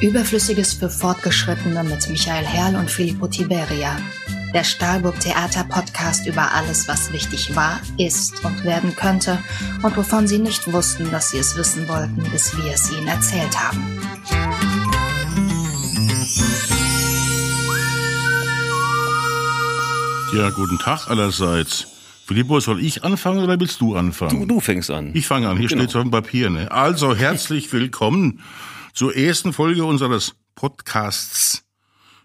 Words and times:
Überflüssiges 0.00 0.74
für 0.74 0.90
Fortgeschrittene 0.90 1.82
mit 1.82 2.08
Michael 2.08 2.44
Herrl 2.44 2.76
und 2.76 2.90
Filippo 2.90 3.26
Tiberia. 3.26 3.96
Der 4.54 4.62
Stahlburg 4.62 5.18
Theater 5.20 5.64
Podcast 5.64 6.26
über 6.26 6.52
alles, 6.52 6.86
was 6.86 7.12
wichtig 7.12 7.56
war, 7.56 7.80
ist 7.98 8.44
und 8.44 8.64
werden 8.64 8.94
könnte 8.94 9.38
und 9.82 9.96
wovon 9.96 10.28
Sie 10.28 10.38
nicht 10.38 10.72
wussten, 10.72 11.10
dass 11.10 11.30
Sie 11.30 11.38
es 11.38 11.56
wissen 11.56 11.88
wollten, 11.88 12.22
bis 12.30 12.56
wir 12.56 12.72
es 12.72 12.90
Ihnen 12.92 13.08
erzählt 13.08 13.58
haben. 13.58 14.00
Ja, 20.32 20.50
guten 20.50 20.78
Tag 20.78 21.08
allerseits. 21.08 21.95
Filippo, 22.26 22.58
soll 22.58 22.80
ich 22.84 23.04
anfangen 23.04 23.44
oder 23.44 23.60
willst 23.60 23.80
du 23.80 23.94
anfangen? 23.94 24.40
Du, 24.40 24.46
du 24.46 24.60
fängst 24.60 24.90
an. 24.90 25.12
Ich 25.14 25.28
fange 25.28 25.48
an. 25.48 25.58
Hier 25.58 25.68
Genau. 25.68 25.82
steht's 25.82 25.94
auf 25.94 26.02
dem 26.02 26.10
Papier. 26.10 26.50
Ne? 26.50 26.68
Also 26.72 27.14
herzlich 27.14 27.72
willkommen 27.72 28.40
zur 28.92 29.14
ersten 29.14 29.52
Folge 29.52 29.84
unseres 29.84 30.34
Podcasts 30.56 31.62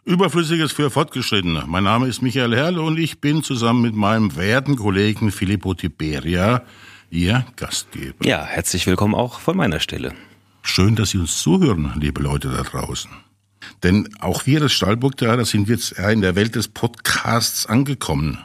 Überflüssiges 0.04 0.72
für 0.72 0.90
Fortgeschrittene. 0.90 1.66
Mein 1.68 1.84
Name 1.84 2.08
ist 2.08 2.24
Michael 2.24 2.56
Herrle 2.56 2.82
und 2.82 2.98
ich 2.98 3.22
bin 3.22 3.44
zusammen 3.44 3.84
mit 3.84 3.94
meinem 3.94 4.36
werten 4.36 4.76
Kollegen 4.76 5.32
Filippo 5.32 5.76
Tiberia 5.76 6.64
Ihr 7.12 7.46
Gastgeber. 7.56 8.26
Ja, 8.26 8.44
herzlich 8.44 8.88
willkommen 8.88 9.14
auch 9.14 9.40
von 9.40 9.56
meiner 9.56 9.80
Stelle. 9.80 10.16
Schön, 10.64 10.96
dass 10.96 11.12
Sie 11.12 11.20
uns 11.20 11.40
zuhören, 11.44 11.94
liebe 12.00 12.24
Leute 12.24 12.50
da 12.50 12.64
draußen. 12.64 13.12
Denn 13.84 14.10
auch 14.20 14.48
wir, 14.48 14.60
das 14.60 14.72
Stahlburg-Theater, 14.74 15.46
sind 15.46 15.70
jetzt 15.70 15.92
in 15.92 16.22
der 16.22 16.36
Welt 16.36 16.56
des 16.56 16.70
Podcasts 16.70 17.68
angekommen. 17.68 18.40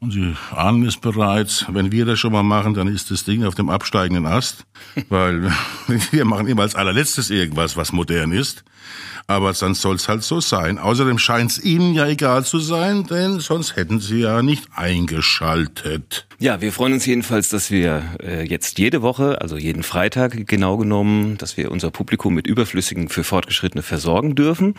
Und 0.00 0.12
Sie 0.12 0.34
ahnen 0.50 0.86
es 0.86 0.96
bereits, 0.96 1.66
wenn 1.68 1.92
wir 1.92 2.06
das 2.06 2.18
schon 2.18 2.32
mal 2.32 2.42
machen, 2.42 2.72
dann 2.72 2.88
ist 2.88 3.10
das 3.10 3.24
Ding 3.24 3.44
auf 3.44 3.54
dem 3.54 3.68
absteigenden 3.68 4.24
Ast, 4.24 4.64
weil 5.10 5.52
wir 6.10 6.24
machen 6.24 6.46
immer 6.46 6.62
als 6.62 6.74
allerletztes 6.74 7.28
irgendwas, 7.28 7.76
was 7.76 7.92
modern 7.92 8.32
ist. 8.32 8.64
Aber 9.26 9.52
dann 9.52 9.74
soll 9.74 9.96
es 9.96 10.08
halt 10.08 10.24
so 10.24 10.40
sein. 10.40 10.78
Außerdem 10.78 11.18
scheint 11.18 11.52
es 11.52 11.62
Ihnen 11.62 11.94
ja 11.94 12.06
egal 12.06 12.44
zu 12.44 12.58
sein, 12.58 13.06
denn 13.06 13.38
sonst 13.38 13.76
hätten 13.76 14.00
Sie 14.00 14.20
ja 14.20 14.42
nicht 14.42 14.64
eingeschaltet. 14.74 16.26
Ja, 16.42 16.62
wir 16.62 16.72
freuen 16.72 16.94
uns 16.94 17.04
jedenfalls, 17.04 17.50
dass 17.50 17.70
wir 17.70 18.02
äh, 18.22 18.42
jetzt 18.44 18.78
jede 18.78 19.02
Woche, 19.02 19.42
also 19.42 19.58
jeden 19.58 19.82
Freitag 19.82 20.46
genau 20.46 20.78
genommen, 20.78 21.36
dass 21.36 21.58
wir 21.58 21.70
unser 21.70 21.90
Publikum 21.90 22.32
mit 22.32 22.46
Überflüssigen 22.46 23.10
für 23.10 23.24
Fortgeschrittene 23.24 23.82
versorgen 23.82 24.34
dürfen. 24.34 24.74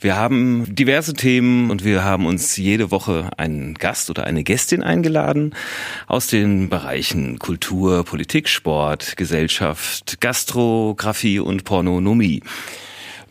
Wir 0.00 0.16
haben 0.16 0.74
diverse 0.74 1.12
Themen 1.12 1.70
und 1.72 1.84
wir 1.84 2.04
haben 2.04 2.24
uns 2.24 2.56
jede 2.56 2.92
Woche 2.92 3.30
einen 3.36 3.74
Gast 3.74 4.10
oder 4.10 4.24
eine 4.24 4.44
Gästin 4.44 4.84
eingeladen 4.84 5.54
aus 6.06 6.28
den 6.28 6.68
Bereichen 6.68 7.40
Kultur, 7.40 8.04
Politik, 8.04 8.48
Sport, 8.48 9.16
Gesellschaft, 9.16 10.20
Gastrographie 10.20 11.40
und 11.40 11.64
Pornonomie. 11.64 12.42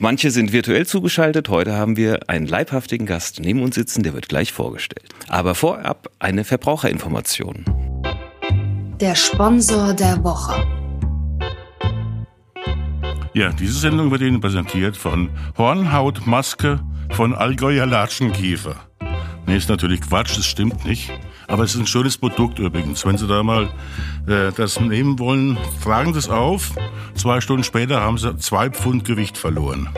Manche 0.04 0.32
sind 0.32 0.52
virtuell 0.52 0.88
zugeschaltet. 0.88 1.48
Heute 1.50 1.74
haben 1.74 1.96
wir 1.96 2.28
einen 2.28 2.48
leibhaftigen 2.48 3.06
Gast 3.06 3.40
neben 3.40 3.62
uns 3.62 3.76
sitzen, 3.76 4.02
der 4.02 4.16
wird 4.16 4.30
gleich 4.30 4.52
vorgestellt. 4.52 5.14
Aber 5.28 5.54
vorab 5.54 6.10
eine 6.18 6.44
Verbraucherinformation. 6.44 7.66
Der 9.00 9.14
Sponsor 9.14 9.94
der 9.94 10.24
Woche. 10.24 10.56
Ja, 13.36 13.52
diese 13.52 13.78
Sendung 13.78 14.10
wird 14.10 14.24
Ihnen 14.24 14.42
präsentiert 14.42 14.98
von 14.98 15.30
Hornhautmaske 15.56 16.80
von 17.12 17.36
Allgäuer 17.36 17.86
Latschenkiefer. 17.86 18.78
Nee, 19.46 19.58
ist 19.58 19.70
natürlich 19.70 20.02
Quatsch, 20.02 20.36
das 20.36 20.48
stimmt 20.48 20.84
nicht. 20.84 21.12
Aber 21.52 21.66
es 21.66 21.76
ist 21.76 21.82
ein 21.82 21.86
schönes 21.86 22.18
Produkt 22.18 22.60
übrigens. 22.60 23.06
Wenn 23.06 23.18
Sie 23.18 23.28
da 23.28 23.44
mal 23.44 23.66
äh, 24.26 24.54
das 24.56 24.80
nehmen 24.80 25.20
wollen, 25.20 25.58
tragen 25.84 26.14
Sie 26.14 26.20
es 26.20 26.30
auf. 26.30 26.72
Zwei 27.14 27.42
Stunden 27.42 27.66
später 27.66 28.00
haben 28.00 28.18
Sie 28.18 28.38
zwei 28.38 28.70
Pfund 28.70 29.04
Gewicht 29.04 29.38
verloren. 29.38 29.90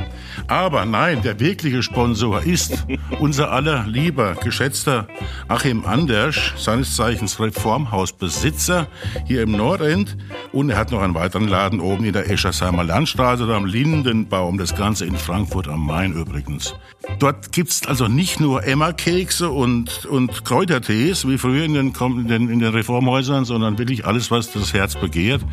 Aber 0.48 0.84
nein, 0.86 1.22
der 1.22 1.40
wirkliche 1.40 1.84
Sponsor 1.84 2.42
ist 2.42 2.88
unser 3.20 3.52
aller 3.52 3.86
lieber, 3.86 4.34
geschätzter 4.34 5.08
Achim 5.48 5.86
Anders, 5.86 6.36
seines 6.58 6.96
Zeichens 6.96 7.40
Reformhausbesitzer 7.40 8.88
hier 9.28 9.44
im 9.44 9.52
Nordend. 9.52 10.18
Und 10.54 10.72
er 10.72 10.78
hat 10.78 10.92
noch 10.92 11.04
einen 11.04 11.14
weiteren 11.14 11.48
Laden 11.48 11.80
oben 11.80 12.04
in 12.04 12.14
der 12.14 12.32
Eschersheimer 12.32 12.84
Landstraße 12.84 13.44
oder 13.44 13.56
am 13.56 13.66
Lindenbaum. 13.66 14.58
Das 14.58 14.76
Ganze 14.76 15.06
in 15.06 15.18
Frankfurt 15.18 15.68
am 15.68 15.86
Main 15.86 16.14
übrigens. 16.14 16.74
Dort 17.20 17.52
gibt's 17.52 17.86
also 17.86 18.08
nicht 18.08 18.40
nur 18.40 18.66
Emma-Kekse 18.66 19.50
und, 19.50 20.06
und 20.06 20.46
Kräutertees, 20.46 21.28
wie 21.28 21.38
früher 21.44 21.66
in 21.66 21.74
den, 21.74 21.94
in, 22.30 22.60
den, 22.60 22.64
Reformhäusern, 22.64 23.44
sondern 23.44 23.78
wirklich 23.78 24.06
alles, 24.06 24.32
was 24.32 24.54
das 24.54 24.74
Herz 24.74 24.96
begehrt. 24.96 25.44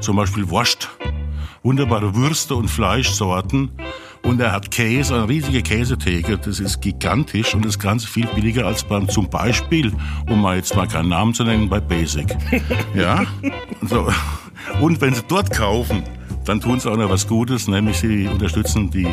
Zum 0.00 0.16
Beispiel 0.16 0.50
Wurst, 0.50 0.88
wunderbare 1.62 2.16
Würste 2.16 2.56
und 2.56 2.68
Fleischsorten. 2.68 3.70
Und 4.24 4.40
er 4.40 4.50
hat 4.50 4.72
Käse, 4.72 5.14
eine 5.14 5.28
riesige 5.28 5.62
Käsetheke. 5.62 6.36
Das 6.36 6.58
ist 6.58 6.80
gigantisch 6.80 7.54
und 7.54 7.64
das 7.64 7.78
Ganze 7.78 8.08
viel 8.08 8.26
billiger 8.26 8.66
als 8.66 8.82
beim, 8.82 9.08
zum 9.08 9.30
Beispiel, 9.30 9.92
um 10.28 10.42
mal 10.42 10.56
jetzt 10.56 10.74
mal 10.74 10.88
keinen 10.88 11.10
Namen 11.10 11.32
zu 11.32 11.44
nennen, 11.44 11.68
bei 11.68 11.78
Basic. 11.78 12.26
Ja? 12.96 13.24
So. 13.82 14.08
Und 14.80 15.00
wenn 15.00 15.14
Sie 15.14 15.22
dort 15.28 15.52
kaufen, 15.52 16.02
dann 16.44 16.60
tun 16.60 16.80
Sie 16.80 16.90
auch 16.90 16.96
noch 16.96 17.08
was 17.08 17.28
Gutes, 17.28 17.68
nämlich 17.68 17.98
Sie 17.98 18.26
unterstützen 18.26 18.90
die 18.90 19.06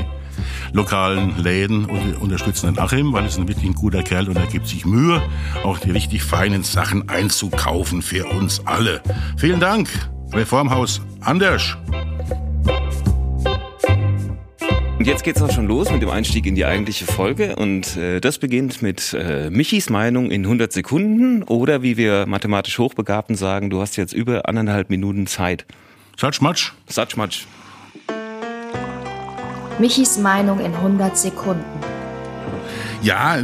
lokalen 0.74 1.38
Läden 1.42 1.86
und 1.86 2.16
unterstützen 2.16 2.68
den 2.68 2.80
Achim, 2.80 3.14
weil 3.14 3.26
es 3.26 3.38
ein 3.38 3.48
wirklich 3.48 3.66
ein 3.66 3.76
guter 3.76 4.04
Kerl 4.04 4.30
und 4.30 4.38
er 4.38 4.48
gibt 4.48 4.68
sich 4.68 4.86
Mühe, 4.86 5.22
auch 5.64 5.80
die 5.80 5.92
richtig 5.92 6.24
feinen 6.24 6.64
Sachen 6.64 7.10
einzukaufen 7.10 8.02
für 8.02 8.26
uns 8.26 8.66
alle. 8.66 9.02
Vielen 9.38 9.60
Dank, 9.60 9.90
Reformhaus 10.34 11.02
Anders. 11.22 11.78
Und 15.04 15.08
jetzt 15.08 15.26
geht's 15.26 15.42
auch 15.42 15.52
schon 15.52 15.68
los 15.68 15.92
mit 15.92 16.02
dem 16.02 16.10
Einstieg 16.10 16.46
in 16.46 16.56
die 16.56 16.64
eigentliche 16.64 17.04
Folge 17.04 17.58
und 17.58 17.98
äh, 17.98 18.22
das 18.22 18.38
beginnt 18.38 18.82
mit 18.82 19.14
äh, 19.14 19.50
Michis 19.50 19.90
Meinung 19.90 20.32
in 20.32 20.44
100 20.44 20.72
Sekunden 20.72 21.44
oder 21.44 21.84
wie 21.84 21.98
wir 21.98 22.26
mathematisch 22.26 22.80
Hochbegabten 22.80 23.36
sagen, 23.36 23.70
du 23.70 23.82
hast 23.82 23.98
jetzt 23.98 24.14
über 24.14 24.48
anderthalb 24.48 24.90
Minuten 24.90 25.28
Zeit. 25.28 25.66
Satschmatsch. 26.16 26.72
Satschmatsch. 26.88 27.48
Michis 29.80 30.18
Meinung 30.18 30.60
in 30.60 30.74
100 30.74 31.18
Sekunden. 31.18 31.64
Ja, 33.02 33.38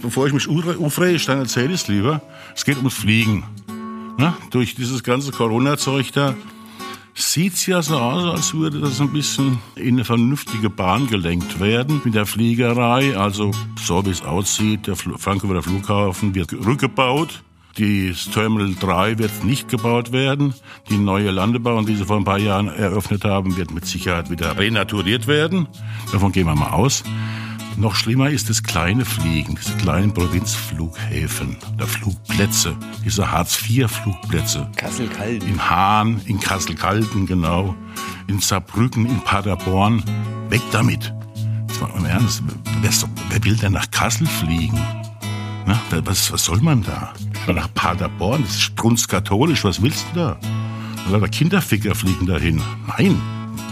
bevor 0.00 0.26
ich 0.26 0.32
mich 0.32 0.48
aufrege, 0.48 1.22
dann 1.26 1.40
erzähle 1.40 1.74
ich 1.74 1.82
es 1.82 1.88
lieber. 1.88 2.22
Es 2.54 2.64
geht 2.64 2.78
ums 2.78 2.94
Fliegen. 2.94 3.44
Ne? 4.16 4.32
Durch 4.50 4.74
dieses 4.74 5.02
ganze 5.02 5.32
Corona-Zeug 5.32 6.12
da 6.12 6.34
sieht's 7.14 7.66
ja 7.66 7.82
so 7.82 7.98
aus, 7.98 8.36
als 8.36 8.54
würde 8.54 8.80
das 8.80 9.00
ein 9.00 9.12
bisschen 9.12 9.58
in 9.76 9.96
eine 9.96 10.04
vernünftige 10.04 10.70
Bahn 10.70 11.06
gelenkt 11.08 11.60
werden 11.60 12.00
mit 12.04 12.14
der 12.14 12.26
Fliegerei. 12.26 13.16
Also 13.16 13.50
so 13.76 14.04
wie 14.06 14.10
es 14.10 14.22
aussieht, 14.22 14.86
der 14.86 14.96
Frankfurter 14.96 15.62
Flughafen 15.62 16.34
wird 16.34 16.52
rückgebaut. 16.52 17.42
Das 17.76 18.30
Terminal 18.32 18.74
3 18.74 19.18
wird 19.18 19.44
nicht 19.44 19.68
gebaut 19.68 20.12
werden. 20.12 20.54
Die 20.88 20.98
neue 20.98 21.30
Landebahn, 21.30 21.86
die 21.86 21.94
sie 21.94 22.04
vor 22.04 22.16
ein 22.16 22.24
paar 22.24 22.38
Jahren 22.38 22.68
eröffnet 22.68 23.24
haben, 23.24 23.56
wird 23.56 23.70
mit 23.70 23.86
Sicherheit 23.86 24.30
wieder 24.30 24.58
renaturiert 24.58 25.26
werden. 25.26 25.68
Davon 26.12 26.32
gehen 26.32 26.46
wir 26.46 26.54
mal 26.54 26.70
aus. 26.70 27.04
Noch 27.76 27.94
schlimmer 27.94 28.28
ist 28.28 28.50
das 28.50 28.62
kleine 28.62 29.04
Fliegen, 29.04 29.56
diese 29.56 29.74
kleinen 29.76 30.12
Provinzflughäfen, 30.12 31.56
der 31.78 31.86
Flugplätze, 31.86 32.76
diese 33.04 33.30
Hartz-IV-Flugplätze. 33.30 34.68
Kassel-Calden. 34.76 35.48
In 35.48 35.70
Hahn, 35.70 36.20
in 36.26 36.40
Kassel-Calden, 36.40 37.24
genau. 37.26 37.74
In 38.26 38.40
Saarbrücken, 38.40 39.06
in 39.06 39.20
Paderborn. 39.20 40.02
Weg 40.50 40.60
damit. 40.72 41.14
War 41.78 41.96
im 41.96 42.04
Ernst. 42.04 42.42
Wer, 42.82 42.90
wer 43.30 43.44
will 43.44 43.56
denn 43.56 43.72
nach 43.72 43.90
Kassel 43.90 44.26
fliegen? 44.26 44.78
Na, 45.66 45.80
was, 46.04 46.30
was 46.32 46.44
soll 46.44 46.60
man 46.60 46.82
da? 46.82 47.14
Nach 47.46 47.72
Paderborn, 47.74 48.42
das 48.42 48.52
ist 48.52 48.62
strunzkatholisch, 48.62 49.64
was 49.64 49.82
willst 49.82 50.06
du 50.12 50.20
da? 50.20 50.40
Lauter 51.10 51.28
Kinderficker 51.28 51.94
fliegen 51.94 52.26
dahin. 52.26 52.62
Nein, 52.86 53.20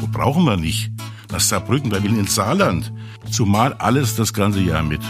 wo 0.01 0.06
brauchen 0.06 0.45
wir 0.45 0.56
nicht? 0.56 0.91
Nach 1.31 1.41
Saarbrücken, 1.41 1.91
wer 1.91 2.03
will 2.03 2.16
ins 2.19 2.34
Saarland? 2.34 2.92
Zumal 3.31 3.75
alles 3.75 4.16
das 4.16 4.33
ganze 4.33 4.60
Jahr 4.60 4.83
mit 4.83 5.01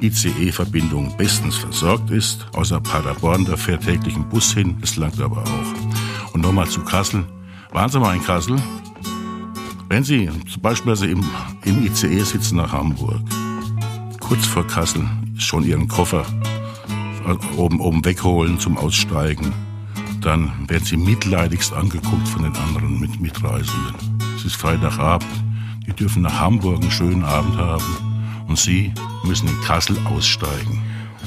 ICE-Verbindung 0.00 1.16
bestens 1.16 1.56
versorgt 1.56 2.10
ist. 2.10 2.46
Außer 2.54 2.80
Paderborn, 2.80 3.44
da 3.44 3.56
fährt 3.56 3.84
täglich 3.84 4.16
ein 4.16 4.28
Bus 4.28 4.52
hin, 4.52 4.76
das 4.80 4.96
langt 4.96 5.20
aber 5.20 5.42
auch. 5.42 6.32
Und 6.32 6.40
nochmal 6.40 6.68
zu 6.68 6.80
Kassel. 6.80 7.24
Waren 7.70 7.90
Sie 7.90 8.00
mal 8.00 8.16
in 8.16 8.24
Kassel? 8.24 8.56
Wenn 9.88 10.02
Sie 10.02 10.28
zum 10.50 10.62
Beispiel 10.62 10.94
im, 11.04 11.24
im 11.64 11.86
ICE 11.86 12.22
sitzen 12.24 12.56
nach 12.56 12.72
Hamburg, 12.72 13.20
kurz 14.20 14.46
vor 14.46 14.66
Kassel, 14.66 15.06
schon 15.36 15.64
Ihren 15.64 15.86
Koffer 15.86 16.24
oben, 17.56 17.80
oben 17.80 18.04
wegholen 18.04 18.58
zum 18.58 18.76
Aussteigen, 18.76 19.52
dann 20.20 20.50
werden 20.68 20.84
Sie 20.84 20.96
mitleidigst 20.96 21.72
angeguckt 21.72 22.28
von 22.28 22.42
den 22.42 22.56
anderen 22.56 22.98
mit 23.00 23.20
Mitreisenden. 23.20 23.94
Es 24.36 24.44
ist 24.44 24.56
Freitagabend, 24.56 25.30
die 25.86 25.92
dürfen 25.92 26.22
nach 26.22 26.40
Hamburg 26.40 26.80
einen 26.80 26.90
schönen 26.90 27.24
Abend 27.24 27.56
haben 27.56 27.84
und 28.48 28.58
Sie 28.58 28.92
müssen 29.24 29.48
in 29.48 29.60
Kassel 29.62 29.96
aussteigen. 30.06 30.82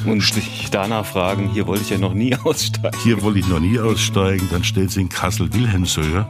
Und 0.05 0.23
sich 0.23 0.67
danach 0.71 1.05
fragen, 1.05 1.49
hier 1.49 1.67
wollte 1.67 1.83
ich 1.83 1.89
ja 1.89 1.97
noch 1.97 2.13
nie 2.13 2.35
aussteigen. 2.43 2.97
Hier 3.03 3.21
wollte 3.21 3.39
ich 3.39 3.47
noch 3.47 3.59
nie 3.59 3.79
aussteigen. 3.79 4.47
Dann 4.51 4.63
steht 4.63 4.91
sie 4.91 5.01
in 5.01 5.09
Kassel-Wilhelmshöhe, 5.09 6.27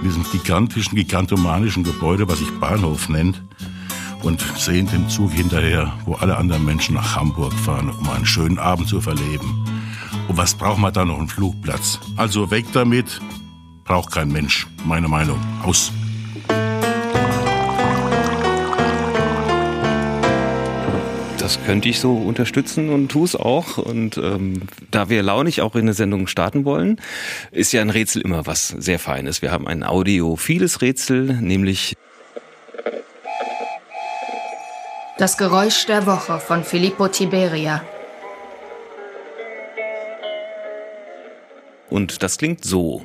in 0.00 0.08
diesem 0.08 0.24
gigantischen, 0.32 0.96
gigantomanischen 0.96 1.84
Gebäude, 1.84 2.28
was 2.28 2.38
sich 2.38 2.50
Bahnhof 2.58 3.08
nennt. 3.08 3.42
Und 4.22 4.40
sehen 4.56 4.86
dem 4.86 5.08
Zug 5.08 5.32
hinterher, 5.32 5.92
wo 6.04 6.14
alle 6.14 6.36
anderen 6.36 6.64
Menschen 6.64 6.94
nach 6.94 7.16
Hamburg 7.16 7.52
fahren, 7.54 7.90
um 7.90 8.08
einen 8.10 8.26
schönen 8.26 8.58
Abend 8.58 8.88
zu 8.88 9.00
verleben. 9.00 9.64
Und 10.28 10.36
was 10.36 10.54
braucht 10.54 10.78
man 10.78 10.92
da 10.92 11.04
noch 11.04 11.18
einen 11.18 11.28
Flugplatz? 11.28 11.98
Also 12.16 12.50
weg 12.50 12.66
damit. 12.72 13.20
Braucht 13.84 14.12
kein 14.12 14.30
Mensch. 14.30 14.66
Meine 14.84 15.08
Meinung. 15.08 15.40
Aus. 15.64 15.90
Das 21.38 21.58
könnte 21.64 21.88
ich 21.88 21.98
so 21.98 22.14
unterstützen 22.14 22.90
und 22.90 23.08
tue 23.08 23.24
es 23.24 23.34
auch. 23.34 23.78
Und 23.78 24.18
ähm, 24.18 24.62
da 24.92 25.08
wir 25.08 25.22
launig 25.22 25.62
auch 25.62 25.74
in 25.74 25.80
eine 25.80 25.94
Sendung 25.94 26.28
starten 26.28 26.64
wollen, 26.64 27.00
ist 27.50 27.72
ja 27.72 27.80
ein 27.80 27.90
Rätsel 27.90 28.22
immer 28.22 28.46
was 28.46 28.68
sehr 28.68 29.00
Feines. 29.00 29.42
Wir 29.42 29.50
haben 29.50 29.66
ein 29.66 29.82
audiophiles 29.82 30.80
Rätsel, 30.80 31.40
nämlich 31.40 31.96
Das 35.20 35.36
Geräusch 35.36 35.84
der 35.84 36.06
Woche 36.06 36.40
von 36.40 36.64
Filippo 36.64 37.06
Tiberia. 37.06 37.84
und 41.90 42.22
das 42.22 42.38
klingt 42.38 42.64
so. 42.64 43.04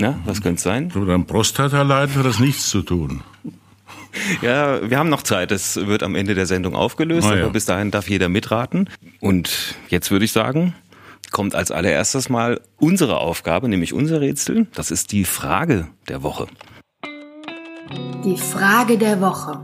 Na, 0.00 0.18
was 0.24 0.40
könnte 0.42 0.56
es 0.56 0.62
sein? 0.62 0.84
Mit 0.94 0.96
einem 1.08 1.26
Prostataleiden 1.26 2.14
hat 2.16 2.24
das 2.26 2.38
nichts 2.38 2.68
zu 2.70 2.82
tun. 2.82 3.22
Ja, 4.42 4.88
wir 4.88 4.98
haben 4.98 5.10
noch 5.10 5.22
Zeit. 5.22 5.52
Es 5.52 5.76
wird 5.76 6.02
am 6.02 6.14
Ende 6.14 6.34
der 6.34 6.46
Sendung 6.46 6.74
aufgelöst, 6.74 7.26
Ah, 7.28 7.36
ja. 7.36 7.42
aber 7.44 7.52
bis 7.52 7.66
dahin 7.66 7.90
darf 7.90 8.08
jeder 8.08 8.28
mitraten. 8.28 8.88
Und 9.20 9.74
jetzt 9.88 10.10
würde 10.10 10.24
ich 10.24 10.32
sagen, 10.32 10.74
kommt 11.30 11.54
als 11.54 11.70
allererstes 11.70 12.28
mal 12.28 12.60
unsere 12.78 13.18
Aufgabe, 13.18 13.68
nämlich 13.68 13.92
unser 13.92 14.20
Rätsel. 14.20 14.66
Das 14.74 14.90
ist 14.90 15.12
die 15.12 15.24
Frage 15.24 15.88
der 16.08 16.22
Woche. 16.22 16.46
Die 18.24 18.36
Frage 18.36 18.98
der 18.98 19.20
Woche. 19.20 19.60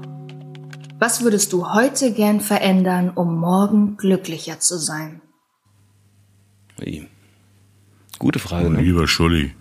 Was 0.98 1.22
würdest 1.24 1.52
du 1.52 1.72
heute 1.72 2.12
gern 2.12 2.40
verändern, 2.40 3.10
um 3.10 3.38
morgen 3.38 3.96
glücklicher 3.96 4.60
zu 4.60 4.78
sein? 4.78 5.20
Gute 8.18 8.38
Frage. 8.38 8.70
Ne? 8.70 8.80
Lieber 8.82 9.06
Scholli, 9.08 9.52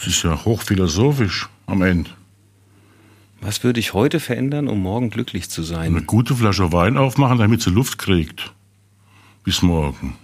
es 0.00 0.06
ist 0.06 0.22
ja 0.22 0.44
hochphilosophisch 0.44 1.48
am 1.66 1.82
Ende. 1.82 2.10
Was 3.42 3.64
würde 3.64 3.80
ich 3.80 3.94
heute 3.94 4.20
verändern, 4.20 4.68
um 4.68 4.80
morgen 4.80 5.10
glücklich 5.10 5.48
zu 5.48 5.62
Eine 5.62 5.66
sein? 5.94 6.06
gute 6.06 6.34
Flasche 6.34 6.72
Wein 6.72 6.96
aufmachen, 6.96 7.38
damit 7.38 7.62
sie 7.62 7.70
Luft 7.70 7.98
kriegt. 7.98 8.52
Bis 9.44 9.62
morgen. 9.62 10.16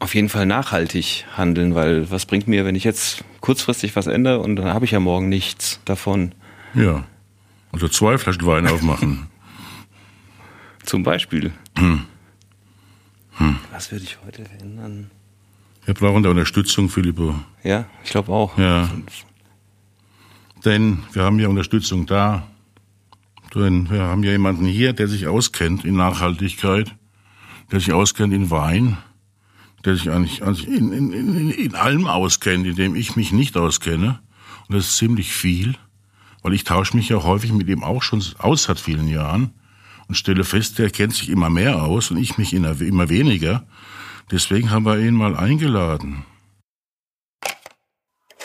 Auf 0.00 0.14
jeden 0.14 0.28
Fall 0.28 0.46
nachhaltig 0.46 1.24
handeln, 1.36 1.74
weil 1.74 2.10
was 2.10 2.26
bringt 2.26 2.46
mir, 2.48 2.64
wenn 2.64 2.74
ich 2.76 2.84
jetzt 2.84 3.24
kurzfristig 3.40 3.96
was 3.96 4.06
ändere 4.06 4.40
und 4.40 4.56
dann 4.56 4.66
habe 4.66 4.84
ich 4.84 4.92
ja 4.92 5.00
morgen 5.00 5.28
nichts 5.28 5.80
davon. 5.84 6.32
Ja. 6.74 7.04
Also 7.72 7.88
zwei 7.88 8.18
Flaschen 8.18 8.46
Wein 8.46 8.66
aufmachen. 8.66 9.26
Zum 10.84 11.02
Beispiel. 11.02 11.52
Was 13.72 13.92
würde 13.92 14.04
ich 14.04 14.18
heute 14.24 14.44
verändern? 14.44 15.10
Wir 15.88 15.94
brauchen 15.94 16.22
da 16.22 16.28
Unterstützung, 16.28 16.90
Filippo. 16.90 17.34
Ja, 17.64 17.86
ich 18.04 18.10
glaube 18.10 18.30
auch. 18.30 18.58
Ja. 18.58 18.90
Denn 20.62 20.98
wir 21.14 21.22
haben 21.22 21.38
ja 21.38 21.48
Unterstützung 21.48 22.04
da. 22.04 22.46
Denn 23.54 23.88
wir 23.88 24.02
haben 24.02 24.22
ja 24.22 24.32
jemanden 24.32 24.66
hier, 24.66 24.92
der 24.92 25.08
sich 25.08 25.28
auskennt 25.28 25.86
in 25.86 25.96
Nachhaltigkeit, 25.96 26.94
der 27.72 27.80
sich 27.80 27.94
auskennt 27.94 28.34
in 28.34 28.50
Wein, 28.50 28.98
der 29.86 29.96
sich 29.96 30.10
eigentlich, 30.10 30.42
in, 30.68 30.92
in, 30.92 31.12
in, 31.14 31.50
in 31.52 31.74
allem 31.74 32.06
auskennt, 32.06 32.66
in 32.66 32.76
dem 32.76 32.94
ich 32.94 33.16
mich 33.16 33.32
nicht 33.32 33.56
auskenne. 33.56 34.20
Und 34.68 34.76
das 34.76 34.88
ist 34.88 34.98
ziemlich 34.98 35.32
viel, 35.32 35.74
weil 36.42 36.52
ich 36.52 36.64
tausche 36.64 36.98
mich 36.98 37.08
ja 37.08 37.22
häufig 37.22 37.54
mit 37.54 37.66
ihm 37.66 37.82
auch 37.82 38.02
schon 38.02 38.22
aus 38.36 38.64
seit 38.64 38.78
vielen 38.78 39.08
Jahren 39.08 39.52
und 40.06 40.16
stelle 40.16 40.44
fest, 40.44 40.78
der 40.78 40.90
kennt 40.90 41.14
sich 41.14 41.30
immer 41.30 41.48
mehr 41.48 41.82
aus 41.82 42.10
und 42.10 42.18
ich 42.18 42.36
mich 42.36 42.52
immer 42.52 42.78
weniger. 43.08 43.64
Deswegen 44.30 44.70
haben 44.70 44.84
wir 44.84 44.98
ihn 44.98 45.14
mal 45.14 45.36
eingeladen. 45.36 46.24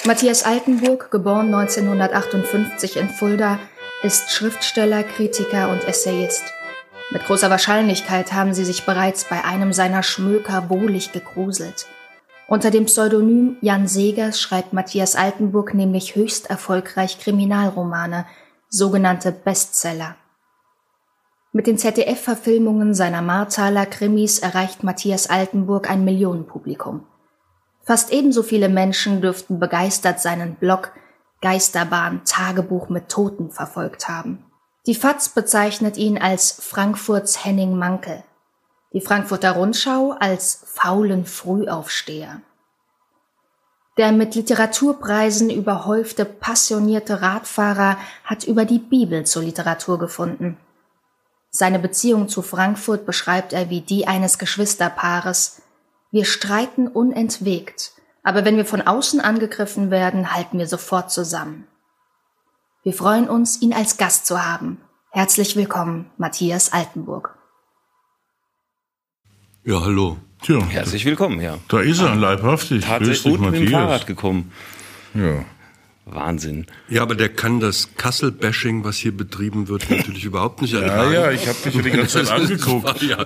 Matthias 0.06 0.44
Altenburg, 0.44 1.12
geboren 1.12 1.54
1958 1.54 2.98
in 2.98 3.10
Fulda, 3.10 3.60
ist 4.02 4.32
Schriftsteller, 4.32 5.04
Kritiker 5.04 5.70
und 5.70 5.84
Essayist. 5.86 6.44
Mit 7.12 7.26
großer 7.26 7.50
Wahrscheinlichkeit 7.50 8.34
haben 8.34 8.54
Sie 8.54 8.66
sich 8.66 8.86
bereits 8.86 9.26
bei 9.26 9.44
einem 9.44 9.72
seiner 9.72 10.04
Schmöker 10.04 10.70
wohlig 10.70 11.12
gegruselt. 11.12 11.86
Unter 12.48 12.72
dem 12.72 12.86
Pseudonym 12.86 13.58
Jan 13.62 13.88
Segers 13.88 14.42
schreibt 14.42 14.74
Matthias 14.74 15.16
Altenburg 15.16 15.74
nämlich 15.74 16.16
höchst 16.16 16.50
erfolgreich 16.50 17.20
Kriminalromane, 17.20 18.26
sogenannte 18.70 19.32
Bestseller. 19.32 20.18
Mit 21.56 21.68
den 21.68 21.78
ZDF-Verfilmungen 21.78 22.96
seiner 22.96 23.22
Marthaler 23.22 23.86
Krimis 23.86 24.40
erreicht 24.40 24.84
Matthias 24.84 25.30
Altenburg 25.30 25.88
ein 25.88 26.04
Millionenpublikum. 26.04 27.06
Fast 27.84 28.12
ebenso 28.12 28.42
viele 28.42 28.70
Menschen 28.70 29.22
dürften 29.22 29.60
begeistert 29.60 30.20
seinen 30.20 30.56
Blog 30.56 30.92
Geisterbahn 31.42 32.22
Tagebuch 32.26 32.90
mit 32.90 33.10
Toten 33.10 33.52
verfolgt 33.52 34.10
haben. 34.10 34.44
Die 34.88 34.96
FAZ 34.96 35.30
bezeichnet 35.30 35.96
ihn 35.98 36.18
als 36.18 36.54
Frankfurts 36.54 37.46
Henning 37.46 37.78
Mankel, 37.78 38.24
die 38.92 39.02
Frankfurter 39.02 39.52
Rundschau 39.52 40.16
als 40.20 40.64
faulen 40.66 41.24
Frühaufsteher. 41.24 42.42
Der 43.98 44.12
mit 44.12 44.34
Literaturpreisen 44.34 45.51
überhäufte 45.51 46.25
passionierte 46.25 47.22
Radfahrer 47.22 47.98
hat 48.24 48.44
über 48.44 48.66
die 48.66 48.80
Bibel 48.80 49.24
zur 49.27 49.44
Literatur 49.44 50.00
gefunden. 50.00 50.58
Seine 51.55 51.77
Beziehung 51.77 52.29
zu 52.29 52.41
Frankfurt 52.41 53.05
beschreibt 53.05 53.53
er 53.53 53.69
wie 53.69 53.81
die 53.81 54.07
eines 54.07 54.39
Geschwisterpaares, 54.39 55.62
wir 56.12 56.25
streiten 56.25 56.88
unentwegt, 56.88 57.91
aber 58.24 58.43
wenn 58.43 58.57
wir 58.57 58.65
von 58.65 58.81
außen 58.81 59.22
angegriffen 59.22 59.91
werden, 59.91 60.33
halten 60.33 60.57
wir 60.57 60.65
sofort 60.65 61.12
zusammen. 61.12 61.67
Wir 62.81 62.93
freuen 62.93 63.29
uns, 63.29 63.62
ihn 63.62 63.72
als 63.72 63.98
Gast 63.98 64.25
zu 64.25 64.43
haben. 64.43 64.81
Herzlich 65.12 65.55
willkommen, 65.55 66.10
Matthias 66.17 66.74
Altenburg. 66.74 67.38
Ja, 69.63 69.81
hallo. 69.81 70.17
Tja, 70.41 70.60
Herzlich 70.60 71.05
willkommen, 71.05 71.39
ja. 71.39 71.60
da 71.67 71.81
ist 71.81 72.01
er, 72.01 72.15
leibhaftig. 72.15 72.81
Grüß 72.81 72.89
Tatsächlich 72.89 73.24
dich, 73.24 73.31
gut 73.31 73.41
mit 73.41 73.53
dem 73.53 73.63
Matthias. 73.65 73.81
Fahrrad 73.81 74.07
gekommen. 74.07 74.51
Ja. 75.13 75.45
Wahnsinn. 76.05 76.65
Ja, 76.89 77.01
aber 77.01 77.15
der 77.15 77.29
kann 77.29 77.62
das 77.62 77.89
Kassel-Bashing, 77.95 78.83
was 78.83 78.98
hier 78.98 79.15
betrieben 79.15 79.69
wird, 79.69 79.89
natürlich 79.89 80.25
überhaupt 80.25 80.62
nicht 80.62 80.74
Ja, 80.74 80.81
ertragen. 80.81 81.13
ja, 81.13 81.31
ich 81.31 81.48
habe 81.48 81.57
dich 81.63 81.74
ja 81.75 81.81
die 81.81 81.91
ganze 81.91 82.24
Zeit 82.24 82.24
Das 82.27 82.31
angeguckt. 82.31 82.83
war, 82.86 83.01
ja, 83.03 83.24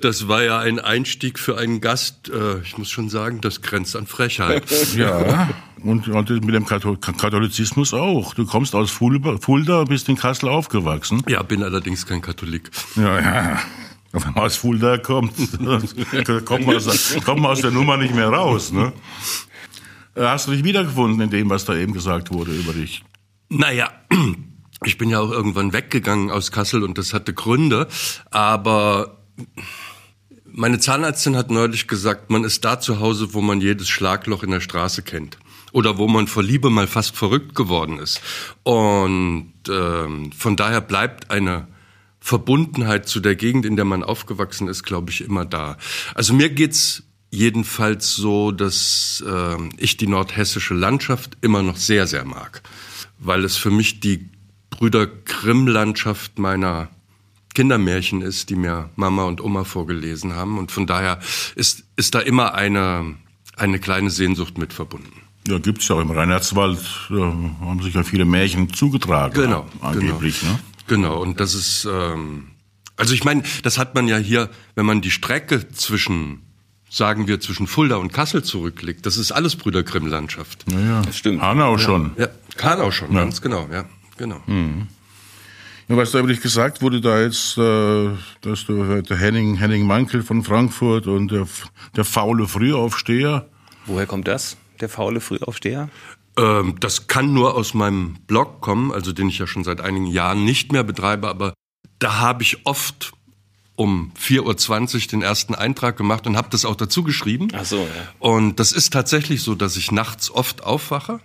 das 0.00 0.26
war 0.28 0.42
ja 0.42 0.58
ein 0.58 0.80
Einstieg 0.80 1.38
für 1.38 1.56
einen 1.56 1.80
Gast. 1.80 2.28
Äh, 2.28 2.60
ich 2.62 2.76
muss 2.78 2.90
schon 2.90 3.08
sagen, 3.08 3.40
das 3.40 3.62
grenzt 3.62 3.94
an 3.96 4.06
Frechheit. 4.06 4.64
Ja, 4.96 5.48
und, 5.82 6.08
und 6.08 6.30
mit 6.44 6.54
dem 6.54 6.66
Kathol 6.66 6.96
Katholizismus 6.98 7.94
auch. 7.94 8.34
Du 8.34 8.44
kommst 8.44 8.74
aus 8.74 8.90
Fulda, 8.90 9.36
Fulda 9.38 9.84
bist 9.84 10.08
in 10.08 10.16
Kassel 10.16 10.48
aufgewachsen. 10.48 11.22
Ja, 11.28 11.42
bin 11.42 11.62
allerdings 11.62 12.06
kein 12.06 12.22
Katholik. 12.22 12.70
Ja, 12.96 13.20
ja. 13.20 13.58
Wenn 14.12 14.22
man 14.22 14.34
aus 14.44 14.56
Fulda 14.56 14.98
kommt, 14.98 15.32
kommt 16.46 16.66
man, 16.66 16.76
aus, 16.76 17.14
kommt 17.24 17.40
man 17.42 17.50
aus 17.52 17.60
der 17.60 17.70
Nummer 17.70 17.96
nicht 17.98 18.14
mehr 18.14 18.28
raus. 18.30 18.72
Ne? 18.72 18.92
Hast 20.16 20.46
du 20.46 20.52
dich 20.52 20.64
wiedergefunden 20.64 21.20
in 21.20 21.30
dem, 21.30 21.50
was 21.50 21.66
da 21.66 21.76
eben 21.76 21.92
gesagt 21.92 22.32
wurde 22.32 22.52
über 22.52 22.72
dich? 22.72 23.04
Naja, 23.50 23.90
ich 24.84 24.96
bin 24.96 25.10
ja 25.10 25.20
auch 25.20 25.30
irgendwann 25.30 25.72
weggegangen 25.72 26.30
aus 26.30 26.50
Kassel 26.50 26.82
und 26.82 26.96
das 26.96 27.12
hatte 27.12 27.34
Gründe, 27.34 27.86
aber 28.30 29.18
meine 30.44 30.78
Zahnärztin 30.78 31.36
hat 31.36 31.50
neulich 31.50 31.86
gesagt, 31.86 32.30
man 32.30 32.44
ist 32.44 32.64
da 32.64 32.80
zu 32.80 32.98
Hause, 32.98 33.34
wo 33.34 33.42
man 33.42 33.60
jedes 33.60 33.88
Schlagloch 33.90 34.42
in 34.42 34.50
der 34.50 34.60
Straße 34.60 35.02
kennt. 35.02 35.38
oder 35.72 35.98
wo 35.98 36.08
man 36.08 36.26
vor 36.26 36.42
Liebe 36.42 36.70
mal 36.70 36.86
fast 36.86 37.14
verrückt 37.16 37.54
geworden 37.54 37.98
ist. 37.98 38.22
Und 38.62 39.52
ähm, 39.68 40.32
von 40.32 40.56
daher 40.56 40.80
bleibt 40.80 41.30
eine 41.30 41.68
Verbundenheit 42.18 43.06
zu 43.06 43.20
der 43.20 43.36
Gegend, 43.36 43.66
in 43.66 43.76
der 43.76 43.84
man 43.84 44.02
aufgewachsen 44.02 44.68
ist, 44.68 44.84
glaube 44.84 45.10
ich, 45.10 45.20
immer 45.20 45.44
da. 45.44 45.76
Also 46.14 46.32
mir 46.32 46.48
geht's 46.48 47.02
jedenfalls 47.30 48.14
so, 48.14 48.52
dass 48.52 49.22
äh, 49.26 49.56
ich 49.76 49.96
die 49.96 50.06
nordhessische 50.06 50.74
Landschaft 50.74 51.36
immer 51.40 51.62
noch 51.62 51.76
sehr, 51.76 52.06
sehr 52.06 52.24
mag, 52.24 52.62
weil 53.18 53.44
es 53.44 53.56
für 53.56 53.70
mich 53.70 54.00
die 54.00 54.28
Brüder 54.70 55.06
Grimm-Landschaft 55.06 56.38
meiner 56.38 56.88
Kindermärchen 57.54 58.20
ist, 58.20 58.50
die 58.50 58.56
mir 58.56 58.90
Mama 58.96 59.24
und 59.24 59.40
Oma 59.40 59.64
vorgelesen 59.64 60.34
haben. 60.34 60.58
Und 60.58 60.70
von 60.70 60.86
daher 60.86 61.18
ist, 61.54 61.84
ist 61.96 62.14
da 62.14 62.20
immer 62.20 62.54
eine, 62.54 63.16
eine 63.56 63.78
kleine 63.78 64.10
Sehnsucht 64.10 64.58
mit 64.58 64.74
verbunden. 64.74 65.22
Ja, 65.48 65.58
gibt's 65.58 65.88
ja 65.88 65.96
auch 65.96 66.00
im 66.00 66.10
Reinhardswald, 66.10 66.80
da 67.08 67.16
haben 67.16 67.80
sich 67.82 67.94
ja 67.94 68.02
viele 68.02 68.24
Märchen 68.24 68.72
zugetragen. 68.72 69.34
Genau, 69.34 69.66
angeblich, 69.80 70.40
genau. 70.40 70.52
ne? 70.52 70.58
Genau, 70.88 71.22
und 71.22 71.40
das 71.40 71.54
ist, 71.54 71.88
ähm, 71.90 72.48
also 72.96 73.14
ich 73.14 73.24
meine, 73.24 73.42
das 73.62 73.78
hat 73.78 73.94
man 73.94 74.08
ja 74.08 74.16
hier, 74.16 74.50
wenn 74.74 74.86
man 74.86 75.00
die 75.00 75.10
Strecke 75.10 75.68
zwischen, 75.68 76.42
sagen 76.88 77.26
wir, 77.26 77.40
zwischen 77.40 77.66
Fulda 77.66 77.96
und 77.96 78.12
Kassel 78.12 78.42
zurücklegt, 78.44 79.06
das 79.06 79.16
ist 79.16 79.32
alles 79.32 79.56
Brüder 79.56 79.82
Grimm-Landschaft. 79.82 80.64
Ja, 80.70 80.80
ja. 80.80 81.02
Das 81.02 81.16
stimmt. 81.16 81.42
Hanau 81.42 81.78
schon. 81.78 82.12
Ja, 82.16 82.28
Hanau 82.62 82.90
schon, 82.90 83.12
Ja. 83.12 83.20
ganz 83.20 83.40
genau, 83.42 83.68
ja, 83.72 83.84
genau. 84.16 84.40
Ja, 85.88 85.96
was 85.96 86.10
da 86.10 86.18
übrigens 86.18 86.42
gesagt 86.42 86.82
wurde, 86.82 87.00
da 87.00 87.20
jetzt, 87.20 87.56
äh, 87.58 88.10
dass 88.40 88.64
du 88.66 89.02
der 89.02 89.16
Henning, 89.16 89.54
Henning 89.56 89.86
Mankel 89.86 90.22
von 90.22 90.42
Frankfurt 90.42 91.06
und 91.06 91.30
der, 91.30 91.46
der 91.96 92.04
faule 92.04 92.46
Frühaufsteher, 92.48 93.48
Woher 93.88 94.06
kommt 94.06 94.26
das? 94.26 94.56
Der 94.80 94.88
faule 94.88 95.20
Frühaufsteher? 95.20 95.88
Ähm, 96.36 96.74
das 96.80 97.06
kann 97.06 97.32
nur 97.32 97.54
aus 97.54 97.72
meinem 97.72 98.16
Blog 98.26 98.60
kommen, 98.60 98.90
also 98.90 99.12
den 99.12 99.28
ich 99.28 99.38
ja 99.38 99.46
schon 99.46 99.62
seit 99.62 99.80
einigen 99.80 100.06
Jahren 100.06 100.44
nicht 100.44 100.72
mehr 100.72 100.82
betreibe, 100.82 101.28
aber 101.28 101.54
da 102.00 102.18
habe 102.18 102.42
ich 102.42 102.66
oft 102.66 103.12
um 103.76 104.10
4.20 104.18 104.94
Uhr 104.94 105.00
den 105.08 105.22
ersten 105.22 105.54
Eintrag 105.54 105.96
gemacht 105.96 106.26
und 106.26 106.36
habe 106.36 106.48
das 106.50 106.64
auch 106.64 106.76
dazu 106.76 107.02
geschrieben. 107.02 107.48
Ach 107.52 107.64
so, 107.64 107.78
ja. 107.78 107.86
Und 108.18 108.58
das 108.58 108.72
ist 108.72 108.92
tatsächlich 108.92 109.42
so, 109.42 109.54
dass 109.54 109.76
ich 109.76 109.92
nachts 109.92 110.30
oft 110.30 110.64
aufwache 110.64 111.20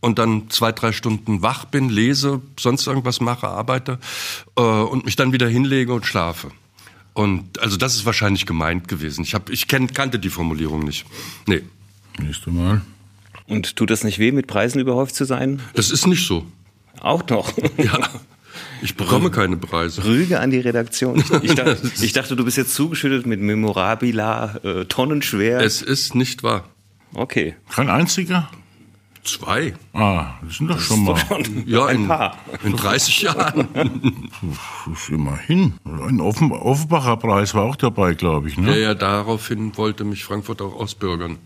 und 0.00 0.18
dann 0.18 0.50
zwei, 0.50 0.70
drei 0.70 0.92
Stunden 0.92 1.42
wach 1.42 1.64
bin, 1.64 1.88
lese, 1.88 2.40
sonst 2.58 2.86
irgendwas 2.86 3.20
mache, 3.20 3.48
arbeite 3.48 3.98
äh, 4.56 4.60
und 4.60 5.04
mich 5.04 5.16
dann 5.16 5.32
wieder 5.32 5.48
hinlege 5.48 5.92
und 5.92 6.06
schlafe. 6.06 6.50
Und 7.14 7.58
also 7.58 7.76
das 7.76 7.96
ist 7.96 8.06
wahrscheinlich 8.06 8.46
gemeint 8.46 8.86
gewesen. 8.86 9.24
Ich, 9.24 9.34
hab, 9.34 9.50
ich 9.50 9.66
kenn, 9.66 9.92
kannte 9.92 10.18
die 10.18 10.30
Formulierung 10.30 10.84
nicht. 10.84 11.04
Nee, 11.46 11.62
nächste 12.20 12.50
Mal. 12.50 12.82
Und 13.48 13.76
tut 13.76 13.90
das 13.90 14.04
nicht 14.04 14.18
weh, 14.18 14.30
mit 14.30 14.46
Preisen 14.46 14.78
überhäuft 14.78 15.14
zu 15.14 15.24
sein? 15.24 15.60
das 15.74 15.90
ist 15.90 16.06
nicht 16.06 16.26
so. 16.26 16.46
Auch 17.00 17.26
noch. 17.28 17.52
Ja, 17.76 18.08
ich 18.82 18.96
bekomme 18.96 19.30
keine 19.30 19.56
Preise. 19.56 20.04
Rüge 20.04 20.40
an 20.40 20.50
die 20.50 20.60
Redaktion. 20.60 21.22
Ich, 21.42 21.54
dachte, 21.54 21.78
ich 22.00 22.12
dachte, 22.12 22.36
du 22.36 22.44
bist 22.44 22.56
jetzt 22.56 22.74
zugeschüttet 22.74 23.26
mit 23.26 23.40
Memorabila, 23.40 24.56
äh, 24.62 24.84
tonnenschwer. 24.86 25.60
Es 25.60 25.82
ist 25.82 26.14
nicht 26.14 26.42
wahr. 26.42 26.64
okay. 27.14 27.54
Kein 27.70 27.88
einziger? 27.90 28.48
Zwei. 29.24 29.74
Ah, 29.92 30.34
das 30.42 30.56
sind 30.56 30.68
doch 30.70 30.80
schon 30.80 31.04
mal. 31.04 31.20
Ja, 31.66 31.86
ein 31.86 31.96
in, 32.02 32.08
paar. 32.08 32.38
in 32.64 32.74
30 32.76 33.22
Jahren. 33.22 33.68
Das 33.74 34.98
ist 35.02 35.08
immerhin. 35.10 35.74
Ein 35.84 36.20
Offen 36.20 36.50
Offenbacher 36.52 37.16
Preis 37.18 37.52
war 37.54 37.64
auch 37.64 37.76
dabei, 37.76 38.14
glaube 38.14 38.48
ich. 38.48 38.56
Ja, 38.56 38.62
Ne? 38.62 38.80
ja, 38.80 38.94
daraufhin 38.94 39.76
wollte 39.76 40.04
mich 40.04 40.24
Frankfurt 40.24 40.62
auch 40.62 40.72
ausbürgern. 40.74 41.36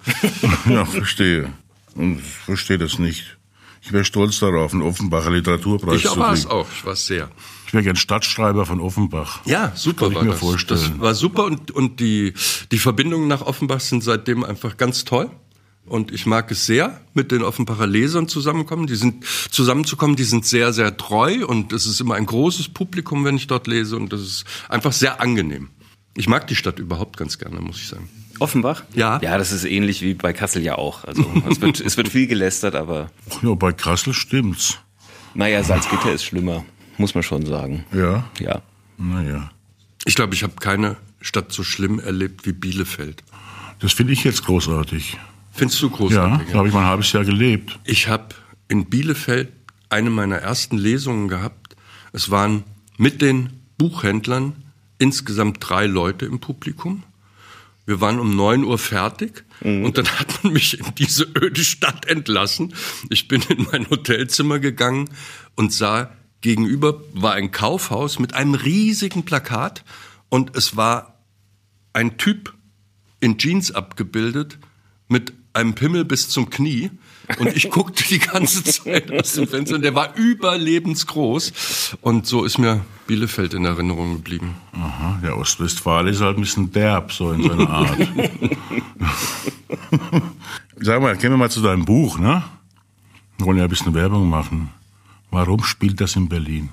Ja, 0.69 0.85
verstehe. 0.85 1.49
Und 1.97 2.19
ich 2.21 2.25
verstehe 2.25 2.79
das 2.79 2.99
nicht. 3.01 3.37
Ich 3.85 3.93
wäre 3.93 4.05
stolz 4.05 4.39
darauf, 4.39 4.73
einen 4.73 4.83
Offenbacher 4.83 5.31
Literaturpreis 5.31 5.97
Ich 5.97 6.03
zu 6.09 6.17
war 6.17 6.33
es 6.33 6.43
kriegen. 6.43 6.53
auch, 6.53 6.69
ich 6.73 6.85
war 6.85 6.93
es 6.93 7.05
sehr. 7.07 7.29
Ich 7.67 7.75
wäre 7.75 7.83
gern 7.83 7.97
Stadtschreiber 7.97 8.65
von 8.65 8.81
Offenbach. 8.81 9.41
Ja, 9.45 9.73
super 9.75 10.05
Kann 10.07 10.11
ich 10.13 10.17
war 10.17 10.25
mir 10.25 10.31
das. 10.31 10.41
vorstellen. 10.41 10.81
Das 10.93 11.01
war 11.01 11.15
super 11.15 11.45
und, 11.45 11.71
und 11.73 11.99
die, 11.99 12.33
die 12.71 12.79
Verbindungen 12.79 13.27
nach 13.29 13.41
Offenbach 13.43 13.81
sind 13.81 14.05
seitdem 14.05 14.45
einfach 14.45 14.77
ganz 14.77 15.05
toll. 15.05 15.31
Und 15.85 16.13
ich 16.13 16.27
mag 16.27 16.49
es 16.53 16.65
sehr, 16.65 17.01
mit 17.13 17.33
den 17.33 17.43
Offenbacher 17.43 17.89
Lesern 17.89 18.29
zusammenkommen. 18.29 18.87
Die 18.87 18.95
sind 18.95 19.25
zusammenzukommen, 19.51 20.15
die 20.15 20.23
sind 20.23 20.47
sehr, 20.47 20.73
sehr 20.73 20.97
treu 20.97 21.45
und 21.45 21.73
es 21.73 21.87
ist 21.87 22.01
immer 22.01 22.15
ein 22.15 22.27
großes 22.27 22.69
Publikum, 22.69 23.25
wenn 23.25 23.37
ich 23.37 23.49
dort 23.49 23.67
lese 23.67 23.97
und 23.97 24.13
das 24.13 24.21
ist 24.21 24.45
einfach 24.69 24.93
sehr 24.93 25.21
angenehm. 25.21 25.71
Ich 26.17 26.29
mag 26.29 26.47
die 26.47 26.55
Stadt 26.55 26.79
überhaupt 26.79 27.17
ganz 27.17 27.37
gerne, 27.37 27.61
muss 27.61 27.79
ich 27.79 27.89
sagen. 27.89 28.09
Offenbach? 28.43 28.83
Ja. 28.95 29.21
Ja, 29.23 29.39
das 29.39 29.53
ist 29.53 29.65
ähnlich 29.65 30.03
wie 30.03 30.15
bei 30.15 30.33
Kassel 30.33 30.63
ja 30.63 30.77
auch. 30.77 31.05
Also 31.05 31.25
es 31.49 31.61
wird, 31.61 31.81
es 31.81 31.97
wird 31.97 32.09
viel 32.09 32.27
gelästert, 32.27 32.75
aber 32.75 33.11
Ja, 33.43 33.55
bei 33.55 33.73
Kassel 33.73 34.13
stimmt's. 34.15 34.79
naja, 35.35 35.63
Salzgitter 35.63 36.13
ist 36.13 36.25
schlimmer, 36.25 36.65
muss 36.99 37.15
man 37.15 37.23
schon 37.23 37.47
sagen. 37.47 37.85
Ja, 37.93 38.25
Ja. 38.39 38.63
naja. 38.99 39.51
Ich 40.05 40.15
glaube, 40.17 40.35
ich 40.35 40.43
habe 40.43 40.55
keine 40.61 40.97
Stadt 41.21 41.53
so 41.53 41.63
schlimm 41.63 42.01
erlebt 42.01 42.45
wie 42.47 42.53
Bielefeld. 42.53 43.23
Das 43.79 43.93
finde 43.93 44.13
ich 44.13 44.25
jetzt 44.25 44.45
großartig. 44.45 45.17
Findest 45.53 45.81
du 45.83 45.89
Ja, 45.89 45.97
großartig? 45.97 46.49
da 46.51 46.59
habe 46.59 46.69
ich 46.69 46.75
mal 46.75 46.81
ein 46.81 46.87
halbes 46.89 47.13
Jahr 47.13 47.25
gelebt. 47.25 47.79
Ich 47.85 48.09
habe 48.09 48.35
in 48.69 48.87
Bielefeld 48.87 49.53
eine 49.91 50.11
meiner 50.11 50.37
ersten 50.37 50.79
Lesungen 50.79 51.29
gehabt. 51.29 51.77
Es 52.13 52.31
waren 52.31 52.65
mit 52.97 53.21
den 53.23 53.51
Buchhändlern 53.79 54.55
insgesamt 54.99 55.59
drei 55.61 55.87
Leute 55.87 56.27
im 56.27 56.39
Publikum. 56.41 57.03
Wir 57.85 58.01
waren 58.01 58.21
um 58.21 58.37
9 58.37 58.65
Uhr 58.65 58.79
fertig 58.79 59.45
und 59.63 59.99
dann 59.99 60.07
hat 60.07 60.45
man 60.45 60.53
mich 60.53 60.79
in 60.79 60.95
diese 60.97 61.25
öde 61.25 61.65
Stadt 61.65 62.07
entlassen. 62.07 62.75
Ich 63.11 63.29
bin 63.29 63.43
in 63.49 63.67
mein 63.71 63.91
Hotelzimmer 63.91 64.61
gegangen 64.61 65.11
und 65.57 65.73
sah, 65.73 66.13
gegenüber 66.43 67.03
war 67.13 67.35
ein 67.35 67.51
Kaufhaus 67.51 68.19
mit 68.19 68.35
einem 68.35 68.55
riesigen 68.55 69.25
Plakat 69.25 69.85
und 70.29 70.57
es 70.57 70.77
war 70.77 71.19
ein 71.93 72.19
Typ 72.19 72.55
in 73.21 73.39
Jeans 73.39 73.73
abgebildet 73.73 74.59
mit 75.09 75.33
einem 75.53 75.75
Pimmel 75.75 76.05
bis 76.05 76.29
zum 76.29 76.51
Knie. 76.51 76.91
Und 77.39 77.57
ich 77.57 77.71
guckte 77.71 78.05
die 78.05 78.19
ganze 78.19 78.65
Zeit 78.65 79.11
aus 79.13 79.33
dem 79.33 79.47
Fenster 79.47 79.77
und 79.77 79.83
der 79.83 79.95
war 79.95 80.15
überlebensgroß. 80.17 81.97
Und 82.01 82.27
so 82.27 82.45
ist 82.45 82.59
mir 82.59 82.85
Bielefeld 83.07 83.55
in 83.55 83.65
Erinnerung 83.65 84.15
geblieben. 84.15 84.57
Aha, 84.73 85.21
der 85.23 85.37
Ostwestfale 85.37 86.11
ist 86.11 86.21
halt 86.21 86.37
ein 86.37 86.43
bisschen 86.43 86.73
derb, 86.73 87.13
so 87.13 87.33
in 87.33 87.43
seiner 87.49 87.69
Art. 87.69 87.99
Sag 90.81 91.01
mal, 91.01 91.17
gehen 91.17 91.31
wir 91.31 91.37
mal 91.37 91.51
zu 91.51 91.63
deinem 91.63 91.85
Buch, 91.85 92.19
ne? 92.19 92.43
Wir 93.39 93.47
wollen 93.47 93.59
ja 93.59 93.65
ein 93.65 93.71
bisschen 93.71 93.95
Werbung 93.95 94.29
machen. 94.29 94.71
Warum 95.31 95.63
spielt 95.65 96.01
das 96.01 96.17
in 96.17 96.29
Berlin? 96.29 96.71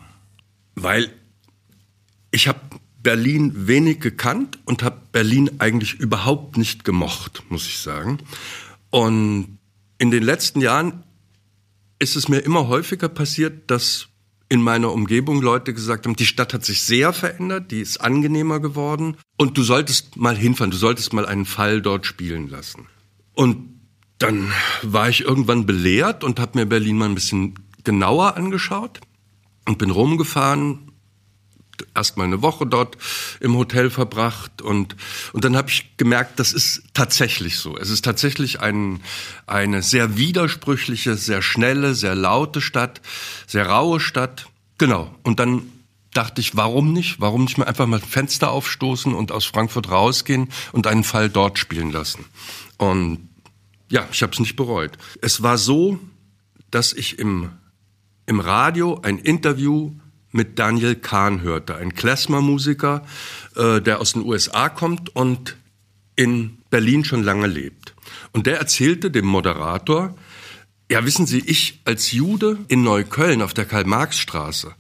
Weil 0.76 1.12
ich 2.32 2.48
habe 2.48 2.60
Berlin 3.02 3.68
wenig 3.68 4.00
gekannt 4.00 4.60
und 4.66 4.84
habe 4.84 5.02
Berlin 5.12 5.52
eigentlich 5.60 5.94
überhaupt 5.94 6.58
nicht 6.58 6.84
gemocht, 6.84 7.44
muss 7.50 7.68
ich 7.68 7.78
sagen. 7.80 8.20
Und 8.90 9.59
in 10.00 10.12
den 10.12 10.24
letzten 10.24 10.62
Jahren 10.62 11.04
ist 12.00 12.16
es 12.16 12.30
mir 12.30 12.40
immer 12.40 12.68
häufiger 12.68 13.10
passiert, 13.10 13.70
dass 13.70 14.08
in 14.48 14.64
meiner 14.64 14.92
Umgebung 14.92 15.42
Leute 15.42 15.74
gesagt 15.74 16.06
haben, 16.06 16.16
die 16.16 16.26
Stadt 16.26 16.54
hat 16.54 16.66
sich 16.66 16.82
sehr 16.82 17.14
verändert, 17.14 17.70
die 17.70 17.82
ist 17.82 18.02
angenehmer 18.02 18.60
geworden 18.60 19.18
und 19.38 19.58
du 19.58 19.64
solltest 19.64 20.18
mal 20.18 20.36
hinfahren, 20.36 20.72
du 20.72 20.78
solltest 20.78 21.14
mal 21.14 21.28
einen 21.28 21.46
Fall 21.46 21.82
dort 21.84 22.08
spielen 22.08 22.48
lassen. 22.48 22.88
Und 23.36 23.80
dann 24.18 24.52
war 24.82 25.08
ich 25.08 25.22
irgendwann 25.22 25.68
belehrt 25.68 26.24
und 26.24 26.40
habe 26.40 26.58
mir 26.58 26.66
Berlin 26.66 26.98
mal 26.98 27.06
ein 27.06 27.16
bisschen 27.16 27.54
genauer 27.84 28.38
angeschaut 28.38 29.00
und 29.68 29.78
bin 29.78 29.92
rumgefahren, 29.92 30.89
erst 31.96 32.18
mal 32.18 32.24
eine 32.24 32.42
Woche 32.42 32.66
dort 32.66 32.98
im 33.40 33.56
Hotel 33.56 33.90
verbracht 33.90 34.62
und 34.62 34.96
und 35.34 35.44
dann 35.44 35.56
habe 35.56 35.70
ich 35.70 35.98
gemerkt, 35.98 36.40
das 36.40 36.54
ist 36.54 36.84
tatsächlich 36.94 37.58
so. 37.58 37.78
Es 37.78 37.90
ist 37.90 38.06
tatsächlich 38.06 38.60
ein, 38.62 39.02
eine 39.48 39.82
sehr 39.82 40.18
widersprüchliche, 40.18 41.16
sehr 41.16 41.42
schnelle, 41.42 41.94
sehr 41.96 42.16
laute 42.16 42.62
Stadt, 42.62 43.02
sehr 43.48 43.68
raue 43.68 44.00
Stadt. 44.00 44.48
Genau. 44.78 45.14
Und 45.24 45.40
dann 45.40 45.64
dachte 46.14 46.42
ich, 46.42 46.56
warum 46.56 46.94
nicht? 46.94 47.20
Warum 47.20 47.44
nicht 47.44 47.58
mal 47.58 47.66
einfach 47.66 47.88
mal 47.88 48.00
Fenster 48.00 48.52
aufstoßen 48.52 49.14
und 49.14 49.32
aus 49.32 49.46
Frankfurt 49.46 49.90
rausgehen 49.90 50.50
und 50.72 50.88
einen 50.88 51.04
Fall 51.04 51.30
dort 51.30 51.60
spielen 51.60 51.92
lassen? 51.92 52.26
Und 52.78 53.30
ja, 53.90 54.08
ich 54.12 54.22
habe 54.22 54.34
es 54.34 54.40
nicht 54.40 54.56
bereut. 54.56 54.98
Es 55.22 55.42
war 55.44 55.58
so, 55.58 56.00
dass 56.72 56.94
ich 56.94 57.20
im 57.20 57.52
im 58.30 58.40
Radio 58.40 59.00
ein 59.02 59.18
Interview 59.18 59.92
mit 60.32 60.60
Daniel 60.60 60.96
Kahn 60.96 61.42
hörte, 61.42 61.76
ein 61.76 61.96
Klezmer-Musiker, 61.96 63.06
äh, 63.56 63.82
der 63.82 64.00
aus 64.00 64.14
den 64.14 64.24
USA 64.26 64.70
kommt 64.70 65.16
und 65.16 65.56
in 66.16 66.58
Berlin 66.70 67.04
schon 67.04 67.24
lange 67.24 67.48
lebt. 67.48 67.96
Und 68.32 68.46
der 68.46 68.60
erzählte 68.60 69.10
dem 69.12 69.26
Moderator, 69.26 70.16
ja, 70.92 71.06
wissen 71.06 71.26
Sie, 71.26 71.40
ich 71.40 71.82
als 71.86 72.12
Jude 72.12 72.58
in 72.68 72.84
Neukölln 72.84 73.42
auf 73.42 73.54
der 73.54 73.66
Karl-Marx-Straße. 73.66 74.74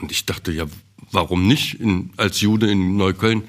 Und 0.00 0.10
ich 0.10 0.26
dachte, 0.26 0.52
ja, 0.52 0.66
warum 1.10 1.46
nicht 1.46 1.80
in, 1.80 2.10
als 2.16 2.40
Jude 2.40 2.70
in 2.70 2.96
Neukölln? 2.96 3.44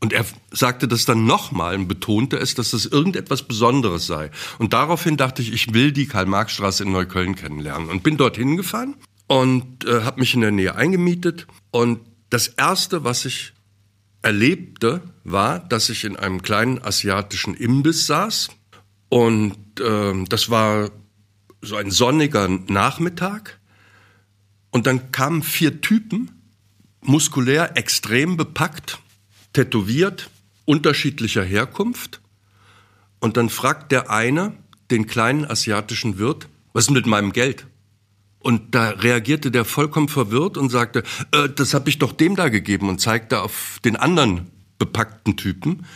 Und 0.00 0.12
er 0.12 0.24
sagte 0.52 0.86
das 0.86 1.06
dann 1.06 1.26
nochmal 1.26 1.74
und 1.74 1.88
betonte 1.88 2.36
es, 2.36 2.54
dass 2.54 2.70
das 2.70 2.86
irgendetwas 2.86 3.42
Besonderes 3.42 4.06
sei. 4.06 4.30
Und 4.58 4.72
daraufhin 4.72 5.16
dachte 5.16 5.42
ich, 5.42 5.52
ich 5.52 5.74
will 5.74 5.90
die 5.90 6.06
Karl-Marx-Straße 6.06 6.84
in 6.84 6.92
Neukölln 6.92 7.34
kennenlernen 7.34 7.88
und 7.88 8.02
bin 8.02 8.16
dorthin 8.16 8.56
gefahren 8.56 8.94
und 9.28 9.84
äh, 9.84 10.02
habe 10.02 10.20
mich 10.20 10.34
in 10.34 10.40
der 10.40 10.50
Nähe 10.50 10.74
eingemietet. 10.74 11.46
Und 11.70 12.00
das 12.30 12.48
Erste, 12.48 13.04
was 13.04 13.24
ich 13.24 13.52
erlebte, 14.22 15.02
war, 15.22 15.60
dass 15.60 15.90
ich 15.90 16.04
in 16.04 16.16
einem 16.16 16.42
kleinen 16.42 16.82
asiatischen 16.82 17.54
Imbiss 17.54 18.06
saß. 18.06 18.48
Und 19.08 19.80
äh, 19.80 20.24
das 20.28 20.50
war 20.50 20.90
so 21.62 21.76
ein 21.76 21.90
sonniger 21.90 22.48
Nachmittag. 22.48 23.60
Und 24.70 24.86
dann 24.86 25.12
kamen 25.12 25.42
vier 25.42 25.80
Typen, 25.80 26.30
muskulär 27.00 27.76
extrem 27.76 28.36
bepackt, 28.36 28.98
tätowiert, 29.52 30.30
unterschiedlicher 30.64 31.42
Herkunft. 31.42 32.20
Und 33.20 33.36
dann 33.36 33.48
fragt 33.48 33.92
der 33.92 34.10
eine 34.10 34.52
den 34.90 35.06
kleinen 35.06 35.44
asiatischen 35.44 36.18
Wirt, 36.18 36.48
was 36.72 36.84
ist 36.84 36.90
mit 36.90 37.06
meinem 37.06 37.32
Geld? 37.32 37.66
Und 38.40 38.74
da 38.74 38.90
reagierte 38.90 39.50
der 39.50 39.64
vollkommen 39.64 40.08
verwirrt 40.08 40.56
und 40.56 40.70
sagte, 40.70 41.02
äh, 41.32 41.48
das 41.48 41.74
habe 41.74 41.88
ich 41.88 41.98
doch 41.98 42.12
dem 42.12 42.36
da 42.36 42.48
gegeben 42.48 42.88
und 42.88 43.00
zeigte 43.00 43.40
auf 43.42 43.78
den 43.84 43.96
anderen 43.96 44.50
bepackten 44.78 45.36
Typen. 45.36 45.86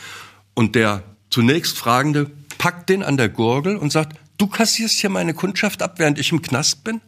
Und 0.54 0.74
der 0.74 1.02
zunächst 1.30 1.78
Fragende 1.78 2.30
packt 2.58 2.88
den 2.88 3.02
an 3.02 3.16
der 3.16 3.28
Gurgel 3.28 3.76
und 3.76 3.92
sagt, 3.92 4.18
du 4.38 4.46
kassierst 4.46 5.00
hier 5.00 5.10
meine 5.10 5.34
Kundschaft 5.34 5.82
ab, 5.82 5.98
während 5.98 6.18
ich 6.18 6.32
im 6.32 6.42
Knast 6.42 6.84
bin? 6.84 7.00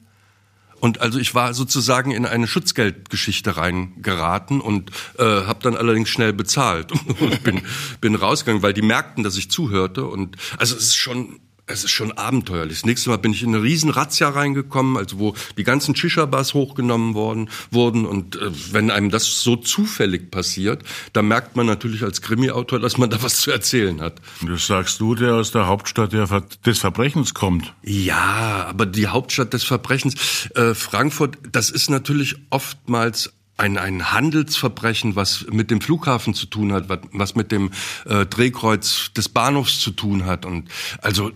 Und 0.81 1.01
also 1.01 1.19
ich 1.19 1.35
war 1.35 1.55
sozusagen 1.55 2.11
in 2.11 2.27
eine 2.27 2.47
Schutzgeldgeschichte 2.47 3.57
reingeraten 3.57 4.61
und 4.61 4.91
äh, 5.19 5.23
habe 5.23 5.61
dann 5.63 5.77
allerdings 5.77 6.11
schnell 6.11 6.33
bezahlt 6.33 6.93
und 7.21 7.43
bin, 7.43 7.63
bin 8.01 8.15
rausgegangen, 8.15 8.63
weil 8.63 8.75
die 8.75 8.83
merkten, 8.83 9.25
dass 9.25 9.37
ich 9.37 9.51
zuhörte. 9.51 10.05
Und 10.05 10.37
also 10.59 10.77
es 10.77 10.89
ist 10.89 10.97
schon 10.97 11.41
es 11.67 11.85
ist 11.85 11.93
schon 11.93 12.13
abenteuerlich. 12.13 12.79
Das 12.79 12.87
nächste 12.87 13.11
Mal 13.11 13.17
bin 13.17 13.33
ich 13.33 13.43
in 13.43 13.55
eine 13.55 13.63
riesen 13.63 13.91
Razzia 13.91 14.29
reingekommen, 14.29 14.97
also 14.97 15.19
wo 15.19 15.35
die 15.57 15.65
ganzen 15.65 15.97
Shisha-Bars 15.97 16.53
hochgenommen 16.53 17.15
worden, 17.15 17.49
wurden. 17.71 18.05
Und 18.05 18.37
äh, 18.37 18.51
wenn 18.73 18.91
einem 18.91 19.11
das 19.11 19.41
so 19.41 19.57
zufällig 19.57 20.31
passiert, 20.31 20.83
dann 21.15 21.29
merkt 21.29 21.57
man 21.57 21.67
natürlich 21.67 22.03
als 22.03 22.21
Krimi-Autor, 22.21 22.81
dass 22.81 22.99
man 22.99 23.09
da 23.09 23.23
was 23.23 23.41
zu 23.41 23.51
erzählen 23.51 24.01
hat. 24.01 24.21
Das 24.43 24.67
sagst 24.67 25.01
du, 25.01 25.15
der 25.15 25.35
aus 25.35 25.53
der 25.53 25.67
Hauptstadt 25.67 26.13
des 26.13 26.79
Verbrechens 26.79 27.33
kommt. 27.33 27.73
Ja, 27.83 28.67
aber 28.69 28.85
die 28.85 29.07
Hauptstadt 29.07 29.55
des 29.55 29.65
Verbrechens, 29.65 30.51
äh, 30.55 30.75
Frankfurt, 30.75 31.39
das 31.51 31.71
ist 31.71 31.89
natürlich 31.89 32.37
oftmals 32.51 33.33
ein, 33.57 33.79
ein 33.79 34.13
Handelsverbrechen, 34.13 35.17
was 35.17 35.47
mit 35.51 35.71
dem 35.71 35.81
Flughafen 35.81 36.35
zu 36.35 36.47
tun 36.47 36.73
hat, 36.73 36.89
was, 36.89 36.99
was 37.13 37.35
mit 37.37 37.53
dem 37.53 37.71
äh, 38.05 38.27
Drehkreuz 38.27 39.13
des 39.17 39.29
Bahnhofs 39.29 39.81
zu 39.81 39.93
tun 39.93 40.27
hat. 40.27 40.45
Und 40.45 40.69
also 41.01 41.31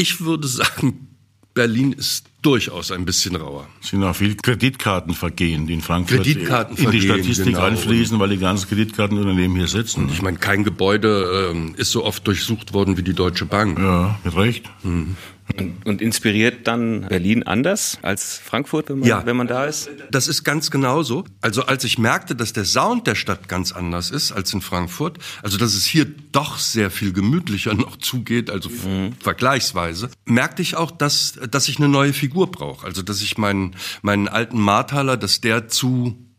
ich 0.00 0.20
würde 0.22 0.48
sagen, 0.48 1.08
Berlin 1.52 1.92
ist 1.92 2.24
durchaus 2.42 2.90
ein 2.90 3.04
bisschen 3.04 3.36
rauer. 3.36 3.66
Es 3.82 3.88
sind 3.88 4.02
auch 4.02 4.16
viele 4.16 4.34
Kreditkartenvergehen, 4.36 5.66
die 5.66 5.74
in 5.74 5.80
Frankfurt 5.82 6.26
in 6.26 6.90
die 6.90 7.00
Statistik 7.02 7.46
genau. 7.46 7.60
einfließen, 7.60 8.18
weil 8.18 8.30
die 8.30 8.38
ganzen 8.38 8.68
Kreditkartenunternehmen 8.68 9.56
hier 9.58 9.68
sitzen. 9.68 10.08
Ich 10.10 10.22
meine, 10.22 10.38
kein 10.38 10.64
Gebäude 10.64 11.50
ähm, 11.50 11.74
ist 11.76 11.90
so 11.90 12.04
oft 12.04 12.26
durchsucht 12.26 12.72
worden 12.72 12.96
wie 12.96 13.02
die 13.02 13.12
Deutsche 13.12 13.44
Bank. 13.44 13.78
Ja, 13.78 14.18
mit 14.24 14.36
Recht. 14.36 14.70
Mhm. 14.82 15.16
Und, 15.58 15.86
und, 15.86 16.02
inspiriert 16.02 16.66
dann 16.66 17.02
Berlin 17.02 17.42
anders 17.42 17.98
als 18.02 18.38
Frankfurt, 18.38 18.88
wenn 18.88 19.00
man, 19.00 19.08
ja, 19.08 19.26
wenn 19.26 19.36
man 19.36 19.46
da 19.46 19.64
ist? 19.64 19.90
Das 20.10 20.28
ist 20.28 20.44
ganz 20.44 20.70
genauso. 20.70 21.24
Also 21.40 21.64
als 21.66 21.84
ich 21.84 21.98
merkte, 21.98 22.34
dass 22.34 22.52
der 22.52 22.64
Sound 22.64 23.06
der 23.06 23.14
Stadt 23.14 23.48
ganz 23.48 23.72
anders 23.72 24.10
ist 24.10 24.32
als 24.32 24.52
in 24.52 24.60
Frankfurt, 24.60 25.18
also 25.42 25.58
dass 25.58 25.74
es 25.74 25.84
hier 25.84 26.06
doch 26.32 26.58
sehr 26.58 26.90
viel 26.90 27.12
gemütlicher 27.12 27.74
noch 27.80 27.96
zugeht, 27.96 28.50
also 28.50 28.70
mhm. 28.70 29.12
vergleichsweise, 29.20 30.10
merkte 30.24 30.62
ich 30.62 30.76
auch, 30.76 30.90
dass, 30.90 31.38
dass 31.50 31.68
ich 31.68 31.78
eine 31.78 31.88
neue 31.88 32.12
Figur 32.12 32.50
brauche. 32.50 32.86
Also 32.86 33.02
dass 33.02 33.20
ich 33.22 33.38
meinen, 33.38 33.76
meinen 34.02 34.28
alten 34.28 34.60
Marthaler, 34.60 35.16
dass 35.16 35.40
der 35.40 35.68
zu 35.68 36.29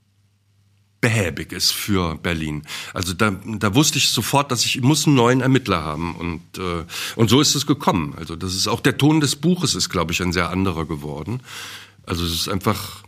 behäbig 1.02 1.52
ist 1.52 1.72
für 1.72 2.16
Berlin. 2.16 2.62
Also 2.94 3.14
da, 3.14 3.32
da 3.46 3.76
wusste 3.76 3.98
ich 3.98 4.10
sofort, 4.10 4.52
dass 4.52 4.64
ich, 4.64 4.78
ich 4.78 4.84
muss 4.84 5.08
einen 5.08 5.16
neuen 5.16 5.42
Ermittler 5.42 5.84
haben 5.84 6.16
und 6.16 6.42
äh, 6.58 6.86
und 7.16 7.30
so 7.30 7.42
ist 7.42 7.56
es 7.56 7.66
gekommen. 7.66 8.14
Also 8.18 8.36
das 8.36 8.56
ist 8.56 8.68
auch 8.68 8.80
der 8.80 8.98
Ton 8.98 9.20
des 9.20 9.36
Buches 9.36 9.76
ist, 9.76 9.90
glaube 9.90 10.14
ich, 10.14 10.22
ein 10.22 10.32
sehr 10.32 10.50
anderer 10.52 10.86
geworden. 10.86 11.42
Also 12.06 12.24
es 12.24 12.34
ist 12.34 12.50
einfach 12.50 13.04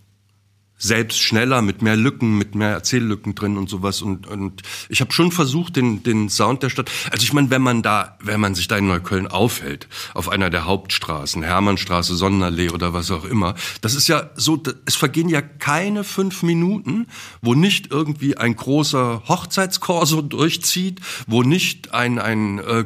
selbst 0.84 1.22
schneller, 1.22 1.62
mit 1.62 1.82
mehr 1.82 1.96
Lücken, 1.96 2.38
mit 2.38 2.56
mehr 2.56 2.72
Erzähllücken 2.72 3.36
drin 3.36 3.58
und 3.58 3.70
sowas. 3.70 4.02
Und, 4.02 4.28
und 4.28 4.64
ich 4.90 5.00
habe 5.00 5.14
schon 5.14 5.32
versucht, 5.32 5.78
den, 5.78 6.04
den 6.04 6.30
Sound 6.30 6.62
der 6.62 6.70
Stadt. 6.70 6.92
Also 7.10 7.24
ich 7.24 7.32
meine, 7.32 7.50
wenn 7.50 7.62
man 7.62 7.82
da, 7.82 8.18
wenn 8.22 8.42
man 8.42 8.54
sich 8.54 8.68
da 8.68 8.78
in 8.78 8.88
Neukölln 8.88 9.28
aufhält, 9.28 9.88
auf 10.14 10.28
einer 10.28 10.50
der 10.50 10.66
Hauptstraßen, 10.66 11.42
Hermannstraße, 11.42 12.16
Sonnenallee 12.16 12.70
oder 12.70 12.94
was 12.94 13.12
auch 13.12 13.24
immer, 13.24 13.56
das 13.80 13.96
ist 13.96 14.10
ja 14.10 14.30
so, 14.36 14.62
es 14.86 14.96
vergehen 14.96 15.30
ja 15.30 15.42
keine 15.42 16.04
fünf 16.04 16.44
Minuten, 16.44 17.08
wo 17.42 17.54
nicht 17.56 17.90
irgendwie 17.90 18.36
ein 18.36 18.56
großer 18.56 19.24
Hochzeitskorso 19.30 20.22
durchzieht, 20.22 21.00
wo 21.28 21.44
nicht 21.44 21.94
ein, 21.94 22.20
ein 22.20 22.60
äh, 22.60 22.84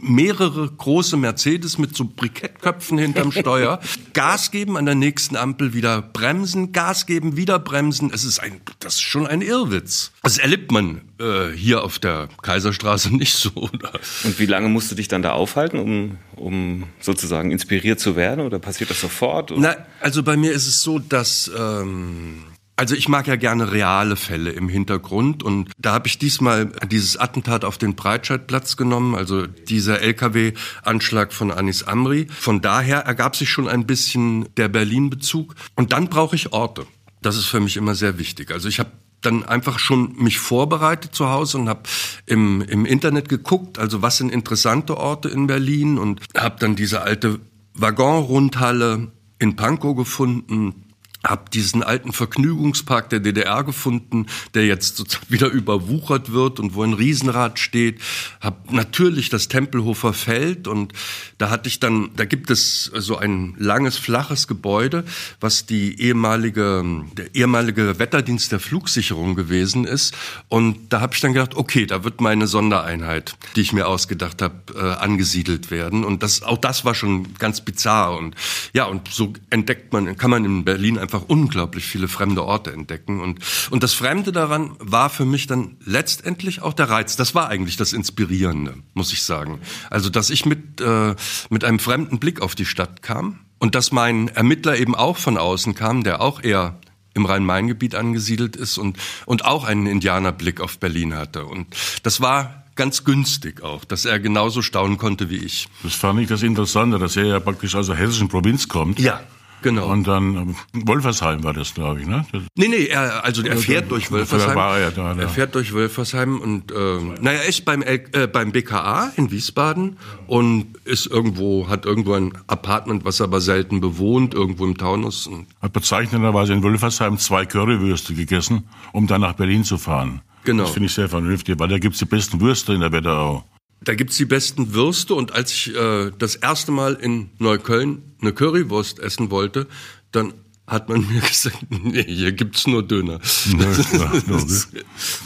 mehrere 0.00 0.68
große 0.70 1.16
Mercedes 1.16 1.78
mit 1.78 1.96
so 1.96 2.04
Brikettköpfen 2.04 2.98
hinterm 2.98 3.32
Steuer, 3.40 3.80
Gas 4.12 4.50
geben 4.50 4.76
an 4.76 4.86
der 4.86 4.94
nächsten 4.94 5.36
Ampel, 5.36 5.74
wieder 5.74 6.02
bremsen, 6.02 6.72
Gas 6.72 7.06
geben, 7.06 7.36
wieder 7.36 7.58
bremsen. 7.58 8.10
Es 8.12 8.24
ist 8.24 8.40
ein, 8.40 8.60
das 8.80 8.94
ist 8.94 9.02
schon 9.02 9.26
ein 9.26 9.42
Irrwitz. 9.42 10.12
Das 10.22 10.38
erlebt 10.38 10.72
man 10.72 11.02
äh, 11.18 11.50
hier 11.54 11.84
auf 11.84 11.98
der 11.98 12.28
Kaiserstraße 12.42 13.14
nicht 13.16 13.34
so. 13.34 13.50
Oder? 13.54 13.92
Und 14.24 14.38
wie 14.38 14.46
lange 14.46 14.68
musst 14.68 14.90
du 14.90 14.94
dich 14.94 15.08
dann 15.08 15.22
da 15.22 15.32
aufhalten, 15.32 15.78
um, 15.78 16.18
um 16.36 16.84
sozusagen 17.00 17.50
inspiriert 17.50 18.00
zu 18.00 18.16
werden? 18.16 18.44
Oder 18.44 18.58
passiert 18.58 18.90
das 18.90 19.00
sofort? 19.00 19.52
Oder? 19.52 19.60
Na, 19.60 19.76
also 20.00 20.22
bei 20.22 20.36
mir 20.36 20.52
ist 20.52 20.66
es 20.66 20.82
so, 20.82 20.98
dass 20.98 21.50
ähm, 21.56 22.44
also 22.80 22.94
ich 22.94 23.10
mag 23.10 23.26
ja 23.26 23.36
gerne 23.36 23.72
reale 23.72 24.16
Fälle 24.16 24.52
im 24.52 24.70
Hintergrund 24.70 25.42
und 25.42 25.70
da 25.76 25.92
habe 25.92 26.08
ich 26.08 26.16
diesmal 26.16 26.72
dieses 26.90 27.18
Attentat 27.18 27.62
auf 27.62 27.76
den 27.76 27.94
Breitscheidplatz 27.94 28.78
genommen, 28.78 29.14
also 29.14 29.46
dieser 29.46 30.00
LKW-Anschlag 30.00 31.34
von 31.34 31.50
Anis 31.50 31.82
Amri. 31.82 32.26
Von 32.30 32.62
daher 32.62 33.00
ergab 33.00 33.36
sich 33.36 33.50
schon 33.50 33.68
ein 33.68 33.84
bisschen 33.84 34.48
der 34.56 34.68
Berlin-Bezug 34.68 35.56
und 35.76 35.92
dann 35.92 36.08
brauche 36.08 36.34
ich 36.34 36.54
Orte. 36.54 36.86
Das 37.20 37.36
ist 37.36 37.44
für 37.44 37.60
mich 37.60 37.76
immer 37.76 37.94
sehr 37.94 38.18
wichtig. 38.18 38.50
Also 38.50 38.66
ich 38.66 38.78
habe 38.78 38.92
dann 39.20 39.44
einfach 39.44 39.78
schon 39.78 40.14
mich 40.16 40.38
vorbereitet 40.38 41.14
zu 41.14 41.28
Hause 41.28 41.58
und 41.58 41.68
habe 41.68 41.82
im, 42.24 42.62
im 42.62 42.86
Internet 42.86 43.28
geguckt, 43.28 43.78
also 43.78 44.00
was 44.00 44.16
sind 44.16 44.32
interessante 44.32 44.96
Orte 44.96 45.28
in 45.28 45.46
Berlin 45.48 45.98
und 45.98 46.22
habe 46.34 46.56
dann 46.58 46.76
diese 46.76 47.02
alte 47.02 47.40
Waggonrundhalle 47.74 49.12
in 49.38 49.54
Pankow 49.54 49.94
gefunden, 49.94 50.86
hab 51.24 51.50
diesen 51.50 51.82
alten 51.82 52.12
Vergnügungspark 52.12 53.10
der 53.10 53.20
DDR 53.20 53.62
gefunden, 53.64 54.26
der 54.54 54.66
jetzt 54.66 55.20
wieder 55.30 55.48
überwuchert 55.48 56.32
wird 56.32 56.60
und 56.60 56.74
wo 56.74 56.82
ein 56.82 56.94
Riesenrad 56.94 57.58
steht. 57.58 58.00
Hab 58.40 58.72
natürlich 58.72 59.28
das 59.28 59.48
Tempelhofer 59.48 60.12
Feld 60.12 60.66
und 60.68 60.92
da 61.38 61.50
hatte 61.50 61.68
ich 61.68 61.80
dann, 61.80 62.10
da 62.16 62.24
gibt 62.24 62.50
es 62.50 62.84
so 62.94 63.16
ein 63.16 63.54
langes 63.58 63.96
flaches 63.96 64.46
Gebäude, 64.46 65.04
was 65.40 65.66
die 65.66 66.00
ehemalige 66.00 66.84
der 67.16 67.34
ehemalige 67.34 67.98
Wetterdienst 67.98 68.52
der 68.52 68.60
Flugsicherung 68.60 69.34
gewesen 69.34 69.84
ist. 69.84 70.14
Und 70.48 70.92
da 70.92 71.00
habe 71.00 71.14
ich 71.14 71.20
dann 71.20 71.32
gedacht, 71.32 71.54
okay, 71.54 71.86
da 71.86 72.04
wird 72.04 72.20
meine 72.20 72.46
Sondereinheit, 72.46 73.36
die 73.56 73.62
ich 73.62 73.72
mir 73.72 73.88
ausgedacht 73.88 74.42
habe, 74.42 74.54
äh, 74.74 74.80
angesiedelt 74.80 75.70
werden. 75.70 76.04
Und 76.04 76.22
das 76.22 76.42
auch 76.42 76.58
das 76.58 76.84
war 76.84 76.94
schon 76.94 77.34
ganz 77.34 77.60
bizarr. 77.60 78.16
Und 78.16 78.34
ja 78.72 78.84
und 78.84 79.08
so 79.08 79.32
entdeckt 79.50 79.92
man 79.92 80.16
kann 80.16 80.30
man 80.30 80.44
in 80.44 80.64
Berlin 80.64 80.98
einfach 80.98 81.09
einfach 81.12 81.28
unglaublich 81.28 81.84
viele 81.84 82.06
fremde 82.06 82.44
Orte 82.44 82.72
entdecken. 82.72 83.20
Und, 83.20 83.40
und 83.70 83.82
das 83.82 83.92
Fremde 83.94 84.30
daran 84.30 84.76
war 84.78 85.10
für 85.10 85.24
mich 85.24 85.48
dann 85.48 85.76
letztendlich 85.84 86.62
auch 86.62 86.72
der 86.72 86.88
Reiz. 86.88 87.16
Das 87.16 87.34
war 87.34 87.48
eigentlich 87.48 87.76
das 87.76 87.92
Inspirierende, 87.92 88.74
muss 88.94 89.12
ich 89.12 89.24
sagen. 89.24 89.60
Also, 89.90 90.08
dass 90.08 90.30
ich 90.30 90.46
mit, 90.46 90.80
äh, 90.80 91.16
mit 91.48 91.64
einem 91.64 91.80
fremden 91.80 92.20
Blick 92.20 92.40
auf 92.40 92.54
die 92.54 92.64
Stadt 92.64 93.02
kam 93.02 93.40
und 93.58 93.74
dass 93.74 93.90
mein 93.90 94.28
Ermittler 94.28 94.78
eben 94.78 94.94
auch 94.94 95.16
von 95.16 95.36
außen 95.36 95.74
kam, 95.74 96.04
der 96.04 96.20
auch 96.20 96.42
eher 96.42 96.78
im 97.14 97.26
Rhein-Main-Gebiet 97.26 97.96
angesiedelt 97.96 98.54
ist 98.54 98.78
und, 98.78 98.96
und 99.26 99.44
auch 99.44 99.64
einen 99.64 99.86
Indianerblick 99.86 100.60
auf 100.60 100.78
Berlin 100.78 101.14
hatte. 101.14 101.44
Und 101.44 101.66
das 102.04 102.20
war 102.20 102.64
ganz 102.76 103.02
günstig 103.02 103.64
auch, 103.64 103.84
dass 103.84 104.04
er 104.04 104.20
genauso 104.20 104.62
staunen 104.62 104.96
konnte 104.96 105.28
wie 105.28 105.38
ich. 105.38 105.68
Das 105.82 105.94
fand 105.94 106.20
ich 106.20 106.28
das 106.28 106.44
Interessante, 106.44 107.00
dass 107.00 107.16
er 107.16 107.24
ja 107.24 107.40
praktisch 107.40 107.74
aus 107.74 107.88
der 107.88 107.96
hessischen 107.96 108.28
Provinz 108.28 108.68
kommt. 108.68 109.00
Ja. 109.00 109.20
Genau. 109.62 109.90
Und 109.90 110.06
dann 110.06 110.56
Wolfersheim 110.72 111.44
war 111.44 111.52
das, 111.52 111.74
glaube 111.74 112.00
ich, 112.00 112.06
ne? 112.06 112.24
Das 112.32 112.42
nee, 112.56 112.68
nee, 112.68 112.86
er, 112.86 113.24
also 113.24 113.42
er 113.42 113.56
fährt 113.56 113.90
durch 113.90 114.10
Wolfersheim. 114.10 114.56
War 114.56 114.78
er, 114.78 114.90
da, 114.90 115.14
da. 115.14 115.20
er 115.20 115.28
fährt 115.28 115.54
durch 115.54 115.74
Wolfersheim 115.74 116.40
und 116.40 116.72
äh, 116.72 116.74
naja, 117.20 117.40
er 117.40 117.48
ist 117.48 117.64
beim 117.64 117.82
äh, 117.82 117.98
beim 118.26 118.52
BKA 118.52 119.12
in 119.16 119.30
Wiesbaden 119.30 119.98
und 120.26 120.76
ist 120.84 121.06
irgendwo, 121.06 121.68
hat 121.68 121.84
irgendwo 121.84 122.14
ein 122.14 122.32
Apartment, 122.46 123.04
was 123.04 123.20
er 123.20 123.24
aber 123.24 123.40
selten 123.40 123.80
bewohnt, 123.80 124.34
irgendwo 124.34 124.64
im 124.64 124.76
Taunus. 124.76 125.28
Hat 125.60 125.72
bezeichnenderweise 125.72 126.52
in 126.52 126.62
Wolfersheim 126.62 127.18
zwei 127.18 127.44
Currywürste 127.44 128.14
gegessen, 128.14 128.64
um 128.92 129.06
dann 129.06 129.20
nach 129.20 129.34
Berlin 129.34 129.64
zu 129.64 129.78
fahren. 129.78 130.22
Genau. 130.44 130.62
Das 130.62 130.72
finde 130.72 130.86
ich 130.86 130.94
sehr 130.94 131.08
vernünftig, 131.08 131.58
weil 131.58 131.68
da 131.68 131.78
gibt's 131.78 131.98
die 131.98 132.06
besten 132.06 132.40
Würste 132.40 132.72
in 132.72 132.80
der 132.80 132.92
Wetterau. 132.92 133.44
Da 133.82 133.94
gibt's 133.94 134.16
die 134.16 134.26
besten 134.26 134.74
Würste 134.74 135.14
und 135.14 135.32
als 135.32 135.52
ich 135.52 135.74
äh, 135.74 136.10
das 136.18 136.36
erste 136.36 136.70
Mal 136.70 136.94
in 136.94 137.30
Neukölln 137.38 138.02
eine 138.20 138.32
Currywurst 138.32 138.98
essen 138.98 139.30
wollte, 139.30 139.66
dann 140.12 140.34
hat 140.66 140.88
man 140.88 141.06
mir 141.12 141.20
gesagt, 141.20 141.66
nee, 141.70 142.04
hier 142.04 142.32
gibt's 142.32 142.66
nur 142.66 142.86
Döner. 142.86 143.18
Klar, 143.18 144.12
logisch. 144.26 144.68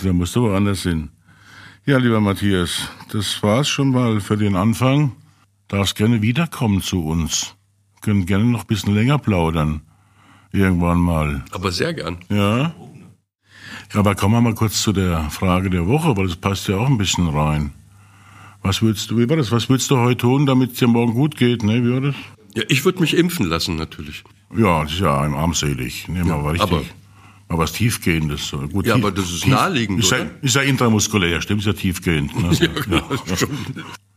da 0.02 0.12
musst 0.12 0.36
du 0.36 0.42
woanders 0.42 0.82
hin. 0.82 1.10
Ja, 1.86 1.98
lieber 1.98 2.20
Matthias, 2.20 2.88
das 3.10 3.42
war's 3.42 3.68
schon 3.68 3.90
mal 3.90 4.20
für 4.20 4.36
den 4.36 4.56
Anfang. 4.56 5.12
Darfst 5.68 5.96
gerne 5.96 6.22
wiederkommen 6.22 6.80
zu 6.80 7.04
uns. 7.04 7.56
Können 8.00 8.26
gerne 8.26 8.44
noch 8.44 8.60
ein 8.62 8.66
bisschen 8.66 8.94
länger 8.94 9.18
plaudern. 9.18 9.82
Irgendwann 10.52 10.98
mal. 10.98 11.44
Aber 11.50 11.72
sehr 11.72 11.92
gern. 11.92 12.18
Ja. 12.28 12.74
Aber 13.92 14.14
kommen 14.14 14.34
wir 14.34 14.40
mal 14.40 14.54
kurz 14.54 14.82
zu 14.82 14.92
der 14.92 15.28
Frage 15.30 15.68
der 15.68 15.86
Woche, 15.86 16.16
weil 16.16 16.28
das 16.28 16.36
passt 16.36 16.68
ja 16.68 16.76
auch 16.76 16.86
ein 16.86 16.98
bisschen 16.98 17.28
rein. 17.28 17.72
Was 18.66 18.80
würdest 18.80 19.10
du, 19.10 19.18
wie 19.18 19.28
war 19.28 19.36
das? 19.36 19.52
Was 19.52 19.68
würdest 19.68 19.90
du 19.90 19.98
heute 19.98 20.16
tun, 20.22 20.46
damit 20.46 20.72
es 20.72 20.78
dir 20.78 20.88
morgen 20.88 21.12
gut 21.12 21.36
geht, 21.36 21.62
ne? 21.62 21.84
Wie 21.84 21.92
war 21.92 22.00
das? 22.00 22.14
Ja, 22.56 22.62
ich 22.68 22.84
würde 22.84 23.00
mich 23.00 23.14
impfen 23.14 23.46
lassen 23.46 23.76
natürlich. 23.76 24.24
Ja, 24.56 24.82
das 24.84 24.92
ist 24.94 25.00
ja 25.00 25.10
armselig. 25.12 26.08
Nehmen 26.08 26.26
wir 26.28 26.36
mal 26.38 26.50
richtig. 26.52 26.70
aber- 26.72 26.82
mal 27.48 27.58
was 27.58 27.72
Tiefgehendes. 27.72 28.52
Gut, 28.72 28.86
Ja, 28.86 28.94
tief- 28.94 29.04
aber 29.04 29.12
das 29.12 29.30
ist 29.30 29.46
naheliegend, 29.46 30.00
Ist 30.00 30.10
ja, 30.12 30.22
oder? 30.22 30.30
ist 30.40 30.54
ja 30.56 30.62
intramuskulär, 30.62 31.42
stimmt, 31.42 31.60
ist 31.60 31.66
ja 31.66 31.72
tiefgehend. 31.74 32.34
Ne? 32.40 32.50
Ja, 32.60 32.68
genau, 32.68 33.36
schon. 33.36 33.50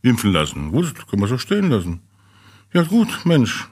Impfen 0.02 0.32
lassen. 0.32 0.70
Gut, 0.72 0.94
können 1.08 1.20
wir 1.22 1.28
so 1.28 1.36
stehen 1.38 1.68
lassen. 1.70 2.00
Ja 2.72 2.82
gut, 2.84 3.08
Mensch, 3.24 3.68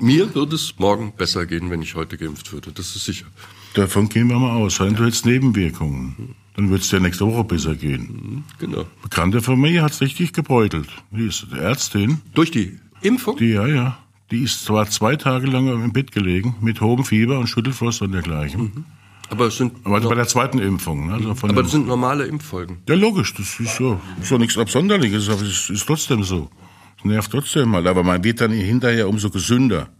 Mir 0.00 0.32
würde 0.34 0.54
es 0.54 0.74
morgen 0.78 1.12
besser 1.16 1.46
gehen, 1.46 1.70
wenn 1.70 1.80
ich 1.82 1.94
heute 1.94 2.16
geimpft 2.18 2.52
würde. 2.52 2.70
Das 2.72 2.94
ist 2.94 3.04
sicher. 3.06 3.26
davon 3.74 4.08
gehen 4.08 4.28
wir 4.28 4.38
mal 4.38 4.52
aus. 4.52 4.78
Wenn 4.80 4.94
du 4.94 5.04
jetzt 5.04 5.24
Nebenwirkungen, 5.26 6.34
dann 6.58 6.70
wird 6.70 6.82
es 6.82 6.88
dir 6.88 6.98
nächste 6.98 7.24
Woche 7.24 7.44
besser 7.44 7.76
gehen. 7.76 8.42
Genau. 8.58 8.84
Bekannte 9.00 9.42
von 9.42 9.60
mir 9.60 9.80
hat's 9.80 10.00
richtig 10.00 10.32
gebeutelt. 10.32 10.88
Die 11.12 11.24
ist 11.26 11.46
Ärztin, 11.52 12.20
Durch 12.34 12.50
die 12.50 12.80
Impfung? 13.00 13.36
die, 13.36 13.50
ja, 13.52 13.68
ja, 13.68 13.98
die 14.32 14.42
ist 14.42 14.64
zwar 14.64 14.90
zwei 14.90 15.14
Tage 15.14 15.46
lang 15.46 15.68
im 15.68 15.92
Bett 15.92 16.10
gelegen, 16.10 16.56
mit 16.60 16.80
hohem 16.80 17.04
Fieber 17.04 17.38
und 17.38 17.46
Schüttelfrost 17.46 18.02
und 18.02 18.10
dergleichen. 18.10 18.84
aber 19.30 19.46
es 19.46 19.56
sind, 19.58 19.72
Aber 19.84 20.00
bei 20.00 20.16
der 20.16 20.26
zweiten 20.26 20.58
Impfung. 20.58 21.06
Ne? 21.06 21.14
Also 21.14 21.36
von 21.36 21.50
aber 21.50 21.62
das 21.62 21.70
sind 21.70 21.86
normale 21.86 22.26
Impffolgen. 22.26 22.78
Ja, 22.88 22.96
logisch, 22.96 23.34
das 23.34 23.60
ist 23.60 23.76
so, 23.76 24.00
so 24.20 24.36
nichts 24.36 24.58
Absonderliches, 24.58 25.28
aber 25.28 25.42
es 25.42 25.70
ist 25.70 25.86
trotzdem 25.86 26.24
so. 26.24 26.50
Es 26.98 27.04
nervt 27.04 27.30
trotzdem 27.30 27.68
mal, 27.68 27.86
aber 27.86 28.02
man 28.02 28.24
wird 28.24 28.40
dann 28.40 28.50
hinterher 28.50 29.08
umso 29.08 29.30
gesünder, 29.30 29.90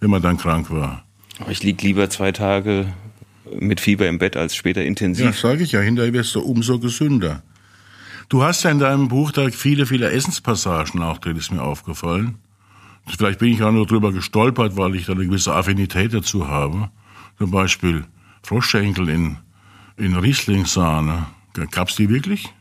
wenn 0.00 0.10
man 0.10 0.20
dann 0.20 0.36
krank 0.36 0.68
war. 0.72 1.04
Aber 1.38 1.52
ich 1.52 1.62
lieg 1.62 1.80
lieber 1.80 2.10
zwei 2.10 2.32
Tage 2.32 2.92
mit 3.58 3.80
Fieber 3.80 4.08
im 4.08 4.18
Bett 4.18 4.36
als 4.36 4.54
später 4.54 4.80
Ja, 4.82 4.86
intensiv. 4.88 5.38
sage 5.38 5.62
ich 5.62 5.72
ja, 5.72 5.80
hinterher 5.80 6.12
wirst 6.12 6.34
du 6.34 6.40
umso 6.40 6.78
gesünder. 6.78 7.42
Du 8.28 8.42
hast 8.42 8.62
ja 8.64 8.70
in 8.70 8.78
deinem 8.78 9.08
Buch 9.08 9.32
da 9.32 9.48
viele, 9.50 9.86
viele 9.86 10.10
Essenspassagen 10.10 11.02
auch 11.02 11.18
drin, 11.18 11.36
ist 11.36 11.50
mir 11.50 11.62
aufgefallen. 11.62 12.36
Vielleicht 13.06 13.38
bin 13.38 13.52
ich 13.52 13.62
auch 13.62 13.72
nur 13.72 13.86
drüber 13.86 14.12
gestolpert, 14.12 14.76
weil 14.76 14.94
ich 14.94 15.06
da 15.06 15.12
eine 15.14 15.24
gewisse 15.26 15.54
Affinität 15.54 16.12
dazu 16.12 16.46
habe. 16.46 16.90
Zum 17.38 17.50
Beispiel 17.50 18.04
Froschschenkel 18.42 19.08
in, 19.08 19.36
in 19.96 20.14
Rieslingsahne. 20.14 21.26
Gab's 21.70 21.96
die 21.96 22.10
wirklich? 22.10 22.52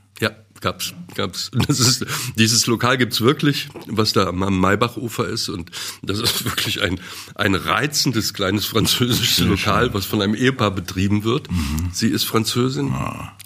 Gab's, 0.62 0.94
gab's. 1.16 1.52
Das 1.68 1.80
ist, 1.80 2.06
dieses 2.36 2.66
Lokal 2.68 2.98
gibt's 2.98 3.22
wirklich, 3.22 3.70
was 3.88 4.14
da 4.14 4.28
am 4.28 4.60
Maybachufer 4.60 5.28
ist. 5.28 5.50
Und 5.50 5.70
das 6.02 6.20
ist 6.20 6.46
wirklich 6.46 6.82
ein, 6.82 7.00
ein 7.36 7.56
reizendes 7.56 8.34
kleines 8.34 8.66
französisches 8.66 9.40
Lokal, 9.46 9.94
was 9.94 10.06
von 10.06 10.22
einem 10.22 10.34
Ehepaar 10.36 10.72
betrieben 10.72 11.24
wird. 11.24 11.48
Sie 11.94 12.08
ist 12.08 12.24
Französin. 12.24 12.94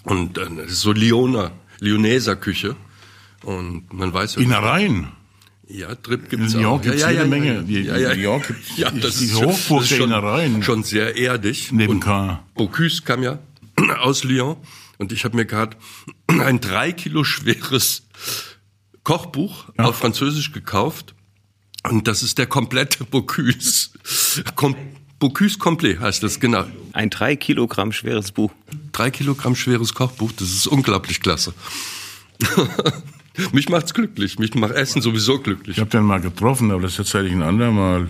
Und 0.04 0.38
äh, 0.38 0.48
so 0.68 0.92
Lyoner, 0.94 1.52
Lyoneser 1.80 2.36
Küche. 2.36 2.76
Und 3.44 3.92
man 3.92 4.14
weiß 4.14 4.36
ja, 4.36 4.42
Innereien. 4.42 5.08
ja, 5.68 5.96
Trip 5.96 6.32
In 6.32 6.40
gibt's 6.40 6.54
Lyon 6.54 6.66
auch. 6.66 6.82
gibt's 6.82 7.02
ja, 7.02 7.08
ja, 7.10 7.24
jede 7.24 7.24
ja, 7.24 7.28
Menge. 7.30 7.66
Ja, 7.68 7.98
ja, 7.98 8.14
ja. 8.14 8.38
Gibt- 8.38 8.78
ja, 8.78 8.92
das 8.92 9.18
die 9.18 9.26
ist 9.26 9.36
Hochburg 9.36 9.88
der 9.88 9.96
schon, 9.98 10.10
Innereien. 10.12 10.64
Schon 10.64 10.84
sehr 10.84 11.18
erdig. 11.18 11.72
Neben 11.72 12.00
Caen. 12.00 12.40
Bocuse 12.56 13.02
kam 13.02 13.24
ja 13.24 13.40
aus 14.00 14.24
Lyon 14.24 14.58
und 15.02 15.12
ich 15.12 15.26
habe 15.26 15.36
mir 15.36 15.46
gerade 15.46 15.76
ein 16.28 16.62
drei 16.62 16.94
Kilo 16.94 17.24
schweres 17.24 18.08
Kochbuch 19.04 19.70
auf 19.78 19.98
Französisch 19.98 20.54
gekauft 20.54 21.16
und 21.90 22.08
das 22.08 22.24
ist 22.24 22.38
der 22.38 22.46
komplette 22.46 23.04
Bocuse. 23.04 23.90
Com 24.56 24.76
Bocuse 25.20 25.60
complet 25.60 26.00
heißt 26.00 26.24
das, 26.24 26.40
genau. 26.40 26.66
Ein 26.94 27.12
drei 27.12 27.36
Kilogramm 27.36 27.92
schweres 27.92 28.32
Buch. 28.32 28.52
Drei 28.92 29.12
Kilogramm 29.12 29.56
schweres 29.56 29.94
Kochbuch, 29.94 30.32
das 30.32 30.50
ist 30.50 30.66
unglaublich 30.68 31.22
klasse. 31.22 31.54
Mich 33.52 33.70
macht's 33.70 33.94
glücklich, 33.94 34.40
mich 34.40 34.54
macht 34.56 34.74
Essen 34.74 35.02
sowieso 35.02 35.40
glücklich. 35.40 35.78
Ich 35.78 35.80
habe 35.82 35.90
den 35.90 36.04
mal 36.04 36.20
getroffen, 36.20 36.70
aber 36.70 36.82
das 36.82 37.00
erzähle 37.00 37.30
ich 37.30 37.34
ein 37.34 37.44
andermal. 37.44 38.10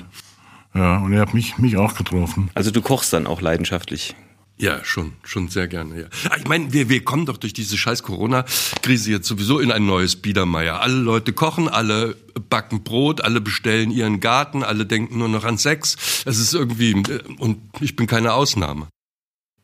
Ja, 0.73 0.97
und 0.97 1.13
er 1.13 1.21
hat 1.21 1.35
mich, 1.35 1.59
mich 1.59 1.77
auch 1.77 1.95
getroffen. 1.95 2.49
Also 2.55 2.71
du 2.71 2.81
kochst 2.81 3.13
dann 3.13 3.27
auch 3.27 3.39
leidenschaftlich. 3.39 4.15
Ja, 4.61 4.85
schon, 4.85 5.13
schon 5.23 5.47
sehr 5.47 5.67
gerne, 5.67 6.01
ja. 6.01 6.07
Ah, 6.29 6.37
Ich 6.37 6.47
meine, 6.47 6.71
wir, 6.71 6.87
wir 6.87 7.03
kommen 7.03 7.25
doch 7.25 7.37
durch 7.37 7.51
diese 7.51 7.79
scheiß 7.79 8.03
Corona-Krise 8.03 9.09
jetzt 9.09 9.27
sowieso 9.27 9.57
in 9.59 9.71
ein 9.71 9.87
neues 9.87 10.17
Biedermeier. 10.17 10.81
Alle 10.81 10.97
Leute 10.97 11.33
kochen, 11.33 11.67
alle 11.67 12.15
backen 12.47 12.83
Brot, 12.83 13.21
alle 13.21 13.41
bestellen 13.41 13.89
ihren 13.89 14.19
Garten, 14.19 14.61
alle 14.63 14.85
denken 14.85 15.17
nur 15.17 15.29
noch 15.29 15.45
an 15.45 15.57
Sex. 15.57 15.95
Es 16.25 16.37
ist 16.37 16.53
irgendwie, 16.53 16.91
äh, 16.91 17.23
und 17.39 17.57
ich 17.79 17.95
bin 17.95 18.05
keine 18.05 18.33
Ausnahme. 18.33 18.87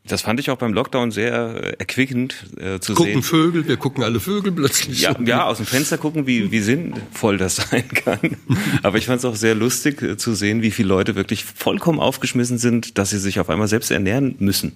Das 0.08 0.22
fand 0.22 0.39
ich 0.39 0.50
auch 0.50 0.58
beim 0.58 0.74
Lockdown 0.74 1.12
sehr 1.12 1.63
äh, 1.63 1.76
erquickend 1.80 2.46
äh, 2.58 2.80
zu 2.80 2.93
Gucken 2.93 3.13
sehen. 3.13 3.24
Vögel, 3.24 3.67
wir 3.67 3.78
gucken 3.78 4.04
alle 4.04 4.20
Vögel 4.20 4.52
plötzlich. 4.52 5.02
Ja, 5.02 5.15
ja, 5.24 5.46
aus 5.46 5.58
dem 5.58 5.65
Fenster 5.65 5.98
gucken, 5.98 6.28
wie, 6.28 6.52
wie 6.52 6.60
sinnvoll 6.60 7.38
das 7.38 7.56
sein 7.70 7.88
kann. 7.89 8.38
Aber 8.84 8.98
ich 8.98 9.06
fand 9.06 9.20
es 9.20 9.26
auch 9.26 9.36
sehr 9.36 9.56
lustig 9.56 10.02
äh, 10.02 10.17
zu 10.17 10.34
sehen, 10.34 10.62
wie 10.62 10.72
viele 10.72 10.89
Leute 10.89 11.15
wirklich 11.15 11.43
vollkommen 11.43 12.00
aufgeschmissen 12.00 12.58
sind, 12.58 12.98
dass 12.98 13.10
sie 13.10 13.20
sich 13.20 13.39
auf 13.39 13.50
einmal 13.50 13.67
selbst 13.67 13.91
ernähren 13.91 14.36
müssen. 14.39 14.74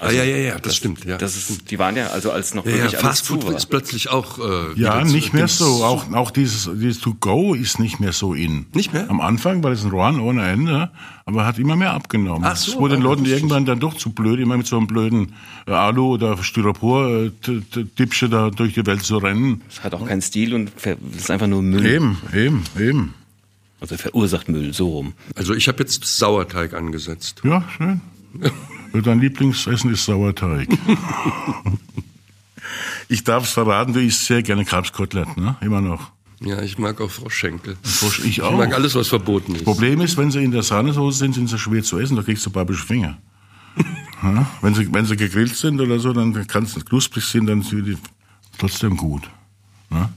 ah, 0.00 0.10
ja, 0.10 0.24
ja, 0.24 0.36
ja, 0.36 0.58
das, 0.58 0.76
stimmt, 0.76 1.04
ja. 1.04 1.18
Das 1.18 1.36
ist, 1.36 1.70
die 1.70 1.78
waren 1.78 1.96
ja, 1.96 2.08
also 2.08 2.30
als 2.30 2.54
noch 2.54 2.64
ja, 2.64 2.72
wirklich 2.72 2.92
ja, 2.92 2.98
alles 2.98 3.20
Fast 3.20 3.26
Food 3.26 3.46
war. 3.46 3.56
ist 3.56 3.66
plötzlich 3.66 4.10
auch 4.10 4.38
äh, 4.38 4.80
Ja, 4.80 5.04
nicht 5.04 5.32
mehr 5.32 5.48
so. 5.48 5.84
Auch, 5.84 6.12
auch 6.12 6.30
dieses, 6.30 6.70
dieses 6.74 7.00
To-Go 7.00 7.54
ist 7.54 7.78
nicht 7.78 8.00
mehr 8.00 8.12
so 8.12 8.34
in. 8.34 8.66
Nicht 8.74 8.92
mehr? 8.92 9.08
Am 9.08 9.20
Anfang 9.20 9.62
war 9.62 9.70
das 9.70 9.84
ein 9.84 9.90
Rohan 9.90 10.20
ohne 10.20 10.48
Ende, 10.48 10.90
aber 11.24 11.46
hat 11.46 11.58
immer 11.58 11.76
mehr 11.76 11.92
abgenommen. 11.92 12.44
Ach 12.44 12.56
so, 12.56 12.72
es 12.72 12.78
wurde 12.78 12.96
den 12.96 13.02
ah, 13.02 13.10
Leuten 13.10 13.24
irgendwann 13.24 13.64
dann 13.64 13.80
doch 13.80 13.94
zu 13.94 14.10
blöd, 14.10 14.40
immer 14.40 14.56
mit 14.56 14.66
so 14.66 14.76
einem 14.76 14.86
blöden 14.86 15.34
äh, 15.66 15.72
Alu- 15.72 16.14
oder 16.14 16.42
Styropor-Dipsche 16.42 18.28
da 18.28 18.50
durch 18.50 18.74
die 18.74 18.86
Welt 18.86 19.02
zu 19.02 19.18
rennen. 19.18 19.62
Es 19.68 19.84
hat 19.84 19.94
auch 19.94 20.06
keinen 20.06 20.22
Stil 20.22 20.54
und 20.54 20.72
ist 21.16 21.30
einfach 21.30 21.46
nur 21.46 21.62
Müll. 21.62 21.86
Eben, 21.86 22.18
eben, 22.32 22.64
eben. 22.78 23.14
Also 23.80 23.96
verursacht 23.96 24.48
Müll, 24.48 24.72
so 24.72 24.88
rum. 24.88 25.12
Also 25.34 25.54
ich 25.54 25.68
habe 25.68 25.78
jetzt 25.80 26.04
Sauerteig 26.04 26.74
angesetzt. 26.74 27.42
Ja, 27.44 27.64
schön. 27.76 28.00
Dein 29.02 29.20
Lieblingsessen 29.20 29.92
ist 29.92 30.04
Sauerteig. 30.04 30.68
ich 33.08 33.24
darf 33.24 33.44
es 33.44 33.52
verraten, 33.52 33.92
du 33.92 34.00
isst 34.00 34.26
sehr 34.26 34.42
gerne 34.42 34.64
Kalbskotelett, 34.64 35.36
ne? 35.36 35.56
Immer 35.60 35.80
noch. 35.80 36.12
Ja, 36.44 36.60
ich 36.62 36.78
mag 36.78 37.00
auch 37.00 37.10
Froschschenkel. 37.10 37.76
Frosch, 37.82 38.20
ich 38.20 38.26
Ich 38.26 38.42
auch. 38.42 38.56
mag 38.56 38.72
alles, 38.74 38.94
was 38.94 39.08
verboten 39.08 39.54
ist. 39.54 39.64
Problem 39.64 40.00
ist, 40.00 40.16
wenn 40.16 40.30
sie 40.30 40.42
in 40.42 40.50
der 40.50 40.62
Sahnesoße 40.62 41.18
sind, 41.18 41.34
sind 41.34 41.48
sie 41.48 41.58
schwer 41.58 41.82
zu 41.82 41.98
essen, 41.98 42.16
da 42.16 42.22
kriegst 42.22 42.44
du 42.46 42.50
babische 42.50 42.84
Finger. 42.86 43.18
Ja, 44.22 44.46
wenn, 44.60 44.72
sie, 44.72 44.92
wenn 44.94 45.04
sie 45.04 45.16
gegrillt 45.16 45.56
sind 45.56 45.80
oder 45.80 45.98
so, 45.98 46.12
dann 46.12 46.46
kann 46.46 46.62
es 46.62 46.76
knusprig 46.84 47.24
sind, 47.24 47.46
dann 47.46 47.62
sind 47.62 47.86
die 47.86 47.96
trotzdem 48.56 48.96
gut. 48.96 49.22
Ja? 49.90 50.10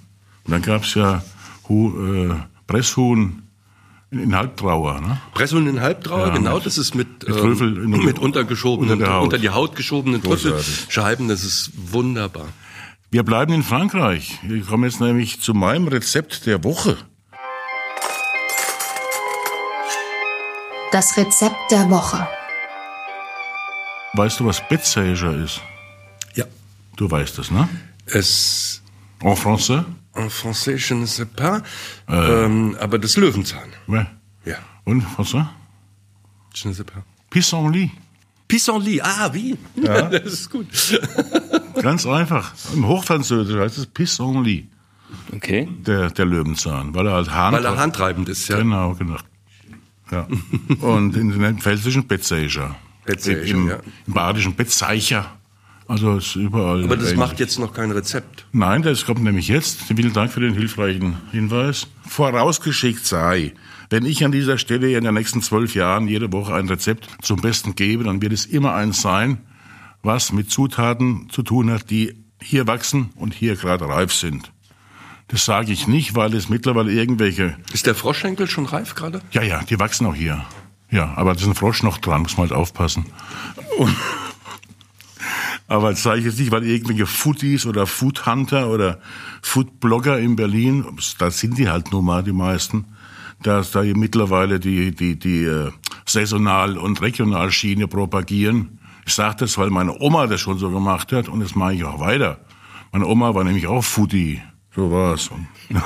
Und 0.44 0.52
dann 0.52 0.62
gab's 0.62 0.94
ja 0.94 1.24
Hu, 1.68 2.28
äh, 2.30 2.36
Presshuhn 2.68 3.42
in, 4.12 4.36
Halbtrauer. 4.36 5.02
Ne? 5.02 5.20
Presshuhn 5.34 5.66
in 5.66 5.82
Halbtrauer, 5.82 6.28
Ja, 6.28 6.34
genau, 6.36 6.60
das 6.60 6.78
ist 6.78 6.94
mit, 6.94 7.28
mit 7.28 7.30
ähm, 7.30 7.36
Trüffel 7.36 7.72
mit 7.88 8.20
untergeschobenen, 8.20 9.00
unter 9.00 9.22
unter 9.24 9.38
die 9.40 9.50
Haut 9.50 9.76
geschobenen. 9.76 10.22
Trüffelscheiben, 10.22 11.28
das 11.28 11.44
ist 11.44 11.72
wunderbar. 11.92 12.50
Wir 13.12 13.24
bleiben 13.24 13.54
in 13.54 13.64
Frankreich. 13.64 14.40
Wir 14.44 14.62
kommen 14.64 14.84
jetzt 14.84 15.00
nämlich 15.00 15.42
zu 15.42 15.54
meinem 15.54 15.88
Rezept 15.88 16.46
der 16.46 16.64
Woche. 16.64 16.98
Das 20.92 21.18
Rezept 21.18 21.72
der 21.72 21.90
Woche. 21.90 22.28
Weißt 24.14 24.40
du, 24.40 24.46
was 24.46 24.66
Betsager 24.68 25.36
ist? 25.44 25.62
Ja, 26.36 26.46
Du 26.96 27.10
weißt 27.10 27.38
es, 27.40 27.52
ne? 27.52 27.68
es, 28.06 28.82
En 29.22 29.36
français? 29.36 29.84
en 30.14 30.30
français, 30.30 30.78
je 30.78 30.94
ne 30.96 31.06
sais 31.08 31.26
pas, 31.26 31.62
ähm, 32.08 32.78
aber 32.80 32.98
das 32.98 33.18
Löwenzahn. 33.18 33.68
Ouais. 33.88 34.06
Ja, 34.46 34.56
Und 34.86 35.04
français? 35.04 35.46
je 36.54 36.70
ne 36.70 36.74
sais 36.74 36.86
pas. 36.86 37.04
Pissenlit. 37.30 37.92
Pissenlit, 38.48 39.02
ah, 39.04 39.30
wie? 39.34 39.58
Ja. 39.76 40.04
das 40.10 40.32
ist 40.32 40.50
gut. 40.50 40.68
Ganz 41.82 42.06
einfach. 42.06 42.54
Im 42.74 42.88
Hochfranzösisch 42.88 43.58
heißt 43.58 43.78
es 43.78 43.86
Pissenlit. 43.88 44.68
Okay. 45.34 45.68
Der, 45.86 46.10
der 46.10 46.26
Löwenzahn, 46.26 46.94
weil 46.94 47.08
er 47.08 47.14
halt 47.14 47.32
Hahn. 47.32 47.54
Weil 47.54 47.66
er 47.66 47.78
handtreibend 47.78 48.30
ist, 48.30 48.48
ja. 48.48 48.58
Genau, 48.58 48.94
genau. 48.96 49.18
Ja. 50.12 50.28
Und 50.82 51.16
in 51.16 51.40
den 51.40 51.60
pfälzischen. 51.60 52.08
Betsager, 52.08 52.76
Im, 53.08 53.70
ja. 53.70 53.80
Im 54.08 54.14
badischen 54.14 54.56
Betzeicher 54.56 55.32
Also 55.88 56.18
es 56.18 56.28
ist 56.28 56.36
überall. 56.36 56.84
Aber 56.84 56.96
das 56.96 57.06
ähnlich. 57.06 57.20
macht 57.20 57.40
jetzt 57.40 57.60
noch 57.60 57.74
kein 57.74 57.92
Rezept. 57.92 58.46
Nein, 58.52 58.82
das 58.82 59.06
kommt 59.06 59.24
nämlich 59.24 59.48
jetzt. 59.48 59.82
Vielen 59.82 60.14
Dank 60.14 60.32
für 60.32 60.40
den 60.42 60.54
hilfreichen 60.54 61.18
Hinweis. 61.32 61.88
Vorausgeschickt 62.08 63.06
sei, 63.06 63.54
wenn 63.90 64.06
ich 64.06 64.24
an 64.26 64.32
dieser 64.32 64.58
Stelle 64.58 64.96
in 64.96 65.04
den 65.04 65.14
nächsten 65.14 65.42
zwölf 65.42 65.76
Jahren 65.76 66.08
jede 66.08 66.32
Woche 66.32 66.54
ein 66.56 66.68
Rezept 66.68 67.08
zum 67.22 67.42
Besten 67.42 67.76
gebe, 67.76 68.04
dann 68.04 68.22
wird 68.22 68.34
es 68.34 68.46
immer 68.46 68.74
eins 68.74 69.02
sein, 69.02 69.38
was 70.06 70.32
mit 70.32 70.50
Zutaten 70.52 71.30
zu 71.30 71.44
tun 71.44 71.70
hat, 71.72 71.90
die 71.90 72.24
hier 72.42 72.68
wachsen 72.68 73.10
und 73.16 73.34
hier 73.34 73.56
gerade 73.56 73.88
reif 73.88 74.14
sind. 74.14 74.52
Das 75.28 75.46
sage 75.46 75.72
ich 75.72 75.88
nicht, 75.88 76.16
weil 76.16 76.34
es 76.36 76.50
mittlerweile 76.50 76.92
irgendwelche, 76.92 77.58
Ist 77.74 77.88
der 77.88 77.96
Froschschenkel 77.96 78.48
schon 78.48 78.66
reif 78.66 78.94
gerade? 78.94 79.22
ja, 79.32 79.42
ja, 79.42 79.64
die 79.64 79.80
wachsen 79.80 80.06
auch 80.06 80.16
hier. 80.16 80.46
Ja, 80.92 81.14
aber 81.16 81.34
da 81.34 81.42
ist 81.42 81.48
ein 81.48 81.56
Frosch 81.56 81.82
noch 81.82 81.98
dran, 81.98 82.22
muss 82.22 82.38
man 82.38 82.48
halt 82.50 82.58
aufpassen. 82.58 83.08
Und, 83.80 83.96
aber 85.68 85.90
das 85.92 86.04
sage 86.04 86.20
ich 86.20 86.26
jetzt 86.26 86.40
nicht, 86.40 86.52
weil 86.52 86.64
irgendwelche 86.64 87.08
Foodies 87.08 87.66
oder 87.66 87.88
Foodhunter 87.88 88.70
oder 88.70 89.00
Foodblogger 89.42 90.20
in 90.20 90.36
Berlin, 90.36 90.86
da 91.18 91.32
sind 91.32 91.58
die 91.58 91.70
halt 91.70 91.92
nun 91.92 92.06
mal 92.06 92.24
die 92.24 92.32
meisten, 92.34 92.86
dass 93.42 93.72
da 93.72 93.82
mittlerweile 93.82 94.60
die, 94.60 94.94
die, 94.94 95.18
die 95.18 95.44
äh, 95.44 95.72
Saisonal- 96.06 96.78
und 96.78 97.02
Regionalschiene 97.02 97.88
propagieren. 97.88 98.80
Ich 99.06 99.14
sage 99.14 99.38
das, 99.40 99.58
weil 99.58 99.70
meine 99.70 100.00
Oma 100.02 100.28
das 100.28 100.42
schon 100.42 100.58
so 100.58 100.72
gemacht 100.72 101.12
hat 101.12 101.30
und 101.30 101.40
das 101.40 101.56
mache 101.56 101.76
ich 101.76 101.84
auch 101.84 102.00
weiter. 102.00 102.40
Meine 102.92 103.06
Oma 103.08 103.36
war 103.36 103.44
nämlich 103.44 103.68
auch 103.68 103.84
Foodie. 103.84 104.42
So 104.76 104.92
war's. 104.92 105.30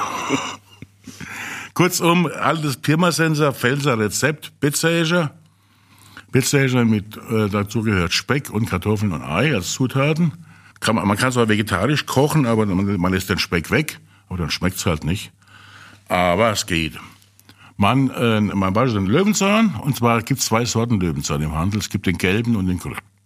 Kurzum, 1.73 2.27
altes 2.27 2.77
Pirmasensor, 2.77 3.53
Pfälzer 3.53 3.99
Rezept, 3.99 4.59
Bitsäger. 4.59 5.31
Bitsäger 6.31 6.85
mit, 6.85 7.17
äh, 7.17 7.49
dazu 7.49 7.83
gehört 7.83 8.13
Speck 8.13 8.49
und 8.49 8.67
Kartoffeln 8.67 9.11
und 9.11 9.23
Ei 9.23 9.53
als 9.53 9.73
Zutaten. 9.73 10.33
Kann 10.79 10.95
man, 10.95 11.07
man 11.07 11.17
kann 11.17 11.29
es 11.29 11.37
auch 11.37 11.47
vegetarisch 11.47 12.05
kochen, 12.05 12.45
aber 12.45 12.65
man, 12.65 12.99
man 12.99 13.13
lässt 13.13 13.29
den 13.29 13.39
Speck 13.39 13.69
weg. 13.69 13.99
Aber 14.27 14.37
dann 14.37 14.51
schmeckt's 14.51 14.85
halt 14.85 15.03
nicht. 15.03 15.31
Aber 16.07 16.51
es 16.51 16.65
geht. 16.65 16.93
Man, 17.81 18.09
äh, 18.09 18.41
man 18.41 18.75
weiß 18.75 18.91
den 18.91 19.05
Löwenzahn, 19.05 19.73
und 19.81 19.95
zwar 19.95 20.21
gibt's 20.21 20.47
zwei 20.47 20.65
Sorten 20.65 20.99
Löwenzahn 20.99 21.41
im 21.41 21.55
Handel. 21.55 21.79
Es 21.79 21.89
gibt 21.89 22.07
den 22.07 22.17
gelben 22.17 22.57
und 22.57 22.67
den, 22.67 22.77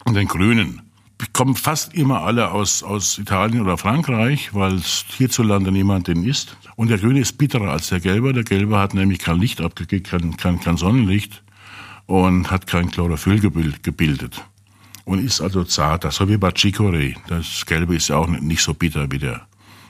und 0.05 0.13
den 0.13 0.27
grünen. 0.27 0.83
Die 1.19 1.25
kommen 1.33 1.55
fast 1.55 1.95
immer 1.95 2.21
alle 2.21 2.51
aus, 2.51 2.83
aus 2.83 3.17
Italien 3.17 3.61
oder 3.61 3.79
Frankreich, 3.79 4.53
weil 4.53 4.75
es 4.75 5.05
hierzulande 5.17 5.71
niemand 5.71 6.07
den 6.07 6.23
isst. 6.23 6.55
Und 6.75 6.91
der 6.91 6.99
grüne 6.99 7.19
ist 7.19 7.39
bitterer 7.39 7.71
als 7.71 7.89
der 7.89 7.99
gelbe. 7.99 8.31
Der 8.31 8.43
gelbe 8.43 8.77
hat 8.77 8.93
nämlich 8.93 9.17
kein 9.17 9.39
Licht 9.39 9.59
abgegeben, 9.59 10.03
kein, 10.03 10.37
kein, 10.37 10.59
kein 10.59 10.77
Sonnenlicht 10.77 11.41
und 12.05 12.51
hat 12.51 12.67
kein 12.67 12.91
Chlorophyll 12.91 13.39
gebild- 13.39 13.81
gebildet. 13.81 14.45
Und 15.03 15.17
ist 15.17 15.41
also 15.41 15.63
zarter, 15.63 16.11
so 16.11 16.29
wie 16.29 16.37
bei 16.37 16.49
Chicorée. 16.49 17.15
Das 17.27 17.65
gelbe 17.65 17.95
ist 17.95 18.09
ja 18.09 18.17
auch 18.17 18.27
nicht 18.27 18.61
so 18.61 18.75
bitter 18.75 19.09
wie 19.09 19.17
der 19.17 19.47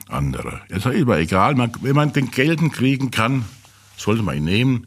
andere. 0.08 0.62
Es 0.70 0.86
ist 0.86 1.02
aber 1.02 1.18
egal, 1.18 1.54
man, 1.54 1.70
wenn 1.82 1.94
man 1.94 2.14
den 2.14 2.30
gelben 2.30 2.72
kriegen 2.72 3.10
kann, 3.10 3.44
sollte 3.96 4.22
man 4.22 4.36
ihn 4.36 4.44
nehmen. 4.44 4.86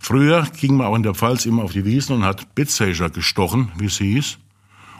Früher 0.00 0.46
ging 0.58 0.76
man 0.76 0.86
auch 0.86 0.96
in 0.96 1.02
der 1.02 1.14
Pfalz 1.14 1.46
immer 1.46 1.64
auf 1.64 1.72
die 1.72 1.84
Wiesen 1.84 2.16
und 2.16 2.24
hat 2.24 2.54
Bitsäger 2.54 3.10
gestochen, 3.10 3.72
wie 3.78 3.86
es 3.86 3.98
hieß. 3.98 4.38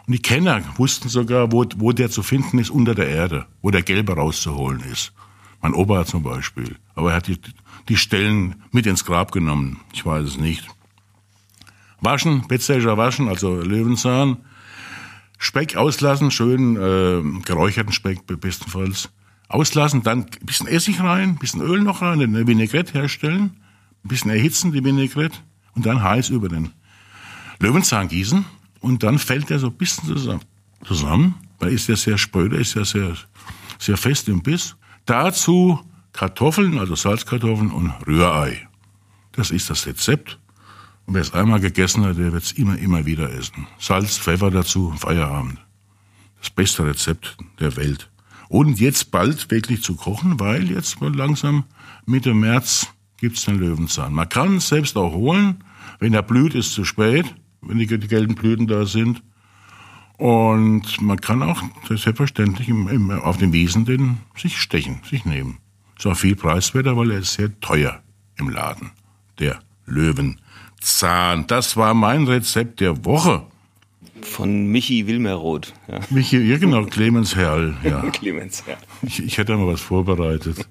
Und 0.07 0.12
die 0.12 0.23
Kenner 0.23 0.62
wussten 0.77 1.09
sogar, 1.09 1.53
wo, 1.53 1.64
wo 1.77 1.92
der 1.92 2.11
zu 2.11 2.23
finden 2.23 2.59
ist 2.59 2.71
unter 2.71 2.94
der 2.94 3.09
Erde, 3.09 3.47
wo 3.62 3.71
der 3.71 3.83
Gelbe 3.83 4.14
rauszuholen 4.14 4.81
ist. 4.81 5.12
Mein 5.61 5.75
Opa 5.75 6.07
zum 6.07 6.23
Beispiel. 6.23 6.77
Aber 6.94 7.11
er 7.11 7.16
hat 7.16 7.27
die, 7.27 7.38
die 7.88 7.97
Stellen 7.97 8.57
mit 8.71 8.87
ins 8.87 9.05
Grab 9.05 9.33
genommen. 9.33 9.81
Ich 9.92 10.05
weiß 10.07 10.25
es 10.25 10.38
nicht. 10.38 10.66
Waschen, 12.01 12.47
Bettsäger 12.47 12.97
waschen, 12.97 13.29
also 13.29 13.57
Löwenzahn. 13.57 14.38
Speck 15.38 15.77
auslassen, 15.77 16.31
schön 16.31 16.77
äh, 16.77 17.40
geräucherten 17.42 17.92
Speck 17.92 18.27
bestenfalls. 18.27 19.11
Auslassen, 19.48 20.02
dann 20.02 20.24
ein 20.24 20.46
bisschen 20.46 20.66
Essig 20.66 21.00
rein, 21.00 21.30
ein 21.30 21.38
bisschen 21.38 21.62
Öl 21.62 21.80
noch 21.80 22.02
rein, 22.02 22.20
eine 22.20 22.46
Vinaigrette 22.46 22.92
herstellen, 22.92 23.56
ein 24.04 24.08
bisschen 24.08 24.30
erhitzen, 24.30 24.72
die 24.72 24.84
Vinaigrette, 24.84 25.38
und 25.74 25.87
dann 25.87 26.02
heiß 26.02 26.28
über 26.30 26.48
den 26.48 26.72
Löwenzahn 27.61 28.08
gießen. 28.08 28.44
Und 28.80 29.02
dann 29.02 29.18
fällt 29.18 29.50
der 29.50 29.58
so 29.58 29.68
ein 29.68 29.76
bisschen 29.76 30.04
zusammen. 30.84 31.34
weil 31.58 31.72
ist 31.72 31.88
ja 31.88 31.96
sehr 31.96 32.18
spröde, 32.18 32.56
ist 32.56 32.74
ja 32.74 32.84
sehr, 32.84 33.16
sehr 33.78 33.96
fest 33.96 34.28
im 34.28 34.42
Biss. 34.42 34.76
Dazu 35.06 35.80
Kartoffeln, 36.12 36.78
also 36.78 36.94
Salzkartoffeln 36.94 37.70
und 37.70 37.92
Rührei. 38.06 38.68
Das 39.32 39.50
ist 39.50 39.70
das 39.70 39.87
Rezept. 39.87 40.38
Und 41.06 41.14
wer 41.14 41.22
es 41.22 41.32
einmal 41.32 41.61
gegessen 41.61 42.04
hat, 42.04 42.18
der 42.18 42.32
wird 42.32 42.42
es 42.42 42.52
immer, 42.52 42.76
immer 42.76 43.06
wieder 43.06 43.32
essen. 43.32 43.66
Salz, 43.78 44.18
Pfeffer 44.18 44.50
dazu, 44.50 44.92
Feierabend. 44.98 45.58
Das 46.40 46.50
beste 46.50 46.84
Rezept 46.84 47.37
der 47.61 47.76
Welt. 47.76 48.11
Und 48.48 48.80
jetzt 48.80 49.11
bald 49.11 49.50
wirklich 49.50 49.82
zu 49.82 49.94
kochen, 49.94 50.40
weil 50.40 50.70
jetzt 50.70 50.98
langsam 51.00 51.64
Mitte 52.06 52.34
März 52.34 52.88
gibt's 53.18 53.44
den 53.44 53.58
Löwenzahn. 53.58 54.14
Man 54.14 54.28
kann 54.28 54.56
es 54.56 54.68
selbst 54.68 54.96
auch 54.96 55.12
holen. 55.12 55.62
Wenn 55.98 56.14
er 56.14 56.22
blüht, 56.22 56.54
ist 56.54 56.72
zu 56.72 56.84
spät, 56.84 57.26
wenn 57.61 57.78
die, 57.78 57.87
die 57.87 58.08
gelben 58.08 58.34
Blüten 58.34 58.66
da 58.66 58.87
sind. 58.87 59.22
Und 60.16 61.00
man 61.00 61.20
kann 61.20 61.42
auch 61.42 61.62
selbstverständlich 61.88 62.68
im, 62.68 62.88
im, 62.88 63.11
auf 63.11 63.37
den 63.37 63.52
Wiesen 63.52 63.84
den 63.84 64.18
sich 64.37 64.58
stechen, 64.58 65.00
sich 65.08 65.24
nehmen. 65.24 65.58
Ist 65.96 66.06
auch 66.06 66.16
viel 66.16 66.34
preiswerter, 66.34 66.96
weil 66.96 67.11
er 67.11 67.18
ist 67.18 67.34
sehr 67.34 67.58
teuer 67.61 68.02
im 68.37 68.48
Laden. 68.48 68.90
Der 69.38 69.61
Löwenzahn. 69.87 71.46
Das 71.46 71.76
war 71.76 71.94
mein 71.94 72.26
Rezept 72.26 72.80
der 72.80 73.04
Woche. 73.04 73.46
Von 74.22 74.66
Michi 74.66 75.07
Wilmeroth. 75.07 75.72
Ja. 75.90 76.00
Michi, 76.11 76.38
ja 76.38 76.59
genau, 76.59 76.85
Clemens 76.87 77.35
Herrl. 77.37 77.76
Ja. 77.85 78.02
Clemens, 78.12 78.62
ja. 78.66 78.76
Ich, 79.02 79.22
ich 79.22 79.38
hätte 79.38 79.57
mal 79.57 79.66
was 79.66 79.81
vorbereitet. 79.81 80.68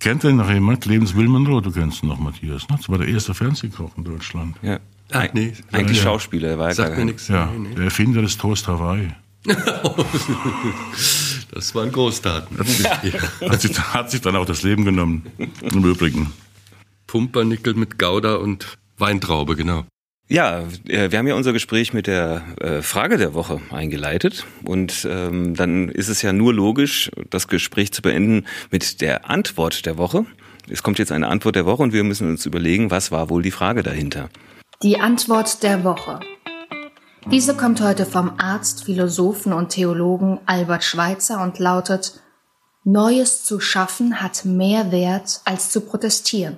Kennt 0.00 0.22
denn 0.22 0.36
noch 0.36 0.50
jemand? 0.50 0.80
Clemens 0.82 1.14
Wilmenroth, 1.14 1.66
du 1.66 1.70
kennst 1.72 2.02
ihn 2.02 2.08
noch, 2.08 2.18
Matthias. 2.18 2.68
Ne? 2.68 2.76
Das 2.76 2.88
war 2.88 2.98
der 2.98 3.08
erste 3.08 3.34
Fernsehkoch 3.34 3.90
in 3.96 4.04
Deutschland. 4.04 4.56
ja. 4.62 4.78
Eig- 5.10 5.30
nee. 5.34 5.52
Eigentlich 5.70 5.98
Ja. 5.98 6.04
Schauspieler, 6.04 6.48
er 6.48 6.58
war 6.58 6.72
Sagt 6.74 6.90
gar 6.90 6.98
mir 6.98 7.04
nichts. 7.04 7.28
Ja, 7.28 7.46
Nee, 7.56 7.68
nee. 7.68 7.74
der 7.74 7.84
Erfinder 7.84 8.22
des 8.22 8.38
Toast 8.38 8.66
Hawaii. 8.68 9.08
Das 11.52 11.74
waren 11.74 11.92
Großdaten. 11.92 12.58
Hat 12.58 13.60
sich, 13.60 13.78
hat 13.78 14.10
sich 14.10 14.20
dann 14.20 14.34
auch 14.36 14.46
das 14.46 14.62
Leben 14.62 14.84
genommen. 14.84 15.24
Im 15.62 15.84
Übrigen. 15.84 16.32
Pumpernickel 17.06 17.74
mit 17.74 17.98
Gouda 17.98 18.36
und 18.36 18.76
Weintraube, 18.98 19.54
genau. 19.56 19.84
Ja, 20.34 20.64
äh, 20.88 21.12
wir 21.12 21.20
haben 21.20 21.28
ja 21.28 21.36
unser 21.36 21.52
Gespräch 21.52 21.92
mit 21.92 22.08
der 22.08 22.42
äh, 22.60 22.82
Frage 22.82 23.18
der 23.18 23.34
Woche 23.34 23.60
eingeleitet 23.70 24.44
und 24.64 25.06
ähm, 25.08 25.54
dann 25.54 25.88
ist 25.88 26.08
es 26.08 26.22
ja 26.22 26.32
nur 26.32 26.52
logisch, 26.52 27.08
das 27.30 27.46
Gespräch 27.46 27.92
zu 27.92 28.02
beenden 28.02 28.44
mit 28.72 29.00
der 29.00 29.30
Antwort 29.30 29.86
der 29.86 29.96
Woche. 29.96 30.26
Es 30.68 30.82
kommt 30.82 30.98
jetzt 30.98 31.12
eine 31.12 31.28
Antwort 31.28 31.54
der 31.54 31.66
Woche 31.66 31.84
und 31.84 31.92
wir 31.92 32.02
müssen 32.02 32.28
uns 32.28 32.46
überlegen, 32.46 32.90
was 32.90 33.12
war 33.12 33.30
wohl 33.30 33.42
die 33.42 33.52
Frage 33.52 33.84
dahinter. 33.84 34.28
Die 34.82 34.98
Antwort 34.98 35.62
der 35.62 35.84
Woche. 35.84 36.18
Diese 37.30 37.56
kommt 37.56 37.80
heute 37.80 38.04
vom 38.04 38.32
Arzt, 38.36 38.86
Philosophen 38.86 39.52
und 39.52 39.68
Theologen 39.68 40.40
Albert 40.46 40.82
Schweitzer 40.82 41.44
und 41.44 41.60
lautet 41.60 42.20
Neues 42.82 43.44
zu 43.44 43.60
schaffen 43.60 44.20
hat 44.20 44.44
mehr 44.44 44.90
Wert 44.90 45.42
als 45.44 45.70
zu 45.70 45.82
protestieren. 45.82 46.56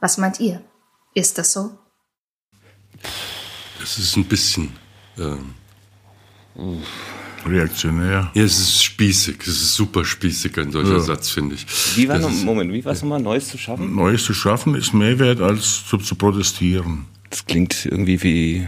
Was 0.00 0.18
meint 0.18 0.40
ihr? 0.40 0.62
Ist 1.14 1.38
das 1.38 1.52
so? 1.52 1.70
Das 3.80 3.98
ist 3.98 4.16
ein 4.16 4.24
bisschen. 4.24 4.70
Ähm, 5.18 5.54
Reaktionär. 7.44 8.30
ja, 8.34 8.42
es 8.42 8.58
ist 8.58 8.82
spießig. 8.82 9.36
Es 9.42 9.48
ist 9.48 9.74
super 9.74 10.04
spießig, 10.04 10.58
ein 10.58 10.72
solcher 10.72 10.94
Ja. 10.94 11.00
Satz, 11.00 11.30
finde 11.30 11.54
ich. 11.54 11.66
Wie 11.96 12.08
war 12.08 12.18
noch, 12.18 12.30
ist- 12.30 12.44
Moment, 12.44 12.72
wie 12.72 12.84
war 12.84 12.92
es 12.92 13.02
nochmal, 13.02 13.20
Neues 13.20 13.48
zu 13.48 13.58
schaffen? 13.58 13.94
Neues 13.94 14.24
zu 14.24 14.34
schaffen 14.34 14.74
ist 14.74 14.92
mehr 14.94 15.18
wert 15.18 15.40
als 15.40 15.86
zu, 15.86 15.98
zu 15.98 16.14
protestieren. 16.16 17.04
Das 17.30 17.44
klingt 17.46 17.84
irgendwie 17.86 18.22
wie 18.22 18.66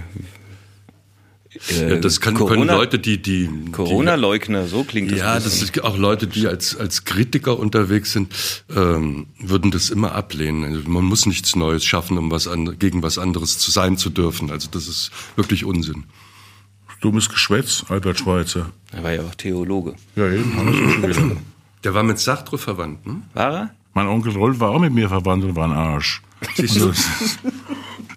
äh, 1.70 1.90
Ja, 1.90 1.96
das 1.96 2.20
kann, 2.20 2.34
können 2.34 2.48
Corona- 2.48 2.74
Leute, 2.74 2.98
die, 2.98 3.20
die, 3.20 3.48
Corona-Leugner, 3.72 4.66
so 4.66 4.84
klingt 4.84 5.10
das. 5.12 5.18
Ja, 5.18 5.34
das 5.34 5.62
ist 5.62 5.82
auch 5.82 5.96
Leute, 5.98 6.26
die 6.26 6.46
als, 6.46 6.76
als 6.76 7.04
Kritiker 7.04 7.58
unterwegs 7.58 8.12
sind, 8.12 8.34
ähm, 8.74 9.26
würden 9.38 9.70
das 9.70 9.90
immer 9.90 10.12
ablehnen. 10.12 10.64
Also 10.64 10.88
man 10.88 11.04
muss 11.04 11.26
nichts 11.26 11.56
Neues 11.56 11.84
schaffen, 11.84 12.18
um 12.18 12.30
was 12.30 12.48
an, 12.48 12.78
gegen 12.78 13.02
was 13.02 13.18
anderes 13.18 13.58
zu 13.58 13.70
sein 13.70 13.96
zu 13.96 14.10
dürfen. 14.10 14.50
Also 14.50 14.68
das 14.70 14.88
ist 14.88 15.10
wirklich 15.36 15.64
Unsinn. 15.64 16.04
Dummes 17.00 17.28
Geschwätz, 17.28 17.84
Albert 17.88 18.18
Schweitzer. 18.18 18.72
Er 18.90 19.04
war 19.04 19.12
ja 19.12 19.22
auch 19.22 19.34
Theologe. 19.36 19.94
Ja, 20.16 20.28
eben, 20.32 20.56
haben 20.56 21.02
wir 21.02 21.14
schon 21.14 21.30
wieder. 21.30 21.36
Der 21.84 21.94
war 21.94 22.02
mit 22.02 22.18
Sartre 22.18 22.58
verwandt, 22.58 23.06
ne? 23.06 23.22
War 23.34 23.52
er? 23.52 23.70
Mein 23.94 24.08
Onkel 24.08 24.32
Rolf 24.32 24.58
war 24.58 24.70
auch 24.70 24.80
mit 24.80 24.92
mir 24.92 25.08
verwandt 25.08 25.44
und 25.44 25.54
war 25.54 25.66
ein 25.68 25.72
Arsch. 25.72 26.22
Also, 26.58 26.88
das, 26.88 26.98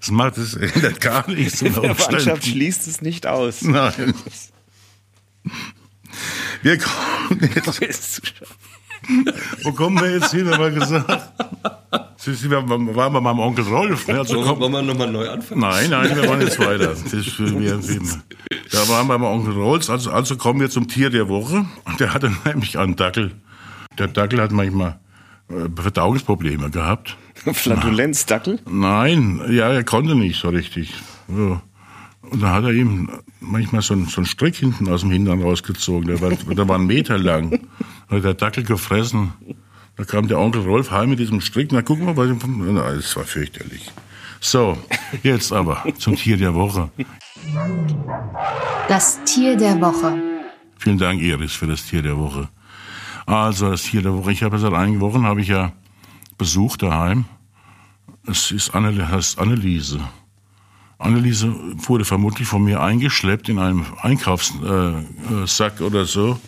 das 0.01 0.11
macht 0.11 0.37
es 0.37 0.53
ändert 0.75 0.99
gar 0.99 1.29
nichts 1.29 1.61
unter 1.61 1.81
Der 1.81 1.95
Mannschaft 1.95 2.45
schließt 2.45 2.87
es 2.87 3.01
nicht 3.01 3.25
aus. 3.27 3.61
Nein. 3.61 4.13
Wir 6.61 6.77
kommen 6.77 7.49
jetzt, 7.79 8.21
wo 9.63 9.71
kommen 9.71 9.99
wir 10.01 10.11
jetzt 10.11 10.31
hin, 10.31 10.51
haben 10.51 10.61
wir 10.61 10.71
gesagt? 10.71 11.33
Sie, 12.17 12.35
Sie 12.35 12.51
waren 12.51 12.67
bei 12.67 13.19
meinem 13.19 13.39
Onkel 13.39 13.65
Rolf. 13.65 14.07
Ne? 14.07 14.19
Also, 14.19 14.43
komm, 14.43 14.59
Wollen 14.59 14.71
wir 14.73 14.81
nochmal 14.83 15.11
neu 15.11 15.27
anfangen? 15.27 15.61
Nein, 15.61 15.89
nein, 15.89 16.15
wir 16.15 16.27
wollen 16.27 16.41
jetzt 16.41 16.59
weiter. 16.59 16.87
Das 16.89 17.13
ist 17.13 17.29
für 17.29 17.59
wir, 17.59 17.79
da 18.71 18.87
waren 18.89 19.07
wir 19.07 19.17
beim 19.17 19.23
Onkel 19.23 19.53
Rolf. 19.53 19.89
Also, 19.89 20.11
also 20.11 20.37
kommen 20.37 20.59
wir 20.59 20.69
zum 20.69 20.87
Tier 20.87 21.09
der 21.09 21.29
Woche. 21.29 21.65
Und 21.85 21.99
der 21.99 22.13
hatte 22.13 22.31
nämlich 22.45 22.77
einen 22.77 22.95
Dackel. 22.95 23.31
Der 23.97 24.07
Dackel 24.07 24.39
hat 24.41 24.51
manchmal 24.51 24.99
äh, 25.49 25.67
Verdauungsprobleme 25.75 26.69
gehabt. 26.69 27.17
Flatulenzdackel? 27.53 28.59
Nein, 28.69 29.41
ja, 29.49 29.69
er 29.69 29.83
konnte 29.83 30.15
nicht 30.15 30.39
so 30.39 30.49
richtig. 30.49 30.93
So. 31.27 31.59
Und 32.21 32.41
dann 32.41 32.51
hat 32.51 32.63
er 32.65 32.71
ihm 32.71 33.09
manchmal 33.39 33.81
so 33.81 33.93
einen, 33.93 34.05
so 34.05 34.17
einen 34.17 34.25
Strick 34.25 34.55
hinten 34.55 34.87
aus 34.89 35.01
dem 35.01 35.11
Hintern 35.11 35.41
rausgezogen. 35.41 36.07
Der 36.07 36.21
war, 36.21 36.29
der 36.29 36.67
war 36.67 36.75
einen 36.75 36.87
Meter 36.87 37.17
lang. 37.17 37.67
Hat 38.09 38.23
der 38.23 38.35
Dackel 38.35 38.63
gefressen. 38.63 39.33
Da 39.97 40.03
kam 40.03 40.27
der 40.27 40.39
Onkel 40.39 40.61
Rolf 40.61 40.91
heim 40.91 41.09
mit 41.09 41.19
diesem 41.19 41.41
Strick. 41.41 41.71
Na, 41.71 41.81
guck 41.81 41.99
mal, 41.99 42.15
was 42.15 42.29
das 43.03 43.15
war 43.15 43.23
fürchterlich. 43.23 43.91
So, 44.39 44.77
jetzt 45.23 45.51
aber 45.51 45.83
zum 45.97 46.15
Tier 46.15 46.37
der 46.37 46.53
Woche. 46.53 46.89
Das 48.87 49.23
Tier 49.23 49.55
der 49.55 49.79
Woche. 49.81 50.13
Vielen 50.77 50.97
Dank, 50.97 51.21
Iris, 51.21 51.53
für 51.53 51.67
das 51.67 51.85
Tier 51.85 52.01
der 52.01 52.17
Woche. 52.17 52.49
Also, 53.25 53.69
das 53.69 53.83
Tier 53.83 54.01
der 54.01 54.13
Woche. 54.13 54.31
Ich 54.31 54.41
habe 54.41 54.55
ja 54.55 54.61
seit 54.61 54.73
einigen 54.73 54.99
Wochen 54.99 55.23
habe 55.23 55.41
ich 55.41 55.47
ja 55.47 55.73
Besuch 56.41 56.75
daheim. 56.75 57.25
Es 58.25 58.49
ist 58.49 58.73
Anne, 58.73 59.07
heißt 59.07 59.37
Anneliese. 59.37 59.99
Anneliese 60.97 61.53
wurde 61.87 62.03
vermutlich 62.03 62.47
von 62.47 62.63
mir 62.63 62.81
eingeschleppt 62.81 63.47
in 63.49 63.59
einem 63.59 63.85
Einkaufssack 64.01 64.63
äh, 64.63 65.45
Sack 65.45 65.81
oder 65.81 66.05
so. 66.05 66.39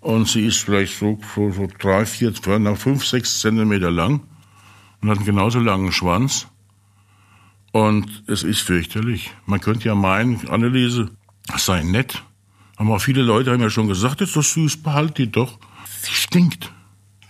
Und 0.00 0.28
sie 0.28 0.46
ist 0.46 0.60
vielleicht 0.60 0.98
so, 0.98 1.18
so, 1.34 1.50
so 1.50 1.68
drei, 1.78 2.06
vier, 2.06 2.32
nach 2.58 2.78
fünf, 2.78 3.04
sechs 3.04 3.40
Zentimeter 3.40 3.90
lang 3.90 4.22
und 5.02 5.10
hat 5.10 5.18
einen 5.18 5.26
genauso 5.26 5.58
langen 5.58 5.92
Schwanz. 5.92 6.46
Und 7.70 8.24
es 8.28 8.44
ist 8.44 8.62
fürchterlich. 8.62 9.30
Man 9.44 9.60
könnte 9.60 9.88
ja 9.88 9.94
meinen, 9.94 10.48
Anneliese 10.48 11.10
sei 11.58 11.82
nett. 11.82 12.22
Aber 12.76 12.98
viele 12.98 13.20
Leute 13.20 13.50
haben 13.50 13.60
ja 13.60 13.68
schon 13.68 13.88
gesagt, 13.88 14.22
ist 14.22 14.36
doch 14.36 14.42
süß, 14.42 14.82
behalt 14.82 15.18
die 15.18 15.30
doch. 15.30 15.58
Sie 16.00 16.14
stinkt. 16.14 16.72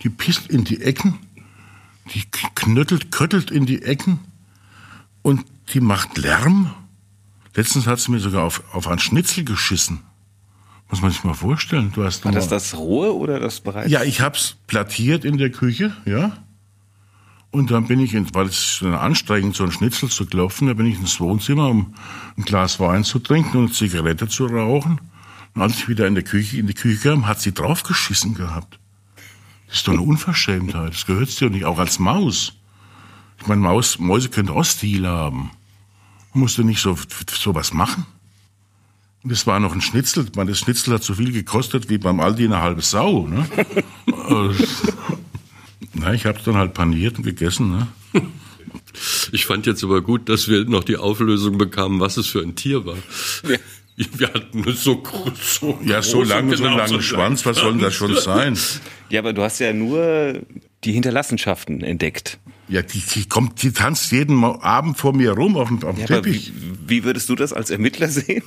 Die 0.01 0.09
pisst 0.09 0.47
in 0.47 0.63
die 0.63 0.81
Ecken. 0.81 1.19
Die 2.13 2.23
knöttelt, 2.55 3.11
köttelt 3.11 3.51
in 3.51 3.65
die 3.65 3.81
Ecken. 3.83 4.19
Und 5.21 5.45
die 5.73 5.79
macht 5.79 6.17
Lärm. 6.17 6.73
Letztens 7.55 7.87
hat 7.87 7.99
sie 7.99 8.11
mir 8.11 8.19
sogar 8.19 8.43
auf, 8.43 8.63
auf 8.73 8.87
einen 8.87 8.99
Schnitzel 8.99 9.45
geschissen. 9.45 10.01
Muss 10.89 11.01
man 11.01 11.11
sich 11.11 11.23
mal 11.23 11.33
vorstellen. 11.33 11.91
Du 11.93 12.03
hast 12.03 12.25
War 12.25 12.31
das 12.31 12.47
das 12.49 12.75
rohe 12.75 13.15
oder 13.15 13.39
das 13.39 13.61
bereits? 13.61 13.89
ja, 13.89 14.03
ich 14.03 14.21
hab's 14.21 14.57
plattiert 14.67 15.25
in 15.25 15.37
der 15.37 15.49
Küche, 15.49 15.95
ja. 16.05 16.37
Und 17.51 17.71
dann 17.71 17.87
bin 17.87 17.99
ich, 17.99 18.13
in, 18.15 18.33
weil 18.33 18.47
es 18.47 18.81
ist 18.81 18.83
anstrengend, 18.83 19.55
so 19.55 19.63
ein 19.63 19.71
Schnitzel 19.71 20.09
zu 20.09 20.25
klopfen, 20.25 20.67
da 20.67 20.73
bin 20.73 20.87
ich 20.87 20.99
ins 20.99 21.19
Wohnzimmer, 21.19 21.69
um 21.69 21.93
ein 22.35 22.43
Glas 22.43 22.79
Wein 22.79 23.03
zu 23.03 23.19
trinken 23.19 23.57
und 23.57 23.65
eine 23.65 23.73
Zigarette 23.73 24.27
zu 24.27 24.47
rauchen. 24.47 24.99
Und 25.53 25.61
als 25.61 25.75
ich 25.75 25.87
wieder 25.87 26.07
in 26.07 26.15
der 26.15 26.23
Küche, 26.23 26.57
in 26.57 26.65
die 26.67 26.73
Küche 26.73 27.09
kam, 27.09 27.27
hat 27.27 27.39
sie 27.41 27.53
draufgeschissen 27.53 28.33
gehabt. 28.33 28.79
Das 29.73 29.79
ist 29.79 29.87
doch 29.87 29.93
eine 29.93 30.03
Unverschämtheit. 30.03 30.93
Das 30.93 31.07
gehört 31.07 31.41
dir 31.41 31.49
nicht, 31.49 31.65
auch 31.65 31.79
als 31.79 31.97
Maus. 31.97 32.53
Ich 33.41 33.47
meine, 33.47 33.61
Maus, 33.61 33.97
Mäuse 33.97 34.29
können 34.29 34.49
auch 34.49 34.63
Stil 34.63 35.07
haben. 35.07 35.49
Musst 36.31 36.59
du 36.59 36.63
nicht 36.63 36.79
so, 36.79 36.95
so 37.27 37.55
was 37.55 37.73
machen? 37.73 38.05
Und 39.23 39.31
das 39.31 39.47
war 39.47 39.59
noch 39.59 39.73
ein 39.73 39.81
Schnitzel. 39.81 40.27
Ich 40.29 40.35
meine, 40.35 40.51
das 40.51 40.59
Schnitzel 40.59 40.93
hat 40.93 41.03
so 41.03 41.15
viel 41.15 41.31
gekostet 41.31 41.89
wie 41.89 41.97
beim 41.97 42.19
Aldi 42.19 42.45
eine 42.45 42.61
halbe 42.61 42.83
Sau. 42.83 43.25
Ne? 43.25 43.47
Na, 45.93 46.13
ich 46.13 46.27
habe 46.27 46.37
es 46.37 46.43
dann 46.43 46.55
halt 46.55 46.75
paniert 46.75 47.17
und 47.17 47.23
gegessen. 47.23 47.71
Ne? 47.71 47.87
Ich 49.31 49.47
fand 49.47 49.65
jetzt 49.65 49.83
aber 49.83 50.03
gut, 50.03 50.29
dass 50.29 50.47
wir 50.47 50.65
noch 50.65 50.83
die 50.83 50.97
Auflösung 50.97 51.57
bekamen, 51.57 51.99
was 51.99 52.17
es 52.17 52.27
für 52.27 52.41
ein 52.41 52.55
Tier 52.55 52.85
war. 52.85 52.97
Wir 54.17 54.33
hatten 54.33 54.61
nur 54.61 54.73
so, 54.73 55.03
so 55.39 55.77
Ja, 55.85 56.01
so 56.01 56.17
groß 56.19 56.29
lang, 56.29 56.49
und 56.49 56.57
so 56.57 56.63
genau 56.63 56.77
langen 56.77 57.01
Schwanz, 57.01 57.45
was 57.45 57.57
soll 57.57 57.73
denn 57.73 57.81
das 57.81 57.93
schon 57.93 58.15
sein? 58.15 58.57
Ja, 59.09 59.19
aber 59.19 59.33
du 59.33 59.43
hast 59.43 59.59
ja 59.59 59.71
nur 59.73 60.41
die 60.83 60.91
Hinterlassenschaften 60.93 61.81
entdeckt. 61.83 62.39
Ja, 62.67 62.81
die, 62.81 62.99
die 63.13 63.27
kommt, 63.27 63.61
die 63.61 63.71
tanzt 63.71 64.11
jeden 64.11 64.43
Abend 64.43 64.97
vor 64.97 65.13
mir 65.13 65.31
rum 65.31 65.57
auf 65.57 65.67
dem, 65.67 65.83
auf 65.83 65.95
dem 65.95 66.05
Ja, 66.05 66.17
aber 66.17 66.25
wie, 66.25 66.31
Teppich. 66.31 66.53
wie 66.87 67.03
würdest 67.03 67.29
du 67.29 67.35
das 67.35 67.53
als 67.53 67.69
Ermittler 67.69 68.07
sehen? 68.07 68.43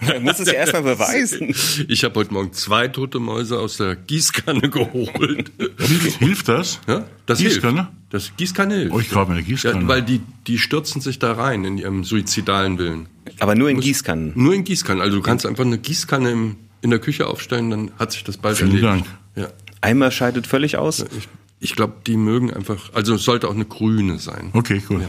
Man 0.00 0.22
muss 0.22 0.38
es 0.38 0.48
ja 0.48 0.54
erstmal 0.54 0.82
beweisen. 0.82 1.54
Ich 1.88 2.04
habe 2.04 2.14
heute 2.20 2.32
Morgen 2.32 2.52
zwei 2.52 2.88
tote 2.88 3.18
Mäuse 3.18 3.58
aus 3.58 3.76
der 3.76 3.96
Gießkanne 3.96 4.68
geholt. 4.70 5.52
Hilft, 5.78 6.18
hilft 6.18 6.48
das? 6.48 6.80
Ja, 6.86 7.04
das 7.26 7.38
Gießkanne? 7.38 7.82
hilft. 7.82 7.92
Das 8.10 8.32
Gießkanne 8.36 8.74
hilft. 8.74 8.94
Oh, 8.94 9.00
ich 9.00 9.12
mir 9.12 9.26
eine 9.26 9.42
Gießkanne. 9.42 9.82
Ja, 9.82 9.88
weil 9.88 10.02
die, 10.02 10.20
die 10.46 10.58
stürzen 10.58 11.00
sich 11.00 11.18
da 11.18 11.32
rein 11.32 11.64
in 11.64 11.78
ihrem 11.78 12.04
suizidalen 12.04 12.78
Willen. 12.78 13.08
Aber 13.40 13.54
nur 13.54 13.70
in 13.70 13.80
Gießkannen. 13.80 14.32
Nur 14.34 14.54
in 14.54 14.64
Gießkannen. 14.64 15.02
Also 15.02 15.16
du 15.16 15.22
kannst 15.22 15.46
einfach 15.46 15.64
eine 15.64 15.78
Gießkanne 15.78 16.30
im, 16.30 16.56
in 16.80 16.90
der 16.90 16.98
Küche 17.00 17.26
aufstellen, 17.26 17.70
dann 17.70 17.90
hat 17.98 18.12
sich 18.12 18.22
das 18.24 18.36
bald 18.36 18.56
Vielen 18.58 18.76
erledigt. 18.76 19.10
Ja. 19.34 19.48
Eimer 19.80 20.10
scheidet 20.10 20.46
völlig 20.46 20.76
aus. 20.76 21.04
Ich, 21.18 21.28
ich 21.60 21.76
glaube, 21.76 21.94
die 22.06 22.16
mögen 22.16 22.52
einfach, 22.52 22.92
also 22.94 23.14
es 23.14 23.24
sollte 23.24 23.48
auch 23.48 23.54
eine 23.54 23.64
grüne 23.64 24.18
sein. 24.18 24.50
Okay, 24.52 24.80
gut. 24.86 25.02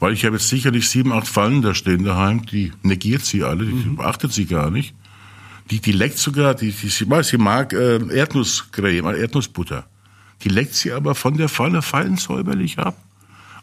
Weil 0.00 0.14
ich 0.14 0.24
habe 0.24 0.36
jetzt 0.36 0.48
sicherlich 0.48 0.88
sieben, 0.88 1.12
acht 1.12 1.28
Fallen 1.28 1.60
da 1.60 1.74
stehen 1.74 2.04
daheim, 2.04 2.46
die 2.46 2.72
negiert 2.82 3.24
sie 3.24 3.44
alle, 3.44 3.66
die 3.66 3.90
beachtet 3.96 4.32
sie 4.32 4.46
gar 4.46 4.70
nicht. 4.70 4.94
Die, 5.70 5.80
die 5.80 5.92
leckt 5.92 6.18
sogar, 6.18 6.54
die, 6.54 6.72
die, 6.72 6.88
sie, 6.88 7.06
sie 7.22 7.38
mag 7.38 7.72
äh, 7.72 7.98
Erdnusscreme, 7.98 9.06
äh, 9.06 9.20
Erdnussbutter. 9.20 9.84
Die 10.42 10.48
leckt 10.48 10.74
sie 10.74 10.92
aber 10.92 11.14
von 11.14 11.36
der 11.36 11.48
Falle 11.48 11.82
fein 11.82 12.16
säuberlich 12.16 12.78
ab. 12.78 12.96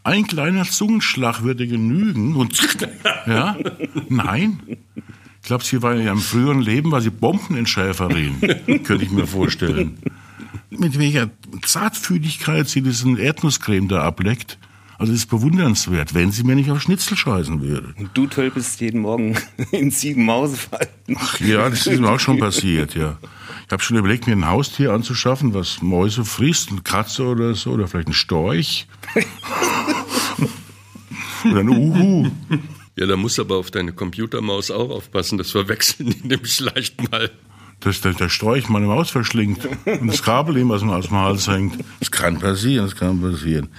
Ein 0.04 0.28
kleiner 0.28 0.64
Zungenschlag 0.64 1.44
würde 1.44 1.68
genügen 1.68 2.36
und 2.36 2.58
ja, 3.26 3.58
nein. 4.08 4.62
Ich 5.42 5.48
glaube, 5.48 5.66
sie 5.66 5.82
war 5.82 5.96
in 5.96 6.04
ihrem 6.04 6.20
früheren 6.20 6.62
Leben, 6.62 6.92
war 6.92 7.02
sie 7.02 7.10
Bombenentschärferin, 7.10 8.40
könnte 8.84 9.04
ich 9.04 9.12
mir 9.12 9.28
vorstellen. 9.28 9.98
Mit 10.70 11.00
welcher 11.00 11.30
Zartfühligkeit 11.64 12.70
sie 12.70 12.82
diesen 12.82 13.18
Erdnusscreme 13.18 13.88
da 13.88 14.04
ableckt. 14.04 14.58
Also 15.00 15.14
das 15.14 15.22
ist 15.22 15.30
bewundernswert, 15.30 16.16
wenn 16.16 16.32
sie 16.32 16.44
mir 16.44 16.56
nicht 16.56 16.72
auf 16.72 16.82
Schnitzel 16.82 17.16
scheißen 17.16 17.62
würde. 17.62 17.94
Und 18.00 18.10
du 18.16 18.26
tölpelst 18.26 18.82
jeden 18.82 19.02
Morgen 19.02 19.38
in 19.72 19.92
sieben 19.92 20.26
Mausefallen. 20.26 20.90
Ach 21.16 21.40
ja, 21.40 21.70
das 21.70 21.86
ist 21.86 22.00
mir 22.00 22.10
auch 22.10 22.20
schon 22.20 22.40
passiert, 22.40 22.96
ja. 22.96 23.18
Ich 23.68 23.72
habe 23.72 23.84
schon 23.84 23.98
überlegt, 23.98 24.28
mir 24.28 24.34
ein 24.34 24.48
Haustier 24.48 24.94
anzuschaffen, 24.94 25.54
was 25.54 25.82
Mäuse 25.82 26.26
frisst, 26.26 26.72
eine 26.72 26.82
Katze 26.82 27.26
oder 27.26 27.54
so, 27.54 27.72
oder 27.72 27.88
vielleicht 27.88 28.08
ein 28.08 28.14
Storch. 28.14 28.88
oder 31.46 31.60
ein 31.60 31.70
Uhu. 31.70 32.32
Ja, 32.96 33.06
da 33.06 33.18
musst 33.18 33.38
du 33.38 33.44
aber 33.44 33.58
auf 33.58 33.70
deine 33.70 33.94
Computermaus 33.94 34.72
auch 34.72 34.90
aufpassen, 34.90 35.38
das 35.38 35.52
verwechseln 35.52 36.10
die 36.10 36.28
nämlich 36.28 36.60
leicht 36.60 37.12
mal. 37.12 37.30
Dass 37.80 38.02
der, 38.02 38.14
der 38.14 38.30
Storch 38.30 38.70
meine 38.70 38.88
Maus 38.88 39.12
verschlingt 39.12 39.68
und 39.86 40.08
das 40.08 40.24
Kabel 40.24 40.58
ihm 40.58 40.72
aus 40.72 40.82
dem, 40.82 40.90
aus 40.90 41.08
dem 41.08 41.18
Hals 41.18 41.48
hängt. 41.48 41.78
Das 42.00 42.12
kann 42.12 42.40
passieren, 42.40 42.86
das 42.86 42.96
kann 42.96 43.22
passieren. 43.22 43.70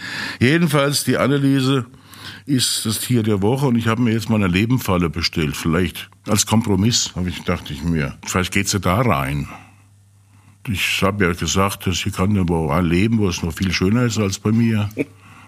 Jedenfalls, 0.41 1.05
die 1.05 1.17
Anneliese 1.17 1.87
ist 2.47 2.87
das 2.87 3.01
Tier 3.01 3.23
der 3.23 3.43
Woche 3.43 3.67
und 3.67 3.77
ich 3.77 3.89
habe 3.89 4.01
mir 4.01 4.13
jetzt 4.13 4.31
mal 4.31 4.37
eine 4.37 4.47
Lebenfalle 4.47 5.11
bestellt. 5.11 5.57
Vielleicht 5.57 6.09
als 6.27 6.47
Kompromiss, 6.47 7.13
habe 7.15 7.29
ich, 7.29 7.43
dachte 7.43 7.73
ich 7.73 7.83
mir. 7.83 8.17
Vielleicht 8.25 8.53
geht 8.53 8.69
sie 8.69 8.81
da 8.81 9.01
rein. 9.01 9.49
Ich 10.67 11.03
habe 11.03 11.25
ja 11.25 11.33
gesagt, 11.33 11.87
dass 11.87 11.99
hier 11.99 12.13
kann 12.13 12.49
wo 12.49 12.71
ein 12.71 12.85
leben, 12.85 13.19
wo 13.19 13.29
es 13.29 13.43
noch 13.43 13.53
viel 13.53 13.73
schöner 13.73 14.03
ist 14.05 14.19
als 14.19 14.39
bei 14.39 14.53
mir. 14.53 14.89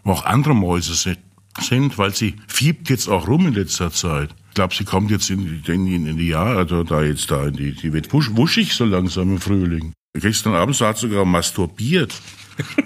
Wo 0.03 0.13
auch 0.13 0.25
andere 0.25 0.55
Mäuse 0.55 0.95
sind, 0.95 1.19
sind, 1.61 1.99
weil 1.99 2.15
sie 2.15 2.37
fiebt 2.47 2.89
jetzt 2.91 3.09
auch 3.09 3.27
rum 3.27 3.47
in 3.47 3.55
letzter 3.55 3.91
Zeit. 3.91 4.31
Ich 4.51 4.55
glaube, 4.55 4.75
sie 4.75 4.85
kommt 4.85 5.11
jetzt 5.11 5.31
in, 5.31 5.63
die- 5.65 5.73
in, 5.73 5.87
die- 5.87 5.95
in 5.95 6.17
die 6.17 6.29
Jahre, 6.29 6.59
also 6.59 6.83
da 6.85 7.03
jetzt 7.03 7.31
da, 7.31 7.47
in 7.47 7.55
die, 7.55 7.73
die 7.73 7.93
wird 7.93 8.13
wusch, 8.13 8.31
wuschig 8.35 8.73
so 8.75 8.85
langsam 8.85 9.33
im 9.33 9.41
Frühling. 9.41 9.93
Gestern 10.15 10.55
Abend 10.55 10.81
hat 10.81 10.99
sie 10.99 11.09
sogar 11.09 11.25
masturbiert. 11.25 12.15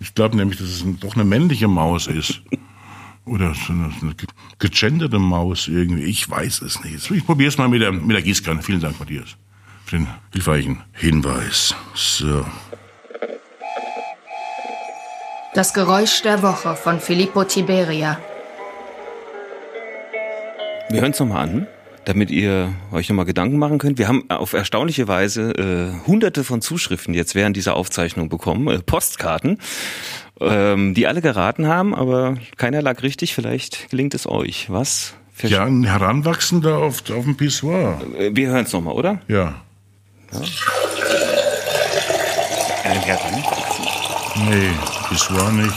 Ich 0.00 0.14
glaube 0.14 0.36
nämlich, 0.36 0.58
dass 0.60 0.68
es 0.68 0.84
doch 1.00 1.16
eine 1.16 1.24
männliche 1.24 1.66
Maus 1.66 2.06
ist. 2.06 2.40
Oder 3.24 3.52
so 3.56 3.72
eine, 3.72 3.90
so 3.98 4.06
eine 4.06 4.14
ge- 4.14 4.28
gegenderte 4.60 5.18
Maus 5.18 5.66
irgendwie. 5.66 6.04
Ich 6.04 6.30
weiß 6.30 6.62
es 6.62 6.84
nicht. 6.84 7.10
Ich 7.10 7.26
probiere 7.26 7.48
es 7.48 7.58
mal 7.58 7.68
mit 7.68 7.82
der, 7.82 7.90
mit 7.90 8.12
der 8.14 8.22
Gießkanne. 8.22 8.62
Vielen 8.62 8.78
Dank, 8.80 9.00
Matthias, 9.00 9.36
für 9.86 9.96
den 9.96 10.06
hilfreichen 10.32 10.82
Hinweis. 10.92 11.74
So. 11.94 12.46
Das 15.58 15.74
Geräusch 15.74 16.22
der 16.22 16.40
Woche 16.44 16.76
von 16.76 17.00
Filippo 17.00 17.42
Tiberia. 17.42 18.20
Wir 20.88 21.00
hören 21.00 21.10
es 21.10 21.18
nochmal 21.18 21.48
an, 21.48 21.66
damit 22.04 22.30
ihr 22.30 22.72
euch 22.92 23.08
nochmal 23.08 23.24
Gedanken 23.24 23.58
machen 23.58 23.78
könnt. 23.78 23.98
Wir 23.98 24.06
haben 24.06 24.30
auf 24.30 24.52
erstaunliche 24.52 25.08
Weise 25.08 25.50
äh, 25.50 26.06
hunderte 26.06 26.44
von 26.44 26.62
Zuschriften 26.62 27.12
jetzt 27.12 27.34
während 27.34 27.56
dieser 27.56 27.74
Aufzeichnung 27.74 28.28
bekommen, 28.28 28.68
äh, 28.68 28.78
Postkarten, 28.78 29.58
ähm, 30.40 30.94
die 30.94 31.08
alle 31.08 31.22
geraten 31.22 31.66
haben, 31.66 31.92
aber 31.92 32.36
keiner 32.56 32.80
lag 32.80 33.02
richtig. 33.02 33.34
Vielleicht 33.34 33.90
gelingt 33.90 34.14
es 34.14 34.28
euch. 34.28 34.70
Was? 34.70 35.14
Ja, 35.42 35.64
ein 35.64 35.82
Heranwachsender 35.82 36.78
auf, 36.78 36.98
auf 37.10 37.24
dem 37.24 37.36
Pissoir. 37.36 38.00
Äh, 38.16 38.30
Wir 38.32 38.50
hören 38.50 38.64
es 38.64 38.72
nochmal, 38.72 38.94
oder? 38.94 39.22
Ja. 39.26 39.54
Ein 42.84 43.00
Heran. 43.00 43.67
Nee, 44.46 44.70
das 45.10 45.34
war 45.34 45.50
nicht. 45.50 45.74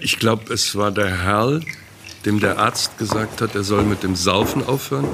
Ich 0.00 0.18
glaube, 0.18 0.52
es 0.52 0.74
war 0.74 0.90
der 0.90 1.22
Herr, 1.24 1.60
dem 2.24 2.40
der 2.40 2.58
Arzt 2.58 2.98
gesagt 2.98 3.40
hat, 3.40 3.54
er 3.54 3.62
soll 3.62 3.84
mit 3.84 4.02
dem 4.02 4.16
Saufen 4.16 4.66
aufhören. 4.66 5.08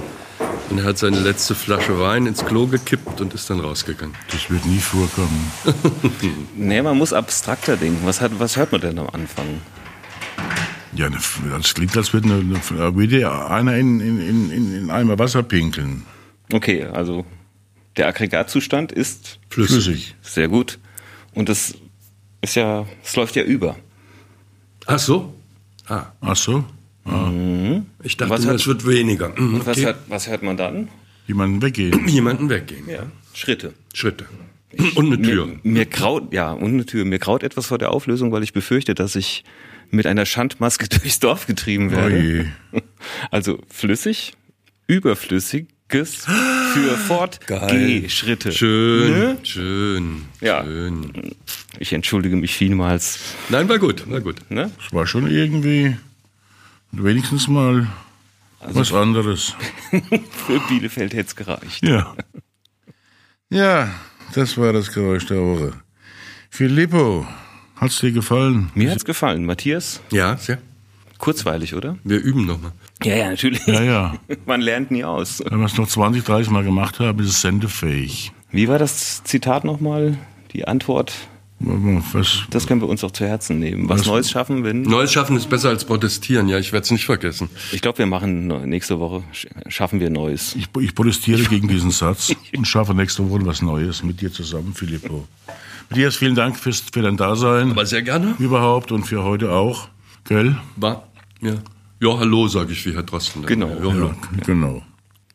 Und 0.71 0.79
er 0.79 0.85
hat 0.85 0.99
seine 0.99 1.21
letzte 1.21 1.55
Flasche 1.55 1.99
Wein 2.01 2.27
ins 2.27 2.45
Klo 2.45 2.67
gekippt 2.67 3.21
und 3.21 3.35
ist 3.35 3.51
dann 3.51 3.61
rausgegangen. 3.61 4.15
Das 4.31 4.51
wird 4.51 4.65
nie 4.65 4.79
vorkommen. 4.79 5.53
nee, 6.57 6.81
man 6.81 6.97
muss 6.97 7.13
abstrakter 7.13 7.77
denken. 7.77 8.01
Was, 8.05 8.21
hat, 8.21 8.33
was 8.39 8.57
hört 8.57 8.73
man 8.73 8.81
denn 8.81 8.99
am 8.99 9.11
Anfang? 9.11 9.61
Ja, 10.95 11.09
das 11.09 11.75
klingt, 11.75 11.97
als 11.97 12.13
würde 12.13 12.29
eine, 12.29 12.95
würde 12.97 13.31
einer 13.51 13.77
in, 13.77 14.01
in, 14.01 14.51
in, 14.51 14.75
in 14.75 14.91
Eimer 14.91 15.19
Wasser 15.19 15.43
pinkeln. 15.43 16.05
Okay, 16.53 16.85
also 16.85 17.25
der 17.97 18.09
Aggregatzustand 18.09 18.93
ist 18.93 19.39
flüssig. 19.49 19.85
flüssig. 19.85 20.15
Sehr 20.23 20.49
gut. 20.49 20.79
Und 21.35 21.49
das 21.49 21.75
ist 22.43 22.57
ja, 22.57 22.87
es 23.03 23.17
läuft 23.17 23.37
ja 23.37 23.43
über. 23.43 23.77
Ach 24.87 24.99
so? 24.99 25.33
Ah. 25.87 26.07
Ach 26.21 26.37
so? 26.37 26.65
Mhm. 27.05 27.87
Ich 28.03 28.17
dachte, 28.17 28.31
was 28.31 28.45
es 28.45 28.67
wird 28.67 28.87
weniger. 28.87 29.31
Mhm, 29.37 29.55
Und 29.55 29.67
was, 29.67 29.77
okay. 29.77 29.87
hört, 29.87 29.99
was 30.09 30.29
hört 30.29 30.43
man 30.43 30.57
dann? 30.57 30.89
Jemanden 31.27 31.63
weggehen. 31.63 32.07
Jemanden 32.09 32.49
weggehen. 32.49 32.89
Ja. 32.89 33.07
Schritte. 33.35 33.75
Schritte. 33.95 34.27
Und 34.95 35.07
eine 35.07 35.21
Tür. 35.21 35.47
Mir, 35.47 35.59
mir 35.63 35.87
graut, 35.87 36.33
ja, 36.33 36.53
und 36.53 36.73
eine 36.73 36.87
Tür. 36.87 37.05
Mir 37.05 37.19
graut 37.19 37.43
etwas 37.43 37.67
vor 37.67 37.79
der 37.79 37.91
Auflösung, 37.91 38.33
weil 38.33 38.43
ich 38.43 38.53
befürchte, 38.53 38.95
dass 38.95 39.17
ich 39.17 39.45
mit 39.91 40.07
einer 40.07 40.27
Schandmaske 40.27 40.89
durchs 41.01 41.21
Dorf 41.21 41.47
getrieben 41.47 41.91
werde. 41.91 42.47
Oh 42.73 42.81
also 43.31 43.59
flüssig, 43.69 44.33
überflüssiges 44.87 46.27
für 46.73 46.97
Fortgehschritte. 47.07 48.53
Schön, 48.53 49.11
ne? 49.11 49.39
schön, 49.43 50.23
ja. 50.41 50.65
schön. 50.65 51.33
Ich 51.79 51.93
entschuldige 51.93 52.37
mich 52.37 52.55
vielmals. 52.55 53.19
Nein, 53.51 53.69
war 53.69 53.79
gut, 53.79 54.11
war 54.11 54.21
gut. 54.21 54.37
Ne? 54.51 54.71
Es 54.85 54.93
war 54.93 55.07
schon 55.07 55.31
irgendwie 55.31 55.97
wenigstens 56.93 57.49
mal 57.49 57.89
also 58.61 58.81
was 58.81 58.93
anderes. 58.93 59.55
für 60.31 60.61
Bielefeld 60.69 61.15
hätte 61.15 61.29
es 61.29 61.37
gereicht. 61.37 61.83
Ja. 61.83 62.15
Ja, 63.51 63.91
das 64.35 64.57
war 64.57 64.73
das 64.73 64.93
Geräusch 64.93 65.27
der 65.27 65.41
Woche. 65.41 65.73
Filippo, 66.49 67.27
Hat's 67.83 67.99
dir 67.99 68.13
gefallen? 68.13 68.71
Mir 68.77 68.93
hat's 68.93 69.05
gefallen. 69.05 69.45
Matthias? 69.45 70.01
Ja, 70.13 70.37
sehr. 70.37 70.59
Kurzweilig, 71.19 71.75
oder? 71.75 71.99
Wir 72.05 72.21
üben 72.21 72.47
nochmal. 72.47 72.71
Ja, 73.03 73.17
ja, 73.17 73.31
natürlich. 73.31 73.67
Ja, 73.67 73.83
ja. 73.83 74.15
Man 74.47 74.61
lernt 74.61 74.93
nie 74.93 75.03
aus. 75.03 75.43
Wenn 75.45 75.59
wir 75.59 75.67
es 75.67 75.77
noch 75.77 75.89
20, 75.89 76.23
30 76.23 76.53
Mal 76.53 76.63
gemacht 76.63 77.01
haben, 77.01 77.19
ist 77.19 77.31
es 77.31 77.41
sendefähig. 77.41 78.31
Wie 78.53 78.69
war 78.69 78.79
das 78.79 79.25
Zitat 79.25 79.65
nochmal? 79.65 80.17
Die 80.53 80.69
Antwort? 80.69 81.13
Was? 81.65 82.43
Das 82.51 82.67
können 82.67 82.81
wir 82.81 82.89
uns 82.89 83.05
auch 83.05 83.11
zu 83.11 83.25
Herzen 83.25 83.59
nehmen. 83.59 83.89
Was, 83.89 84.01
was, 84.01 84.07
Neues 84.07 84.31
schaffen, 84.31 84.65
wenn. 84.65 84.83
Neues 84.83 85.13
schaffen 85.13 85.37
ist 85.37 85.49
besser 85.49 85.69
als 85.69 85.85
protestieren, 85.85 86.49
ja, 86.49 86.59
ich 86.59 86.73
werde 86.73 86.85
es 86.85 86.91
nicht 86.91 87.05
vergessen. 87.05 87.49
Ich 87.73 87.81
glaube, 87.81 87.99
wir 87.99 88.07
machen 88.07 88.49
nächste 88.69 88.99
Woche, 88.99 89.23
schaffen 89.69 90.01
wir 90.01 90.11
Neues. 90.11 90.57
Ich, 90.57 90.69
ich 90.81 90.95
protestiere 90.95 91.43
gegen 91.45 91.69
diesen 91.69 91.91
Satz 91.91 92.35
und 92.57 92.67
schaffe 92.67 92.95
nächste 92.95 93.29
Woche 93.31 93.47
was 93.47 93.63
Neues 93.63 94.03
mit 94.03 94.21
dir 94.21 94.33
zusammen, 94.33 94.75
Filippo. 94.75 95.27
Matthias, 95.91 96.17
vielen 96.17 96.35
Dank 96.35 96.57
fürs, 96.57 96.83
für 96.93 97.03
dein 97.03 97.17
Dasein. 97.17 97.73
Aber 97.73 97.87
sehr 97.87 98.03
gerne. 98.03 98.35
Überhaupt 98.39 98.93
und 98.93 99.05
für 99.05 99.23
heute 99.25 99.53
auch. 99.53 99.89
Gell? 100.25 100.57
War, 100.77 101.07
ja. 101.41 101.55
Ja, 102.01 102.19
hallo, 102.19 102.49
sage 102.49 102.73
ich 102.73 102.85
wie 102.85 102.95
Herr 102.95 103.05
Drosten. 103.05 103.47
Genau. 103.47 103.69
Ja, 103.69 103.95
ja, 103.95 104.15
genau. 104.45 104.83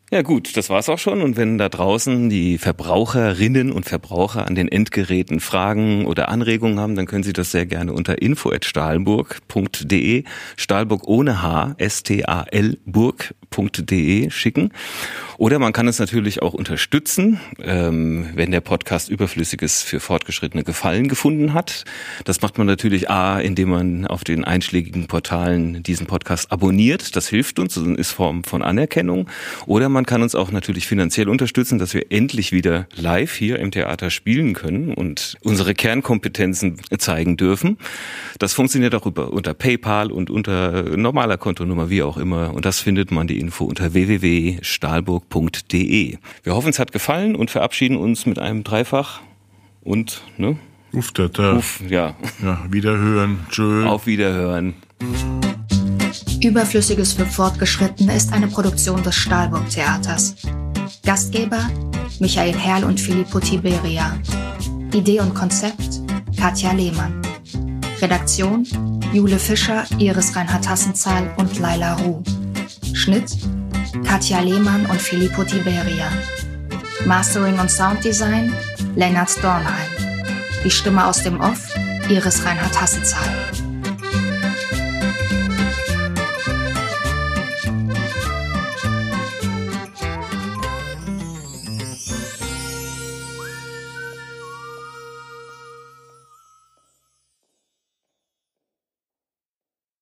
Ja 0.10 0.22
gut, 0.22 0.56
das 0.56 0.70
war's 0.70 0.88
auch 0.88 1.00
schon. 1.00 1.22
Und 1.22 1.36
wenn 1.36 1.58
da 1.58 1.68
draußen 1.68 2.30
die 2.30 2.58
Verbraucherinnen 2.58 3.74
und 3.74 3.86
Verbraucher 3.86 4.48
an 4.48 4.56
den 4.56 4.70
Endgeräten 4.70 5.42
Fragen 5.42 6.06
oder 6.06 6.30
Anregungen 6.30 6.80
haben, 6.80 6.96
dann 6.96 7.08
können 7.08 7.24
Sie 7.24 7.34
das 7.34 7.52
sehr 7.52 7.66
gerne 7.66 7.92
unter 7.92 8.22
info@stahlburg.de, 8.22 10.24
Stahlburg 10.56 11.06
ohne 11.06 11.42
H, 11.42 11.76
S 11.78 12.04
T 12.04 12.24
A 12.24 12.44
L 12.44 12.78
Burg.de 12.86 14.30
schicken. 14.30 14.72
Oder 15.38 15.60
man 15.60 15.72
kann 15.72 15.88
es 15.88 16.00
natürlich 16.00 16.42
auch 16.42 16.54
unterstützen, 16.54 17.40
ähm, 17.62 18.30
wenn 18.34 18.50
der 18.50 18.62
Podcast 18.62 19.10
Überflüssiges 19.10 19.84
für 19.84 20.00
Fortgeschrittene 20.00 20.64
Gefallen 20.64 21.08
gefunden 21.08 21.54
hat. 21.54 21.86
Das 22.26 22.42
macht 22.42 22.58
man 22.58 22.66
natürlich 22.66 23.12
A, 23.12 23.40
indem 23.40 23.70
man 23.70 24.08
auf 24.08 24.24
den 24.24 24.44
einschlägigen 24.44 25.06
Portalen 25.06 25.84
diesen 25.84 26.08
Podcast 26.08 26.52
abonniert. 26.52 27.16
Das 27.16 27.28
hilft 27.28 27.60
uns 27.60 27.78
und 27.78 28.00
ist 28.00 28.12
Form 28.12 28.44
von 28.44 28.64
Anerkennung. 28.64 29.30
Oder 29.68 29.90
man 29.90 30.08
kann 30.08 30.24
uns 30.24 30.34
auch 30.34 30.52
natürlich 30.52 30.88
finanziell 30.88 31.30
unterstützen, 31.30 31.78
dass 31.78 31.94
wir 31.94 32.12
endlich 32.12 32.52
wieder 32.52 32.88
live 32.96 33.36
hier 33.36 33.60
im 33.60 33.70
Theater 33.70 34.10
spielen 34.10 34.54
können 34.54 34.92
und 34.94 35.38
unsere 35.44 35.76
Kernkompetenzen 35.76 36.78
zeigen 36.98 37.38
dürfen. 37.38 37.78
Das 38.40 38.54
funktioniert 38.54 38.96
auch 38.96 39.06
über, 39.06 39.32
unter 39.32 39.54
PayPal 39.54 40.12
und 40.12 40.32
unter 40.32 40.98
normaler 40.98 41.38
Kontonummer, 41.38 41.92
wie 41.92 42.02
auch 42.02 42.18
immer. 42.18 42.56
Und 42.56 42.66
das 42.66 42.80
findet 42.80 43.12
man 43.12 43.28
die 43.28 43.40
Info 43.40 43.66
unter 43.66 43.94
www.stahlburg 43.94 45.27
www.ftf.de. 45.30 46.18
Wir 46.44 46.56
hoffen, 46.56 46.70
es 46.70 46.80
hat 46.80 46.92
gefallen 46.92 47.36
und 47.36 47.52
verabschieden 47.52 47.98
uns 47.98 48.26
mit 48.26 48.40
einem 48.40 48.64
Dreifach 48.64 49.22
und, 49.84 50.22
ne? 50.38 50.58
Uff, 50.94 51.12
da, 51.12 51.28
da. 51.28 51.58
Uff, 51.58 51.82
ja. 51.88 52.16
Ja, 52.42 52.66
wiederhören. 52.70 53.40
Tschö. 53.50 53.86
Auf 53.86 54.08
Wiederhören. 54.08 54.76
Überflüssiges 56.42 57.14
für 57.14 57.26
Fortgeschrittene 57.26 58.16
ist 58.16 58.32
eine 58.32 58.48
Produktion 58.48 59.04
des 59.04 59.16
Stahlburg 59.16 59.70
Theaters. 59.70 60.36
Gastgeber 61.06 61.70
Michael 62.20 62.56
Herrl 62.56 62.84
und 62.84 63.00
Filippo 63.00 63.40
Tiberia. 63.40 64.18
Idee 64.94 65.20
und 65.20 65.34
Konzept 65.34 66.02
Katja 66.40 66.72
Lehmann. 66.72 67.22
Redaktion 68.02 68.66
Jule 69.14 69.40
Fischer, 69.40 69.86
Iris 70.00 70.36
Reinhard 70.36 70.68
Hassenzahl 70.68 71.34
und 71.38 71.60
Laila 71.60 71.96
Ruh. 71.96 72.24
Schnitt 72.94 73.38
Katja 74.04 74.40
Lehmann 74.40 74.86
und 74.86 75.02
Filippo 75.02 75.44
Tiberia. 75.44 76.10
Mastering 77.06 77.60
und 77.60 77.70
Sounddesign 77.70 78.54
Lennart 78.96 79.32
Dornheim. 79.44 79.90
Die 80.64 80.72
Stimme 80.72 81.06
aus 81.06 81.24
dem 81.24 81.40
Off 81.40 81.74
Iris 82.10 82.44
Reinhard 82.46 82.80
Hassenzahl. 82.80 83.67